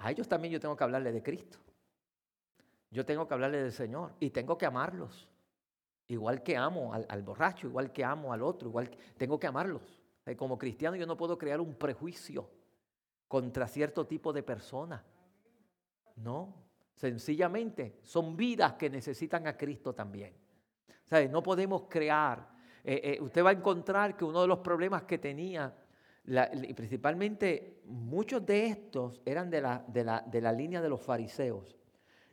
A 0.02 0.10
ellos 0.10 0.28
también 0.28 0.52
yo 0.52 0.60
tengo 0.60 0.76
que 0.76 0.84
hablarle 0.84 1.12
de 1.12 1.22
Cristo. 1.22 1.58
Yo 2.90 3.04
tengo 3.04 3.26
que 3.26 3.34
hablarle 3.34 3.62
del 3.62 3.72
Señor 3.72 4.12
y 4.20 4.30
tengo 4.30 4.58
que 4.58 4.66
amarlos. 4.66 5.28
Igual 6.08 6.42
que 6.42 6.56
amo 6.56 6.92
al, 6.92 7.22
borracho, 7.22 7.66
igual 7.66 7.92
que 7.92 8.04
amo 8.04 8.32
al 8.32 8.42
otro, 8.42 8.68
igual 8.68 8.90
que, 8.90 8.98
tengo 9.16 9.40
que 9.40 9.46
amarlos. 9.46 10.00
Como 10.36 10.58
cristiano 10.58 10.96
yo 10.96 11.06
no 11.06 11.16
puedo 11.16 11.38
crear 11.38 11.60
un 11.60 11.74
prejuicio 11.74 12.48
contra 13.26 13.66
cierto 13.66 14.06
tipo 14.06 14.32
de 14.32 14.42
persona. 14.42 15.02
No, 16.16 16.62
Sencillamente 17.02 17.98
son 18.02 18.36
vidas 18.36 18.74
que 18.74 18.88
necesitan 18.88 19.46
a 19.48 19.56
Cristo 19.56 19.92
también. 19.92 20.34
No 21.30 21.42
podemos 21.42 21.86
crear. 21.88 22.48
Eh, 22.84 23.16
eh, 23.18 23.18
usted 23.20 23.44
va 23.44 23.50
a 23.50 23.54
encontrar 23.54 24.16
que 24.16 24.24
uno 24.24 24.42
de 24.42 24.46
los 24.46 24.60
problemas 24.60 25.02
que 25.02 25.18
tenía, 25.18 25.74
y 26.24 26.74
principalmente 26.74 27.80
muchos 27.84 28.44
de 28.46 28.66
estos 28.66 29.20
eran 29.24 29.50
de 29.50 29.60
la, 29.60 29.84
de 29.88 30.04
la, 30.04 30.20
de 30.20 30.40
la 30.40 30.52
línea 30.52 30.80
de 30.80 30.88
los 30.88 31.00
fariseos. 31.00 31.76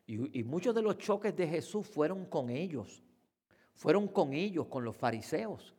Y, 0.05 0.43
muchos 0.43 0.73
de 0.73 0.81
los 0.81 0.97
choques 0.97 1.35
de 1.35 1.47
Jesús 1.47 1.85
fueron 1.85 2.25
con 2.25 2.49
ellos. 2.49 3.03
Fueron 3.75 4.07
con 4.07 4.33
ellos, 4.33 4.65
con 4.65 4.83
los 4.83 4.97
fariseos. 4.97 5.75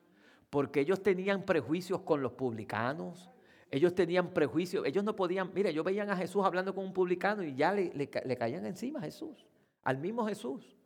Porque 0.50 0.80
ellos 0.80 1.02
tenían 1.02 1.44
prejuicios 1.44 2.02
con 2.02 2.22
los 2.22 2.32
publicanos, 2.32 3.28
ellos 3.72 3.92
tenían 3.92 4.32
prejuicios, 4.32 4.86
ellos 4.86 5.02
no 5.02 5.16
podían, 5.16 5.52
mira, 5.52 5.70
ellos 5.70 5.84
veían 5.84 6.10
a 6.10 6.16
Jesús 6.16 6.44
hablando 6.44 6.72
con 6.74 6.84
un 6.84 6.92
publicano 6.92 7.42
y 7.42 7.56
ya 7.56 7.72
le, 7.72 8.08
caían 8.08 8.66
encima 8.66 9.00
a 9.00 9.02
Jesús, 9.02 9.46
al 9.82 9.98
mismo 9.98 10.24
Jesús. 10.26 10.76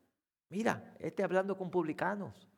Mira, 0.49 0.95
este 0.99 1.23
hablando 1.23 1.57
con 1.57 1.71
publicanos, 1.71 2.49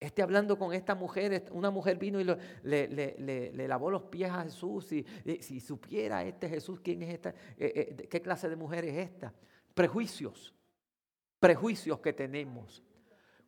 este 0.00 0.22
hablando 0.22 0.58
con 0.58 0.72
esta 0.72 0.94
mujer, 0.94 1.46
una 1.52 1.70
mujer 1.70 1.98
vino 1.98 2.18
y 2.18 2.24
le, 2.24 3.68
lavó 3.68 3.90
los 3.90 4.04
pies 4.04 4.30
a 4.30 4.42
Jesús. 4.44 4.90
Y, 4.92 5.04
si 5.42 5.60
supiera 5.60 6.24
este 6.24 6.48
Jesús 6.48 6.80
quién 6.80 7.02
es 7.02 7.14
esta, 7.14 7.28
eh, 7.58 7.94
eh, 7.98 8.08
qué 8.08 8.22
clase 8.22 8.48
de 8.48 8.56
mujer 8.56 8.86
es 8.86 8.96
esta. 8.96 9.32
Prejuicios, 9.74 10.54
prejuicios 11.38 12.00
que 12.00 12.14
tenemos 12.14 12.82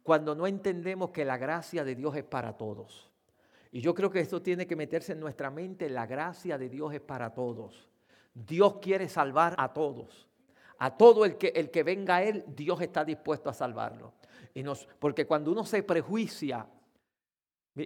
cuando 0.02 0.34
no 0.34 0.46
entendemos 0.46 1.10
que 1.10 1.24
la 1.24 1.38
gracia 1.38 1.84
de 1.84 1.94
Dios 1.94 2.14
es 2.16 2.24
para 2.24 2.56
todos. 2.56 3.10
Y 3.70 3.80
yo 3.80 3.94
creo 3.94 4.10
que 4.10 4.20
esto 4.20 4.42
tiene 4.42 4.66
que 4.66 4.76
meterse 4.76 5.12
en 5.12 5.20
nuestra 5.20 5.50
mente. 5.50 5.88
La 5.88 6.06
gracia 6.06 6.58
de 6.58 6.68
Dios 6.68 6.92
es 6.92 7.00
para 7.00 7.32
todos. 7.32 7.88
Dios 8.34 8.78
quiere 8.82 9.08
salvar 9.08 9.54
a 9.56 9.72
todos. 9.72 10.28
A 10.82 10.96
todo 10.96 11.24
el 11.24 11.36
que, 11.38 11.48
el 11.54 11.70
que 11.70 11.82
venga 11.82 12.16
a 12.16 12.22
Él, 12.22 12.44
Dios 12.48 12.80
está 12.80 13.04
dispuesto 13.04 13.48
a 13.48 13.54
salvarlo. 13.54 14.14
Y 14.52 14.62
nos, 14.62 14.88
porque 14.98 15.26
cuando 15.26 15.52
uno 15.52 15.64
se 15.64 15.82
prejuicia, 15.82 16.66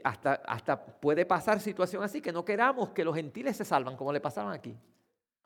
hasta, 0.02 0.32
hasta 0.46 0.84
puede 0.84 1.26
pasar 1.26 1.60
situación 1.60 2.02
así, 2.02 2.20
que 2.20 2.32
no 2.32 2.44
queramos 2.44 2.90
que 2.90 3.04
los 3.04 3.14
gentiles 3.14 3.56
se 3.56 3.64
salvan, 3.64 3.96
como 3.96 4.12
le 4.12 4.20
pasaban 4.20 4.54
aquí. 4.54 4.74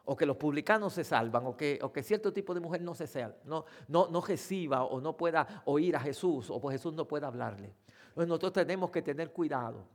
O 0.04 0.16
que 0.16 0.26
los 0.26 0.36
publicanos 0.36 0.92
se 0.92 1.04
salvan, 1.04 1.44
o 1.46 1.56
que, 1.56 1.78
o 1.82 1.92
que 1.92 2.02
cierto 2.02 2.32
tipo 2.32 2.54
de 2.54 2.60
mujer 2.60 2.82
no 2.82 2.94
se 2.94 3.06
sea, 3.06 3.36
no, 3.44 3.64
no, 3.88 4.08
no 4.08 4.20
reciba 4.20 4.84
o 4.84 5.00
no 5.00 5.16
pueda 5.16 5.62
oír 5.66 5.96
a 5.96 6.00
Jesús, 6.00 6.50
o 6.50 6.60
pues 6.60 6.74
Jesús 6.74 6.94
no 6.94 7.06
pueda 7.06 7.26
hablarle. 7.26 7.74
Entonces 8.08 8.28
nosotros 8.28 8.52
tenemos 8.52 8.90
que 8.90 9.02
tener 9.02 9.32
cuidado 9.32 9.86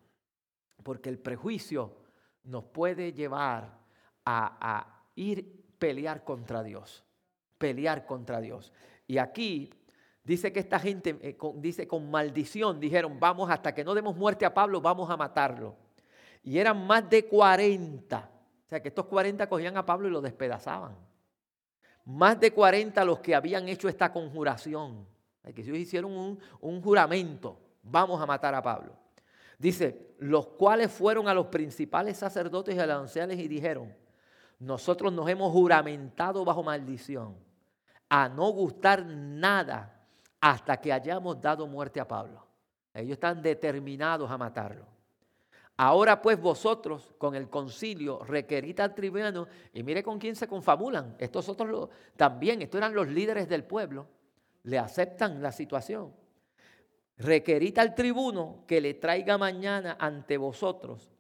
porque 0.84 1.10
el 1.10 1.20
prejuicio 1.20 1.96
nos 2.44 2.66
puede 2.66 3.14
llevar 3.14 3.80
a, 4.26 5.04
ir 5.16 5.64
pelear 5.80 6.24
contra 6.24 6.62
Dios, 6.64 7.06
pelear 7.58 8.06
contra 8.06 8.42
Dios. 8.42 8.74
Y 9.08 9.18
aquí 9.18 9.72
dice 10.24 10.52
que 10.52 10.60
esta 10.60 10.80
gente, 10.80 11.18
eh, 11.22 11.38
dice 11.56 11.88
con 11.88 12.10
maldición, 12.10 12.80
dijeron, 12.80 13.20
vamos 13.20 13.50
hasta 13.50 13.74
que 13.74 13.84
no 13.84 13.94
demos 13.94 14.16
muerte 14.16 14.46
a 14.46 14.54
Pablo, 14.54 14.82
vamos 14.82 15.10
a 15.10 15.18
matarlo. 15.18 15.76
Y 16.44 16.58
eran 16.60 16.86
más 16.86 17.10
de 17.10 17.26
40. 17.26 18.32
O 18.66 18.70
sea 18.70 18.82
que 18.82 18.90
estos 18.90 19.06
40 19.06 19.48
cogían 19.48 19.78
a 19.78 19.86
Pablo 19.86 20.08
y 20.08 20.12
lo 20.12 20.22
despedazaban. 20.22 20.96
Más 22.06 22.40
de 22.40 22.52
40 22.52 23.04
los 23.04 23.20
que 23.20 23.34
habían 23.34 23.68
hecho 23.68 23.90
esta 23.90 24.12
conjuración. 24.12 25.08
Que 25.54 25.62
ellos 25.62 25.78
hicieron 25.78 26.12
un, 26.12 26.40
un 26.60 26.82
juramento, 26.82 27.60
vamos 27.84 28.20
a 28.20 28.26
matar 28.26 28.56
a 28.56 28.64
Pablo. 28.64 28.96
Dice, 29.60 30.16
los 30.20 30.48
cuales 30.48 30.92
fueron 30.92 31.28
a 31.28 31.34
los 31.34 31.48
principales 31.48 32.18
sacerdotes 32.18 32.76
y 32.76 32.80
a 32.80 32.86
los 32.88 33.02
ancianos 33.02 33.38
y 33.38 33.48
dijeron, 33.48 33.94
nosotros 34.60 35.12
nos 35.12 35.28
hemos 35.30 35.52
juramentado 35.52 36.44
bajo 36.46 36.64
maldición 36.64 37.36
a 38.10 38.30
no 38.30 38.50
gustar 38.50 39.06
nada 39.06 40.08
hasta 40.40 40.78
que 40.78 40.94
hayamos 40.94 41.42
dado 41.42 41.68
muerte 41.68 42.00
a 42.00 42.08
Pablo. 42.08 42.46
Ellos 42.94 43.14
están 43.14 43.42
determinados 43.42 44.30
a 44.30 44.38
matarlo. 44.38 44.86
Ahora 45.78 46.22
pues 46.22 46.40
vosotros 46.40 47.14
con 47.18 47.36
el 47.36 47.50
concilio 47.50 48.24
requerid 48.24 48.80
al 48.80 48.96
tribunal 48.96 49.48
y 49.74 49.84
mire 49.84 50.04
con 50.04 50.18
quién 50.18 50.36
se 50.36 50.48
confabulan. 50.48 51.16
Estos 51.20 51.50
otros 51.50 51.90
también, 52.16 52.62
estos 52.62 52.78
eran 52.78 52.94
los 52.94 53.08
líderes 53.08 53.50
del 53.50 53.66
pueblo, 53.66 54.08
le 54.64 54.80
aceptan 54.80 55.42
la 55.42 55.52
situación 55.52 56.14
requerid 57.18 57.78
al 57.78 57.96
tribuno 57.96 58.64
que 58.68 58.82
le 58.82 58.96
traiga 58.96 59.38
mañana 59.38 59.98
ante 60.00 60.38
vosotros, 60.38 61.15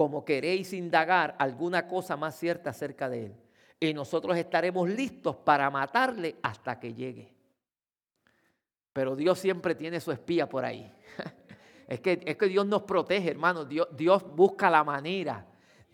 como 0.00 0.24
queréis 0.24 0.72
indagar 0.72 1.36
alguna 1.38 1.86
cosa 1.86 2.16
más 2.16 2.34
cierta 2.34 2.70
acerca 2.70 3.10
de 3.10 3.26
él. 3.26 3.36
Y 3.78 3.92
nosotros 3.92 4.34
estaremos 4.34 4.88
listos 4.88 5.36
para 5.36 5.68
matarle 5.68 6.36
hasta 6.42 6.80
que 6.80 6.94
llegue. 6.94 7.30
Pero 8.94 9.14
Dios 9.14 9.38
siempre 9.38 9.74
tiene 9.74 10.00
su 10.00 10.10
espía 10.10 10.48
por 10.48 10.64
ahí. 10.64 10.90
Es 11.86 12.00
que, 12.00 12.18
es 12.24 12.36
que 12.36 12.46
Dios 12.46 12.64
nos 12.64 12.84
protege, 12.84 13.30
hermano. 13.30 13.66
Dios, 13.66 13.88
Dios 13.94 14.24
busca 14.34 14.70
la 14.70 14.82
manera. 14.84 15.44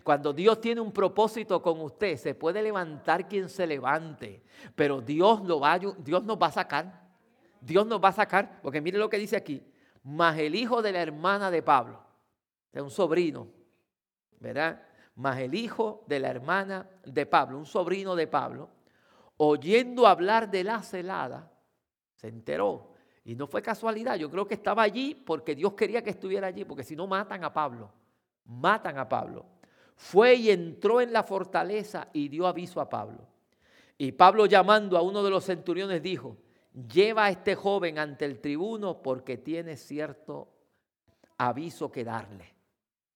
Cuando 0.05 0.33
Dios 0.33 0.61
tiene 0.61 0.81
un 0.81 0.93
propósito 0.93 1.61
con 1.61 1.81
usted, 1.81 2.17
se 2.17 2.35
puede 2.35 2.63
levantar 2.63 3.27
quien 3.27 3.49
se 3.49 3.67
levante, 3.67 4.45
pero 4.77 5.01
Dios, 5.01 5.43
lo 5.43 5.59
va, 5.59 5.81
Dios 5.81 6.23
nos 6.23 6.39
va 6.41 6.47
a 6.47 6.53
sacar. 6.53 7.09
Dios 7.61 7.85
nos 7.87 8.01
va 8.01 8.11
a 8.11 8.13
sacar, 8.13 8.61
porque 8.63 8.81
mire 8.81 8.99
lo 8.99 9.09
que 9.11 9.19
dice 9.19 9.37
aquí, 9.37 9.67
más 10.05 10.39
el 10.39 10.55
hijo 10.55 10.81
de 10.81 10.93
la 10.93 11.01
hermana 11.01 11.51
de 11.51 11.63
Pablo, 11.63 12.05
de 12.73 12.83
un 12.83 12.91
sobrino, 12.91 13.57
¿verdad? 14.47 14.83
Más 15.17 15.39
el 15.39 15.55
hijo 15.55 16.05
de 16.07 16.21
la 16.21 16.29
hermana 16.29 16.89
de 17.05 17.27
Pablo, 17.27 17.59
un 17.59 17.67
sobrino 17.67 18.15
de 18.15 18.27
Pablo, 18.27 18.71
oyendo 19.39 20.07
hablar 20.07 20.51
de 20.51 20.65
la 20.65 20.83
celada, 20.83 21.51
se 22.15 22.29
enteró. 22.29 22.95
Y 23.25 23.35
no 23.35 23.47
fue 23.47 23.61
casualidad, 23.61 24.17
yo 24.17 24.31
creo 24.31 24.47
que 24.47 24.55
estaba 24.55 24.83
allí 24.83 25.15
porque 25.15 25.55
Dios 25.55 25.75
quería 25.75 26.03
que 26.03 26.11
estuviera 26.11 26.47
allí, 26.47 26.65
porque 26.65 26.85
si 26.85 26.95
no 26.95 27.07
matan 27.07 27.43
a 27.43 27.53
Pablo, 27.53 27.91
matan 28.45 28.99
a 28.99 29.09
Pablo. 29.09 29.45
Fue 29.97 30.35
y 30.35 30.51
entró 30.51 31.01
en 31.01 31.13
la 31.13 31.25
fortaleza 31.25 32.09
y 32.13 32.29
dio 32.29 32.47
aviso 32.47 32.81
a 32.81 32.89
Pablo. 32.89 33.27
Y 33.99 34.13
Pablo 34.13 34.47
llamando 34.47 34.97
a 34.97 35.03
uno 35.03 35.25
de 35.25 35.31
los 35.31 35.45
centuriones 35.45 36.03
dijo, 36.03 36.37
lleva 36.93 37.25
a 37.25 37.31
este 37.31 37.55
joven 37.55 37.99
ante 37.99 38.27
el 38.27 38.41
tribuno 38.41 39.03
porque 39.03 39.39
tiene 39.39 39.77
cierto 39.77 40.53
aviso 41.39 41.91
que 41.91 42.05
darle. 42.05 42.55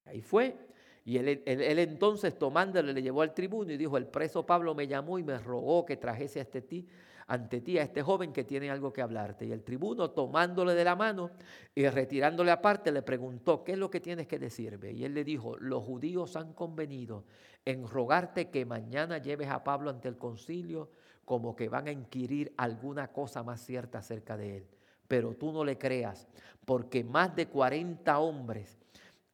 Ahí 0.07 0.23
fue. 0.23 0.70
Y 1.05 1.17
él, 1.17 1.43
entonces 1.47 2.39
tomándole 2.39 2.93
le 2.93 3.03
llevó 3.03 3.23
al 3.23 3.35
tribuno 3.35 3.73
y 3.73 3.77
dijo, 3.77 3.97
el 3.97 4.07
preso 4.07 4.45
Pablo 4.45 4.75
me 4.75 4.87
llamó 4.87 5.19
y 5.19 5.23
me 5.23 5.39
rogó 5.39 5.85
que 5.85 5.97
trajese 5.97 6.41
ante 6.41 6.61
ti, 6.63 6.87
ante 7.27 7.61
ti 7.61 7.79
a 7.79 7.83
este 7.83 8.03
joven 8.03 8.33
que 8.33 8.45
tiene 8.45 8.71
algo 8.71 8.93
que 8.93 9.01
hablarte. 9.01 9.47
Y 9.47 9.53
el 9.53 9.63
tribuno 9.63 10.11
tomándole 10.11 10.75
de 10.75 10.85
la 10.85 10.97
mano 10.97 11.31
y 11.75 11.87
retirándole 11.89 12.51
aparte 12.51 12.93
le 12.93 13.03
preguntó, 13.03 13.65
¿qué 13.65 13.73
es 13.73 13.79
lo 13.79 13.91
que 13.91 14.01
tienes 14.01 14.27
que 14.27 14.39
decirme? 14.39 14.93
Y 14.93 15.05
él 15.05 15.15
le 15.15 15.25
dijo, 15.25 15.57
los 15.59 15.83
judíos 15.83 16.37
han 16.37 16.53
convenido 16.53 17.25
en 17.65 17.87
rogarte 17.87 18.51
que 18.51 18.65
mañana 18.65 19.19
lleves 19.19 19.49
a 19.49 19.65
Pablo 19.65 19.91
ante 19.91 20.09
el 20.09 20.19
concilio 20.19 20.91
como 21.25 21.55
que 21.55 21.69
van 21.69 21.87
a 21.87 21.93
inquirir 21.93 22.53
alguna 22.57 23.09
cosa 23.09 23.43
más 23.43 23.61
cierta 23.61 23.99
acerca 23.99 24.37
de 24.37 24.57
él. 24.59 24.67
Pero 25.07 25.35
tú 25.35 25.53
no 25.53 25.65
le 25.65 25.79
creas, 25.79 26.27
porque 26.65 27.05
más 27.05 27.35
de 27.37 27.47
40 27.47 28.19
hombres 28.19 28.80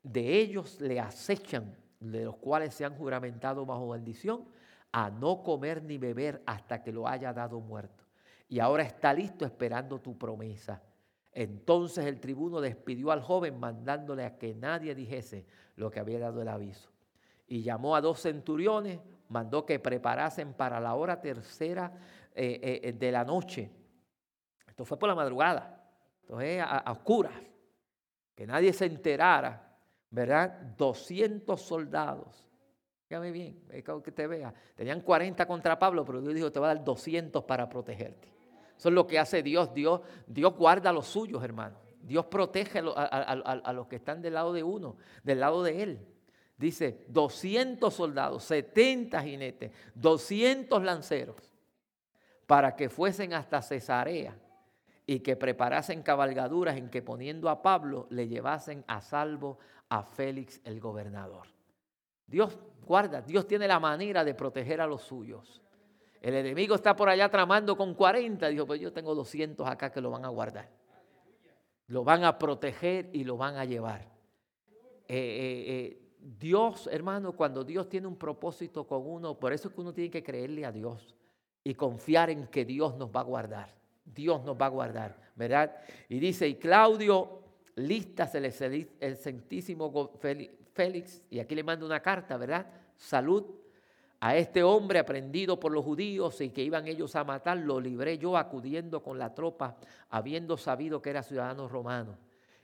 de 0.07 0.39
ellos 0.39 0.81
le 0.81 1.01
acechan, 1.01 1.77
de 1.99 2.25
los 2.25 2.37
cuales 2.37 2.75
se 2.75 2.85
han 2.85 2.95
juramentado 2.95 3.67
bajo 3.67 3.89
maldición, 3.89 4.45
a 4.93 5.11
no 5.11 5.43
comer 5.43 5.83
ni 5.83 5.99
beber 5.99 6.43
hasta 6.47 6.83
que 6.83 6.93
lo 6.93 7.09
haya 7.09 7.33
dado 7.33 7.61
muerto. 7.61 8.05
Y 8.49 8.61
ahora 8.61 8.85
está 8.85 9.13
listo 9.13 9.45
esperando 9.45 10.01
tu 10.01 10.17
promesa. 10.17 10.81
Entonces 11.33 12.07
el 12.07 12.21
tribuno 12.21 12.61
despidió 12.61 13.11
al 13.11 13.21
joven 13.21 13.59
mandándole 13.59 14.25
a 14.25 14.39
que 14.39 14.55
nadie 14.55 14.95
dijese 14.95 15.45
lo 15.75 15.91
que 15.91 15.99
había 15.99 16.21
dado 16.21 16.41
el 16.41 16.49
aviso. 16.49 16.89
Y 17.49 17.63
llamó 17.63 17.97
a 17.97 18.01
dos 18.01 18.21
centuriones, 18.21 19.01
mandó 19.29 19.67
que 19.67 19.81
preparasen 19.81 20.55
para 20.55 20.79
la 20.79 20.95
hora 20.95 21.21
tercera 21.21 21.93
eh, 22.33 22.81
eh, 22.85 22.93
de 22.93 23.13
la 23.13 23.25
noche. 23.25 23.71
Esto 24.69 24.85
fue 24.85 24.99
por 24.99 25.09
la 25.09 25.15
madrugada, 25.17 25.85
entonces 26.23 26.61
a, 26.61 26.79
a 26.79 26.93
oscuras, 26.93 27.33
que 28.35 28.47
nadie 28.47 28.73
se 28.73 28.87
enterara 28.87 29.66
¿verdad? 30.11 30.51
200 30.77 31.61
soldados. 31.61 32.47
Fíjame 33.09 33.31
bien, 33.31 33.63
que 34.05 34.13
te 34.13 34.27
vea. 34.27 34.53
Tenían 34.75 35.01
40 35.01 35.47
contra 35.47 35.79
Pablo, 35.79 36.05
pero 36.05 36.21
Dios 36.21 36.35
dijo, 36.35 36.51
te 36.51 36.59
va 36.59 36.71
a 36.71 36.75
dar 36.75 36.85
200 36.85 37.45
para 37.45 37.69
protegerte. 37.69 38.29
Eso 38.77 38.89
es 38.89 38.95
lo 38.95 39.07
que 39.07 39.19
hace 39.19 39.43
Dios. 39.43 39.73
Dios, 39.73 40.01
Dios 40.27 40.55
guarda 40.57 40.91
a 40.91 40.93
los 40.93 41.07
suyos, 41.07 41.43
hermano. 41.43 41.79
Dios 42.03 42.27
protege 42.27 42.81
a, 42.81 43.73
los 43.73 43.87
que 43.89 43.97
están 43.97 44.23
del 44.23 44.35
lado 44.35 44.53
de 44.53 44.63
uno, 44.63 44.97
del 45.23 45.41
lado 45.41 45.63
de 45.63 45.83
Él. 45.83 46.07
Dice 46.57 47.05
200 47.09 47.93
soldados, 47.93 48.45
70 48.45 49.23
jinetes, 49.23 49.73
200 49.95 50.83
lanceros, 50.83 51.37
para 52.47 52.77
que 52.77 52.89
fuesen 52.89 53.35
hasta 53.35 53.61
Cesarea 53.61 54.39
y 55.05 55.21
que 55.21 55.37
preparasen 55.37 56.03
cabalgaduras 56.03 56.77
en 56.77 56.91
que 56.91 57.03
poniendo 57.03 57.49
a 57.49 57.61
Pablo 57.61 58.07
le 58.11 58.29
llevasen 58.29 58.85
a 58.87 59.01
salvo 59.01 59.59
a 59.89 60.03
Félix 60.03 60.61
el 60.65 60.81
gobernador. 60.81 61.47
Dios 62.27 62.59
guarda, 62.85 63.23
Dios 63.23 63.47
tiene 63.47 63.69
la 63.69 63.79
manera 63.79 64.25
de 64.25 64.35
proteger 64.35 64.81
a 64.81 64.87
los 64.87 65.03
suyos. 65.03 65.63
El 66.21 66.35
enemigo 66.35 66.75
está 66.75 66.97
por 66.97 67.09
allá 67.09 67.29
tramando 67.29 67.77
con 67.77 67.95
40. 67.95 68.49
Dijo, 68.49 68.67
pues 68.67 68.81
yo 68.81 68.93
tengo 68.93 69.15
200 69.15 69.67
acá 69.67 69.93
que 69.93 70.01
lo 70.01 70.11
van 70.11 70.25
a 70.25 70.29
guardar. 70.29 70.69
Lo 71.87 72.03
van 72.03 72.25
a 72.25 72.37
proteger 72.37 73.11
y 73.13 73.23
lo 73.23 73.37
van 73.37 73.57
a 73.57 73.65
llevar. 73.65 74.01
Eh, 75.07 75.17
eh, 75.17 75.65
eh, 75.69 76.03
Dios, 76.19 76.89
hermano, 76.91 77.37
cuando 77.37 77.63
Dios 77.63 77.89
tiene 77.89 78.09
un 78.09 78.17
propósito 78.17 78.87
con 78.89 79.07
uno, 79.07 79.39
por 79.39 79.53
eso 79.53 79.69
es 79.69 79.75
que 79.75 79.81
uno 79.81 79.95
tiene 79.95 80.11
que 80.11 80.25
creerle 80.25 80.65
a 80.65 80.73
Dios 80.73 81.15
y 81.63 81.75
confiar 81.75 82.31
en 82.31 82.49
que 82.49 82.65
Dios 82.65 82.97
nos 82.97 83.11
va 83.11 83.21
a 83.21 83.25
guardar. 83.25 83.77
Dios 84.05 84.43
nos 84.45 84.57
va 84.57 84.67
a 84.67 84.71
guardar, 84.71 85.17
¿verdad? 85.37 85.77
Y 86.09 86.19
dice, 86.19 86.49
y 86.49 86.57
Claudio 86.57 87.43
listas 87.77 88.35
el 88.35 88.47
excelentísimo 88.47 90.13
Félix, 90.73 91.23
y 91.31 91.39
aquí 91.39 91.55
le 91.55 91.63
mando 91.63 91.87
una 91.87 92.01
carta, 92.01 92.37
¿verdad? 92.37 92.67
Salud 92.97 93.45
a 94.21 94.37
este 94.37 94.63
hombre 94.63 94.99
aprendido 94.99 95.61
por 95.61 95.73
los 95.73 95.85
judíos 95.85 96.41
y 96.41 96.51
que 96.51 96.63
iban 96.63 96.89
ellos 96.89 97.15
a 97.17 97.25
matar, 97.25 97.59
lo 97.59 97.79
libré 97.81 98.19
yo 98.19 98.37
acudiendo 98.37 99.03
con 99.03 99.19
la 99.19 99.35
tropa, 99.35 99.77
habiendo 100.11 100.57
sabido 100.57 101.01
que 101.01 101.11
era 101.11 101.23
ciudadano 101.23 101.69
romano. 101.69 102.17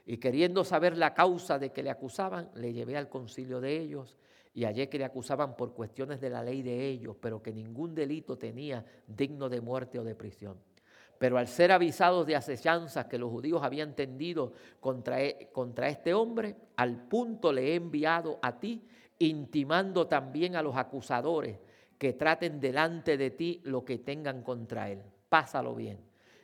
Y 0.05 0.17
queriendo 0.17 0.63
saber 0.63 0.97
la 0.97 1.13
causa 1.13 1.57
de 1.59 1.71
que 1.71 1.83
le 1.83 1.89
acusaban, 1.89 2.49
le 2.55 2.73
llevé 2.73 2.97
al 2.97 3.07
concilio 3.07 3.61
de 3.61 3.79
ellos 3.79 4.17
y 4.53 4.65
hallé 4.65 4.89
que 4.89 4.97
le 4.97 5.05
acusaban 5.05 5.55
por 5.55 5.73
cuestiones 5.73 6.19
de 6.19 6.29
la 6.29 6.43
ley 6.43 6.61
de 6.61 6.87
ellos, 6.87 7.15
pero 7.19 7.41
que 7.41 7.53
ningún 7.53 7.95
delito 7.95 8.37
tenía 8.37 8.85
digno 9.07 9.47
de 9.47 9.61
muerte 9.61 9.99
o 9.99 10.03
de 10.03 10.15
prisión. 10.15 10.57
Pero 11.23 11.37
al 11.37 11.47
ser 11.47 11.71
avisados 11.71 12.27
de 12.27 12.35
asechanzas 12.35 13.05
que 13.05 13.17
los 13.17 13.31
judíos 13.31 13.63
habían 13.63 13.95
tendido 13.95 14.51
contra, 14.81 15.23
e, 15.23 15.47
contra 15.53 15.87
este 15.87 16.13
hombre, 16.13 16.53
al 16.75 17.07
punto 17.07 17.53
le 17.53 17.71
he 17.71 17.75
enviado 17.75 18.39
a 18.41 18.59
ti, 18.59 18.85
intimando 19.19 20.07
también 20.07 20.57
a 20.57 20.61
los 20.61 20.75
acusadores 20.75 21.59
que 21.97 22.11
traten 22.11 22.59
delante 22.59 23.15
de 23.15 23.31
ti 23.31 23.61
lo 23.63 23.85
que 23.85 23.99
tengan 23.99 24.43
contra 24.43 24.89
él. 24.89 25.01
Pásalo 25.29 25.73
bien. 25.73 25.97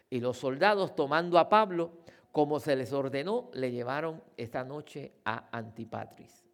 Y 0.09 0.21
los 0.21 0.37
soldados, 0.37 0.95
tomando 0.95 1.39
a 1.39 1.49
Pablo, 1.49 1.97
como 2.31 2.61
se 2.61 2.77
les 2.77 2.93
ordenó, 2.93 3.51
le 3.51 3.73
llevaron 3.73 4.23
esta 4.37 4.63
noche 4.63 5.11
a 5.25 5.49
Antipatris. 5.51 6.45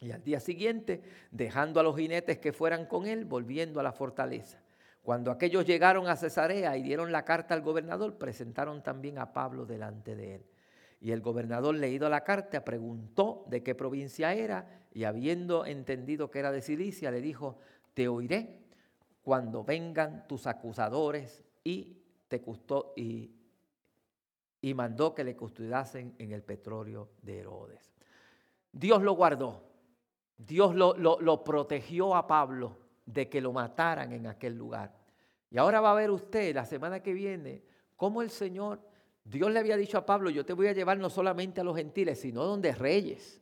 Y 0.00 0.10
al 0.10 0.24
día 0.24 0.40
siguiente, 0.40 1.04
dejando 1.30 1.78
a 1.78 1.84
los 1.84 1.96
jinetes 1.96 2.40
que 2.40 2.52
fueran 2.52 2.86
con 2.86 3.06
él, 3.06 3.26
volviendo 3.26 3.78
a 3.78 3.84
la 3.84 3.92
fortaleza. 3.92 4.61
Cuando 5.02 5.32
aquellos 5.32 5.66
llegaron 5.66 6.06
a 6.06 6.16
Cesarea 6.16 6.76
y 6.76 6.82
dieron 6.82 7.10
la 7.10 7.24
carta 7.24 7.54
al 7.54 7.62
gobernador, 7.62 8.18
presentaron 8.18 8.82
también 8.82 9.18
a 9.18 9.32
Pablo 9.32 9.66
delante 9.66 10.14
de 10.14 10.36
él. 10.36 10.46
Y 11.00 11.10
el 11.10 11.20
gobernador, 11.20 11.74
leído 11.74 12.08
la 12.08 12.22
carta, 12.22 12.64
preguntó 12.64 13.44
de 13.48 13.64
qué 13.64 13.74
provincia 13.74 14.32
era 14.32 14.84
y 14.92 15.02
habiendo 15.02 15.66
entendido 15.66 16.30
que 16.30 16.38
era 16.38 16.52
de 16.52 16.62
Cilicia, 16.62 17.10
le 17.10 17.20
dijo, 17.20 17.58
te 17.94 18.06
oiré 18.06 18.60
cuando 19.22 19.64
vengan 19.64 20.28
tus 20.28 20.46
acusadores 20.46 21.42
y 21.64 21.98
te 22.28 22.40
y 24.64 24.74
mandó 24.74 25.14
que 25.14 25.24
le 25.24 25.34
custodiasen 25.34 26.14
en 26.18 26.30
el 26.30 26.44
petróleo 26.44 27.10
de 27.22 27.40
Herodes. 27.40 27.92
Dios 28.70 29.02
lo 29.02 29.14
guardó, 29.14 29.64
Dios 30.38 30.76
lo, 30.76 30.94
lo 30.94 31.44
protegió 31.44 32.14
a 32.14 32.28
Pablo 32.28 32.81
de 33.06 33.28
que 33.28 33.40
lo 33.40 33.52
mataran 33.52 34.12
en 34.12 34.26
aquel 34.26 34.54
lugar. 34.54 34.94
Y 35.50 35.58
ahora 35.58 35.80
va 35.80 35.92
a 35.92 35.94
ver 35.94 36.10
usted 36.10 36.54
la 36.54 36.64
semana 36.64 37.02
que 37.02 37.12
viene 37.12 37.62
cómo 37.96 38.22
el 38.22 38.30
Señor, 38.30 38.80
Dios 39.24 39.50
le 39.50 39.58
había 39.58 39.76
dicho 39.76 39.98
a 39.98 40.06
Pablo, 40.06 40.30
yo 40.30 40.44
te 40.44 40.52
voy 40.52 40.66
a 40.66 40.72
llevar 40.72 40.98
no 40.98 41.10
solamente 41.10 41.60
a 41.60 41.64
los 41.64 41.76
gentiles, 41.76 42.20
sino 42.20 42.44
donde 42.44 42.72
reyes. 42.72 43.40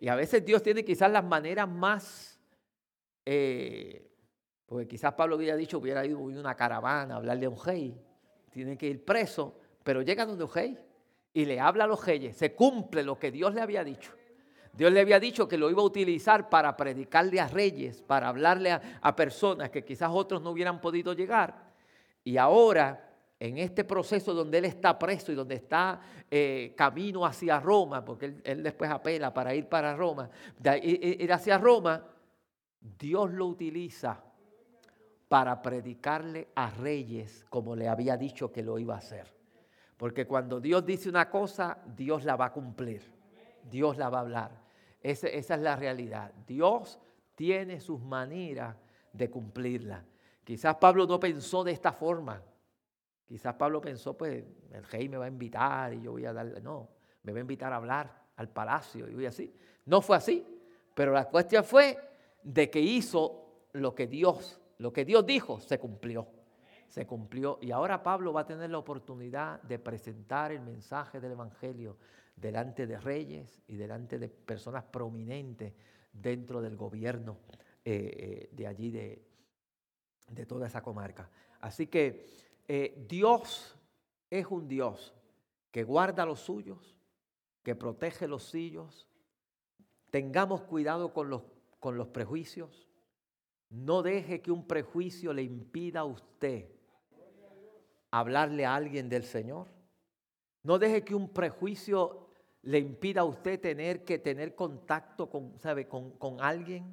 Y 0.00 0.08
a 0.08 0.14
veces 0.14 0.44
Dios 0.44 0.62
tiene 0.62 0.84
quizás 0.84 1.10
las 1.10 1.24
maneras 1.24 1.68
más, 1.68 2.38
eh, 3.24 4.10
porque 4.66 4.86
quizás 4.86 5.14
Pablo 5.14 5.36
hubiera 5.36 5.56
dicho, 5.56 5.78
hubiera 5.78 6.04
ido 6.04 6.18
a 6.18 6.22
una 6.22 6.54
caravana 6.54 7.14
a 7.14 7.16
hablarle 7.18 7.46
a 7.46 7.50
un 7.50 7.64
rey, 7.64 8.00
tiene 8.50 8.76
que 8.76 8.86
ir 8.86 9.04
preso, 9.04 9.58
pero 9.82 10.02
llega 10.02 10.26
donde 10.26 10.44
un 10.44 10.52
rey 10.52 10.78
y 11.32 11.44
le 11.44 11.60
habla 11.60 11.84
a 11.84 11.86
los 11.86 12.04
reyes, 12.04 12.36
se 12.36 12.54
cumple 12.54 13.02
lo 13.02 13.18
que 13.18 13.30
Dios 13.30 13.54
le 13.54 13.60
había 13.60 13.84
dicho. 13.84 14.17
Dios 14.78 14.92
le 14.92 15.00
había 15.00 15.18
dicho 15.18 15.48
que 15.48 15.58
lo 15.58 15.68
iba 15.70 15.82
a 15.82 15.84
utilizar 15.84 16.48
para 16.48 16.76
predicarle 16.76 17.40
a 17.40 17.48
reyes, 17.48 18.00
para 18.00 18.28
hablarle 18.28 18.70
a, 18.70 19.16
personas 19.16 19.70
que 19.70 19.84
quizás 19.84 20.08
otros 20.12 20.40
no 20.40 20.50
hubieran 20.50 20.80
podido 20.80 21.14
llegar. 21.14 21.72
Y 22.22 22.36
ahora, 22.36 23.10
en 23.40 23.58
este 23.58 23.82
proceso 23.82 24.32
donde 24.32 24.58
él 24.58 24.66
está 24.66 24.96
preso 24.96 25.32
y 25.32 25.34
donde 25.34 25.56
está 25.56 26.00
eh, 26.30 26.74
camino 26.76 27.26
hacia 27.26 27.58
Roma, 27.58 28.04
porque 28.04 28.40
él, 28.44 28.62
después 28.62 28.88
apela 28.88 29.34
para 29.34 29.52
ir 29.52 29.68
para 29.68 29.96
Roma, 29.96 30.30
ir 30.80 31.32
hacia 31.32 31.58
Roma, 31.58 32.00
Dios 32.80 33.32
lo 33.32 33.46
utiliza 33.46 34.22
para 35.26 35.60
predicarle 35.60 36.50
a 36.54 36.70
reyes 36.70 37.44
como 37.50 37.74
le 37.74 37.88
había 37.88 38.16
dicho 38.16 38.52
que 38.52 38.62
lo 38.62 38.78
iba 38.78 38.94
a 38.94 38.98
hacer. 38.98 39.26
Porque 39.96 40.24
cuando 40.24 40.60
Dios 40.60 40.86
dice 40.86 41.08
una 41.08 41.28
cosa, 41.28 41.78
Dios 41.96 42.24
la 42.24 42.36
va 42.36 42.44
a 42.44 42.52
cumplir. 42.52 43.02
Dios 43.68 43.96
la 43.96 44.08
va 44.08 44.18
a 44.18 44.20
hablar. 44.20 44.67
Esa, 45.00 45.28
es 45.28 45.48
la 45.48 45.76
realidad. 45.76 46.32
Dios 46.46 46.98
tiene 47.34 47.80
sus 47.80 48.00
maneras 48.00 48.76
de 49.12 49.30
cumplirla. 49.30 50.04
Quizás 50.44 50.76
Pablo 50.76 51.06
no 51.06 51.20
pensó 51.20 51.62
de 51.62 51.72
esta 51.72 51.92
forma. 51.92 52.42
Quizás 53.26 53.54
Pablo 53.54 53.80
pensó, 53.80 54.16
pues 54.16 54.44
el 54.72 54.84
rey 54.84 55.08
me 55.08 55.18
va 55.18 55.26
a 55.26 55.28
invitar 55.28 55.92
y 55.92 56.00
yo 56.00 56.12
voy 56.12 56.24
a 56.24 56.32
darle, 56.32 56.60
no, 56.60 56.88
me 57.22 57.32
va 57.32 57.38
a 57.38 57.40
invitar 57.42 57.72
a 57.72 57.76
hablar 57.76 58.24
al 58.36 58.48
palacio 58.48 59.08
y 59.08 59.14
voy 59.14 59.26
así. 59.26 59.54
No 59.84 60.00
fue 60.00 60.16
así, 60.16 60.44
pero 60.94 61.12
la 61.12 61.26
cuestión 61.26 61.62
fue 61.64 61.98
de 62.42 62.70
que 62.70 62.80
hizo 62.80 63.66
lo 63.72 63.94
que 63.94 64.06
Dios, 64.06 64.60
lo 64.78 64.92
que 64.92 65.04
Dios 65.04 65.26
dijo, 65.26 65.60
se 65.60 65.78
cumplió. 65.78 66.26
Se 66.88 67.06
cumplió. 67.06 67.58
Y 67.60 67.70
ahora 67.70 68.02
Pablo 68.02 68.32
va 68.32 68.40
a 68.42 68.46
tener 68.46 68.70
la 68.70 68.78
oportunidad 68.78 69.60
de 69.62 69.78
presentar 69.78 70.52
el 70.52 70.62
mensaje 70.62 71.20
del 71.20 71.32
Evangelio 71.32 71.98
delante 72.40 72.86
de 72.86 72.98
reyes 72.98 73.62
y 73.66 73.76
delante 73.76 74.18
de 74.18 74.28
personas 74.28 74.84
prominentes 74.84 75.74
dentro 76.12 76.60
del 76.60 76.76
gobierno 76.76 77.38
eh, 77.84 78.14
eh, 78.16 78.48
de 78.52 78.66
allí, 78.66 78.90
de, 78.90 79.24
de, 80.28 80.46
toda 80.46 80.66
esa 80.66 80.82
comarca. 80.82 81.30
Así 81.60 81.86
que 81.86 82.26
eh, 82.66 83.04
Dios 83.08 83.76
es 84.30 84.46
un 84.46 84.68
Dios 84.68 85.14
que 85.70 85.84
guarda 85.84 86.26
los 86.26 86.40
suyos, 86.40 86.96
que 87.62 87.74
protege 87.74 88.28
los 88.28 88.44
suyos, 88.44 89.08
tengamos 90.10 90.62
cuidado 90.62 91.12
con 91.12 91.30
los, 91.30 91.42
con 91.80 91.96
los 91.96 92.08
prejuicios. 92.08 92.88
No 93.70 94.02
deje 94.02 94.40
que 94.40 94.50
un 94.50 94.66
prejuicio 94.66 95.32
le 95.32 95.42
impida 95.42 96.00
a 96.00 96.04
usted 96.04 96.70
hablarle 98.10 98.64
a 98.64 98.74
alguien 98.74 99.08
del 99.08 99.24
Señor. 99.24 99.68
No 100.62 100.78
deje 100.78 101.04
que 101.04 101.14
un 101.14 101.28
prejuicio 101.28 102.27
le 102.62 102.78
impida 102.78 103.22
a 103.22 103.24
usted 103.24 103.60
tener 103.60 104.04
que 104.04 104.18
tener 104.18 104.54
contacto 104.54 105.28
con, 105.28 105.58
¿sabe? 105.58 105.86
con, 105.86 106.12
con 106.12 106.40
alguien. 106.40 106.84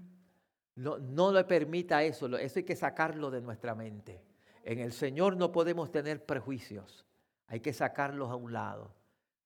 No, 0.76 0.98
no 0.98 1.32
le 1.32 1.44
permita 1.46 2.04
eso, 2.04 2.28
eso 2.38 2.60
hay 2.60 2.66
que 2.66 2.76
sacarlo 2.76 3.32
de 3.32 3.42
nuestra 3.42 3.76
mente. 3.76 4.22
En 4.64 4.80
el 4.80 4.92
Señor 4.92 5.38
no 5.38 5.52
podemos 5.52 5.92
tener 5.92 6.26
prejuicios, 6.26 7.06
hay 7.48 7.60
que 7.60 7.72
sacarlos 7.72 8.30
a 8.30 8.36
un 8.36 8.52
lado. 8.52 8.94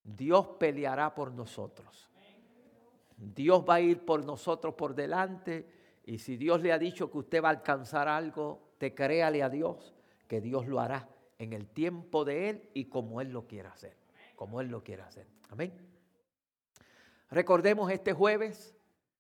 Dios 0.04 0.48
peleará 0.60 1.14
por 1.14 1.32
nosotros. 1.32 2.10
Dios 3.16 3.66
va 3.68 3.76
a 3.76 3.82
ir 3.82 4.06
por 4.06 4.26
nosotros 4.26 4.74
por 4.76 4.96
delante 4.96 5.68
y 6.06 6.20
si 6.20 6.38
Dios 6.38 6.62
le 6.62 6.72
ha 6.72 6.80
dicho 6.80 7.12
que 7.12 7.18
usted 7.18 7.44
va 7.44 7.50
a 7.50 7.52
alcanzar 7.52 8.08
algo, 8.08 8.74
te 8.78 8.96
créale 8.96 9.44
a 9.44 9.50
Dios 9.50 9.94
que 10.28 10.42
Dios 10.42 10.68
lo 10.68 10.80
hará 10.80 11.10
en 11.38 11.54
el 11.54 11.68
tiempo 11.68 12.24
de 12.24 12.50
Él 12.50 12.70
y 12.74 12.86
como 12.86 13.20
Él 13.22 13.32
lo 13.32 13.46
quiera 13.46 13.72
hacer. 13.72 13.96
Como 14.36 14.62
Él 14.62 14.70
lo 14.70 14.84
quiera 14.84 15.06
hacer. 15.06 15.28
Amén. 15.50 15.89
Recordemos 17.30 17.92
este 17.92 18.14
jueves 18.14 18.76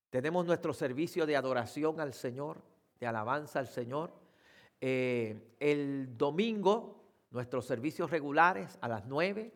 tenemos 0.09 0.45
nuestro 0.45 0.73
servicio 0.73 1.27
de 1.27 1.35
adoración 1.35 1.99
al 1.99 2.13
Señor, 2.13 2.63
de 2.99 3.05
alabanza 3.05 3.59
al 3.59 3.67
Señor. 3.67 4.11
Eh, 4.81 5.55
el 5.59 6.17
domingo, 6.17 7.03
nuestros 7.29 7.65
servicios 7.65 8.09
regulares 8.09 8.79
a 8.81 8.87
las 8.87 9.05
9 9.05 9.53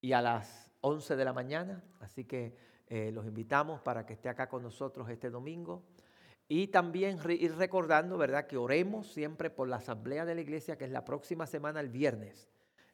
y 0.00 0.12
a 0.12 0.22
las 0.22 0.70
11 0.80 1.16
de 1.16 1.24
la 1.24 1.34
mañana. 1.34 1.84
Así 2.00 2.24
que 2.24 2.56
eh, 2.86 3.10
los 3.12 3.26
invitamos 3.26 3.82
para 3.82 4.06
que 4.06 4.14
esté 4.14 4.30
acá 4.30 4.48
con 4.48 4.62
nosotros 4.62 5.10
este 5.10 5.28
domingo. 5.28 5.82
Y 6.48 6.68
también 6.68 7.18
ir 7.28 7.54
recordando, 7.56 8.16
¿verdad?, 8.16 8.46
que 8.46 8.56
oremos 8.56 9.12
siempre 9.12 9.50
por 9.50 9.68
la 9.68 9.76
asamblea 9.76 10.24
de 10.24 10.34
la 10.34 10.40
iglesia, 10.40 10.78
que 10.78 10.86
es 10.86 10.90
la 10.90 11.04
próxima 11.04 11.46
semana, 11.46 11.78
el 11.80 11.90
viernes. 11.90 12.48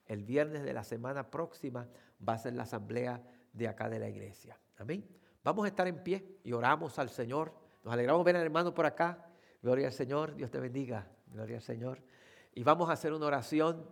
El 0.06 0.24
viernes 0.24 0.64
de 0.64 0.72
la 0.72 0.82
semana 0.82 1.30
próxima 1.30 1.88
va 2.28 2.34
a 2.34 2.38
ser 2.38 2.54
la 2.54 2.64
asamblea 2.64 3.22
de 3.52 3.68
acá 3.68 3.88
de 3.88 4.00
la 4.00 4.08
iglesia. 4.08 4.58
Amén. 4.78 5.06
Vamos 5.42 5.64
a 5.64 5.68
estar 5.68 5.86
en 5.86 6.02
pie 6.02 6.38
y 6.44 6.52
oramos 6.52 6.98
al 6.98 7.08
Señor. 7.08 7.52
Nos 7.84 7.94
alegramos 7.94 8.24
ver 8.24 8.36
al 8.36 8.42
hermano 8.42 8.74
por 8.74 8.84
acá. 8.84 9.26
Gloria 9.62 9.86
al 9.86 9.92
Señor. 9.92 10.34
Dios 10.34 10.50
te 10.50 10.58
bendiga. 10.58 11.08
Gloria 11.28 11.56
al 11.56 11.62
Señor. 11.62 12.02
Y 12.52 12.62
vamos 12.62 12.90
a 12.90 12.92
hacer 12.92 13.12
una 13.12 13.26
oración 13.26 13.88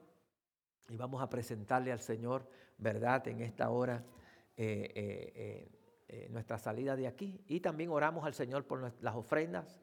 y 0.88 0.96
vamos 0.96 1.22
a 1.22 1.30
presentarle 1.30 1.92
al 1.92 2.00
Señor, 2.00 2.48
¿verdad? 2.76 3.26
En 3.28 3.40
esta 3.40 3.70
hora 3.70 4.04
eh, 4.56 4.92
eh, 4.94 5.68
eh, 6.08 6.28
nuestra 6.30 6.58
salida 6.58 6.96
de 6.96 7.06
aquí. 7.06 7.42
Y 7.46 7.60
también 7.60 7.90
oramos 7.90 8.24
al 8.24 8.34
Señor 8.34 8.66
por 8.66 8.92
las 9.00 9.14
ofrendas. 9.14 9.80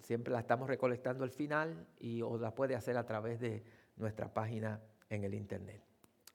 siempre 0.00 0.32
las 0.32 0.42
estamos 0.42 0.68
recolectando 0.68 1.24
al 1.24 1.30
final 1.30 1.86
y 1.98 2.22
os 2.22 2.40
las 2.40 2.52
puede 2.52 2.74
hacer 2.76 2.96
a 2.96 3.04
través 3.04 3.40
de 3.40 3.64
nuestra 3.96 4.32
página 4.32 4.80
en 5.08 5.24
el 5.24 5.34
internet. 5.34 5.82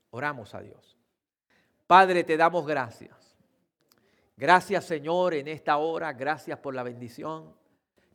Oramos 0.09 0.53
a 0.55 0.61
Dios. 0.61 1.02
Padre, 1.93 2.23
te 2.23 2.35
damos 2.37 2.65
gracias. 2.65 3.37
Gracias 4.35 4.83
Señor 4.83 5.35
en 5.35 5.47
esta 5.47 5.77
hora, 5.77 6.11
gracias 6.11 6.57
por 6.57 6.73
la 6.73 6.81
bendición 6.81 7.53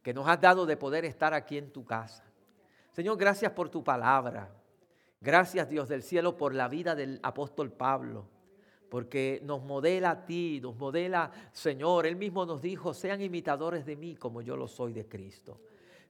que 0.03 0.13
nos 0.13 0.27
has 0.27 0.41
dado 0.41 0.67
de 0.67 0.77
poder 0.77 1.05
estar 1.05 1.33
aquí 1.33 1.59
en 1.59 1.71
tu 1.71 1.85
casa. 1.85 2.25
Señor, 2.91 3.17
gracias 3.17 3.53
por 3.53 3.69
tu 3.69 3.85
palabra. 3.85 4.51
Gracias 5.21 5.69
Dios 5.69 5.89
del 5.89 6.03
cielo 6.03 6.37
por 6.37 6.57
la 6.57 6.67
vida 6.67 6.97
del 6.97 7.21
apóstol 7.23 7.71
Pablo, 7.71 8.27
porque 8.89 9.41
nos 9.45 9.63
modela 9.63 10.11
a 10.11 10.27
ti, 10.27 10.59
nos 10.61 10.75
modela, 10.77 11.31
Señor, 11.53 12.05
él 12.05 12.17
mismo 12.17 12.45
nos 12.45 12.61
dijo, 12.61 12.93
sean 12.93 13.23
imitadores 13.23 13.87
de 13.87 13.95
mí 13.95 14.17
como 14.17 14.43
yo 14.43 14.57
lo 14.57 14.67
soy 14.67 14.93
de 14.93 15.07
Cristo. 15.07 15.61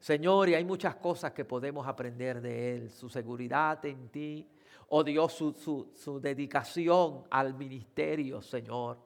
Señor, 0.00 0.48
y 0.48 0.54
hay 0.54 0.64
muchas 0.64 0.94
cosas 0.96 1.32
que 1.32 1.44
podemos 1.44 1.86
aprender 1.86 2.40
de 2.40 2.76
él, 2.76 2.90
su 2.90 3.10
seguridad 3.10 3.84
en 3.84 4.08
ti, 4.08 4.48
oh 4.88 5.04
Dios, 5.04 5.32
su, 5.32 6.20
dedicación 6.20 7.24
al 7.30 7.54
ministerio, 7.54 8.40
Señor. 8.42 8.98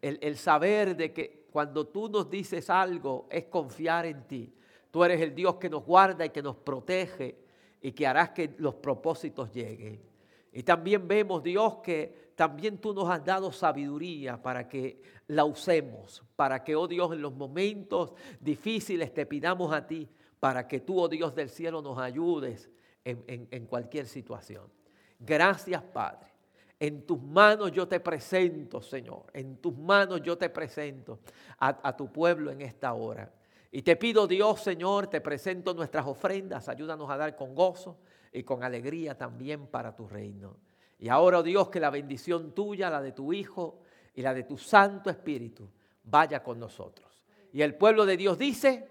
El, 0.00 0.18
el 0.20 0.36
saber 0.36 0.96
de 0.96 1.12
que 1.12 1.46
cuando 1.50 1.86
tú 1.86 2.08
nos 2.08 2.28
dices 2.30 2.70
algo 2.70 3.26
es 3.30 3.46
confiar 3.46 4.06
en 4.06 4.26
ti. 4.26 4.54
Tú 4.90 5.04
eres 5.04 5.20
el 5.20 5.34
Dios 5.34 5.56
que 5.56 5.68
nos 5.68 5.84
guarda 5.84 6.24
y 6.24 6.30
que 6.30 6.42
nos 6.42 6.56
protege 6.56 7.36
y 7.80 7.92
que 7.92 8.06
harás 8.06 8.30
que 8.30 8.54
los 8.58 8.74
propósitos 8.76 9.52
lleguen. 9.52 10.00
Y 10.52 10.62
también 10.62 11.06
vemos, 11.06 11.42
Dios, 11.42 11.76
que 11.82 12.32
también 12.34 12.78
tú 12.78 12.94
nos 12.94 13.08
has 13.10 13.24
dado 13.24 13.52
sabiduría 13.52 14.40
para 14.40 14.68
que 14.68 15.02
la 15.26 15.44
usemos, 15.44 16.24
para 16.36 16.64
que, 16.64 16.74
oh 16.74 16.88
Dios, 16.88 17.12
en 17.12 17.22
los 17.22 17.34
momentos 17.34 18.14
difíciles 18.40 19.12
te 19.12 19.26
pidamos 19.26 19.72
a 19.72 19.86
ti, 19.86 20.08
para 20.40 20.66
que 20.66 20.80
tú, 20.80 21.00
oh 21.00 21.08
Dios 21.08 21.34
del 21.34 21.50
cielo, 21.50 21.82
nos 21.82 21.98
ayudes 21.98 22.70
en 23.04 23.66
cualquier 23.66 24.06
situación. 24.06 24.77
Gracias, 25.18 25.82
Padre. 25.82 26.28
En 26.80 27.04
tus 27.04 27.20
manos 27.20 27.72
yo 27.72 27.88
te 27.88 27.98
presento, 27.98 28.80
Señor. 28.80 29.24
En 29.32 29.56
tus 29.56 29.76
manos 29.76 30.22
yo 30.22 30.38
te 30.38 30.48
presento 30.48 31.18
a, 31.58 31.96
tu 31.96 32.12
pueblo 32.12 32.52
en 32.52 32.60
esta 32.60 32.92
hora. 32.92 33.32
Y 33.72 33.82
te 33.82 33.96
pido, 33.96 34.26
Dios, 34.26 34.60
Señor, 34.62 35.08
te 35.08 35.20
presento 35.20 35.74
nuestras 35.74 36.06
ofrendas. 36.06 36.68
Ayúdanos 36.68 37.10
a 37.10 37.16
dar 37.16 37.34
con 37.34 37.54
gozo 37.54 37.98
y 38.32 38.44
con 38.44 38.62
alegría 38.62 39.16
también 39.16 39.66
para 39.66 39.94
tu 39.94 40.06
reino. 40.06 40.56
Y 41.00 41.08
ahora, 41.08 41.40
oh 41.40 41.42
Dios, 41.42 41.68
que 41.68 41.80
la 41.80 41.90
bendición 41.90 42.52
tuya, 42.52 42.90
la 42.90 43.02
de 43.02 43.12
tu 43.12 43.32
Hijo 43.32 43.80
y 44.14 44.22
la 44.22 44.32
de 44.32 44.44
tu 44.44 44.56
Santo 44.56 45.10
Espíritu 45.10 45.68
vaya 46.04 46.42
con 46.42 46.58
nosotros. 46.58 47.24
Y 47.52 47.62
el 47.62 47.74
pueblo 47.74 48.06
de 48.06 48.16
Dios 48.16 48.38
dice, 48.38 48.88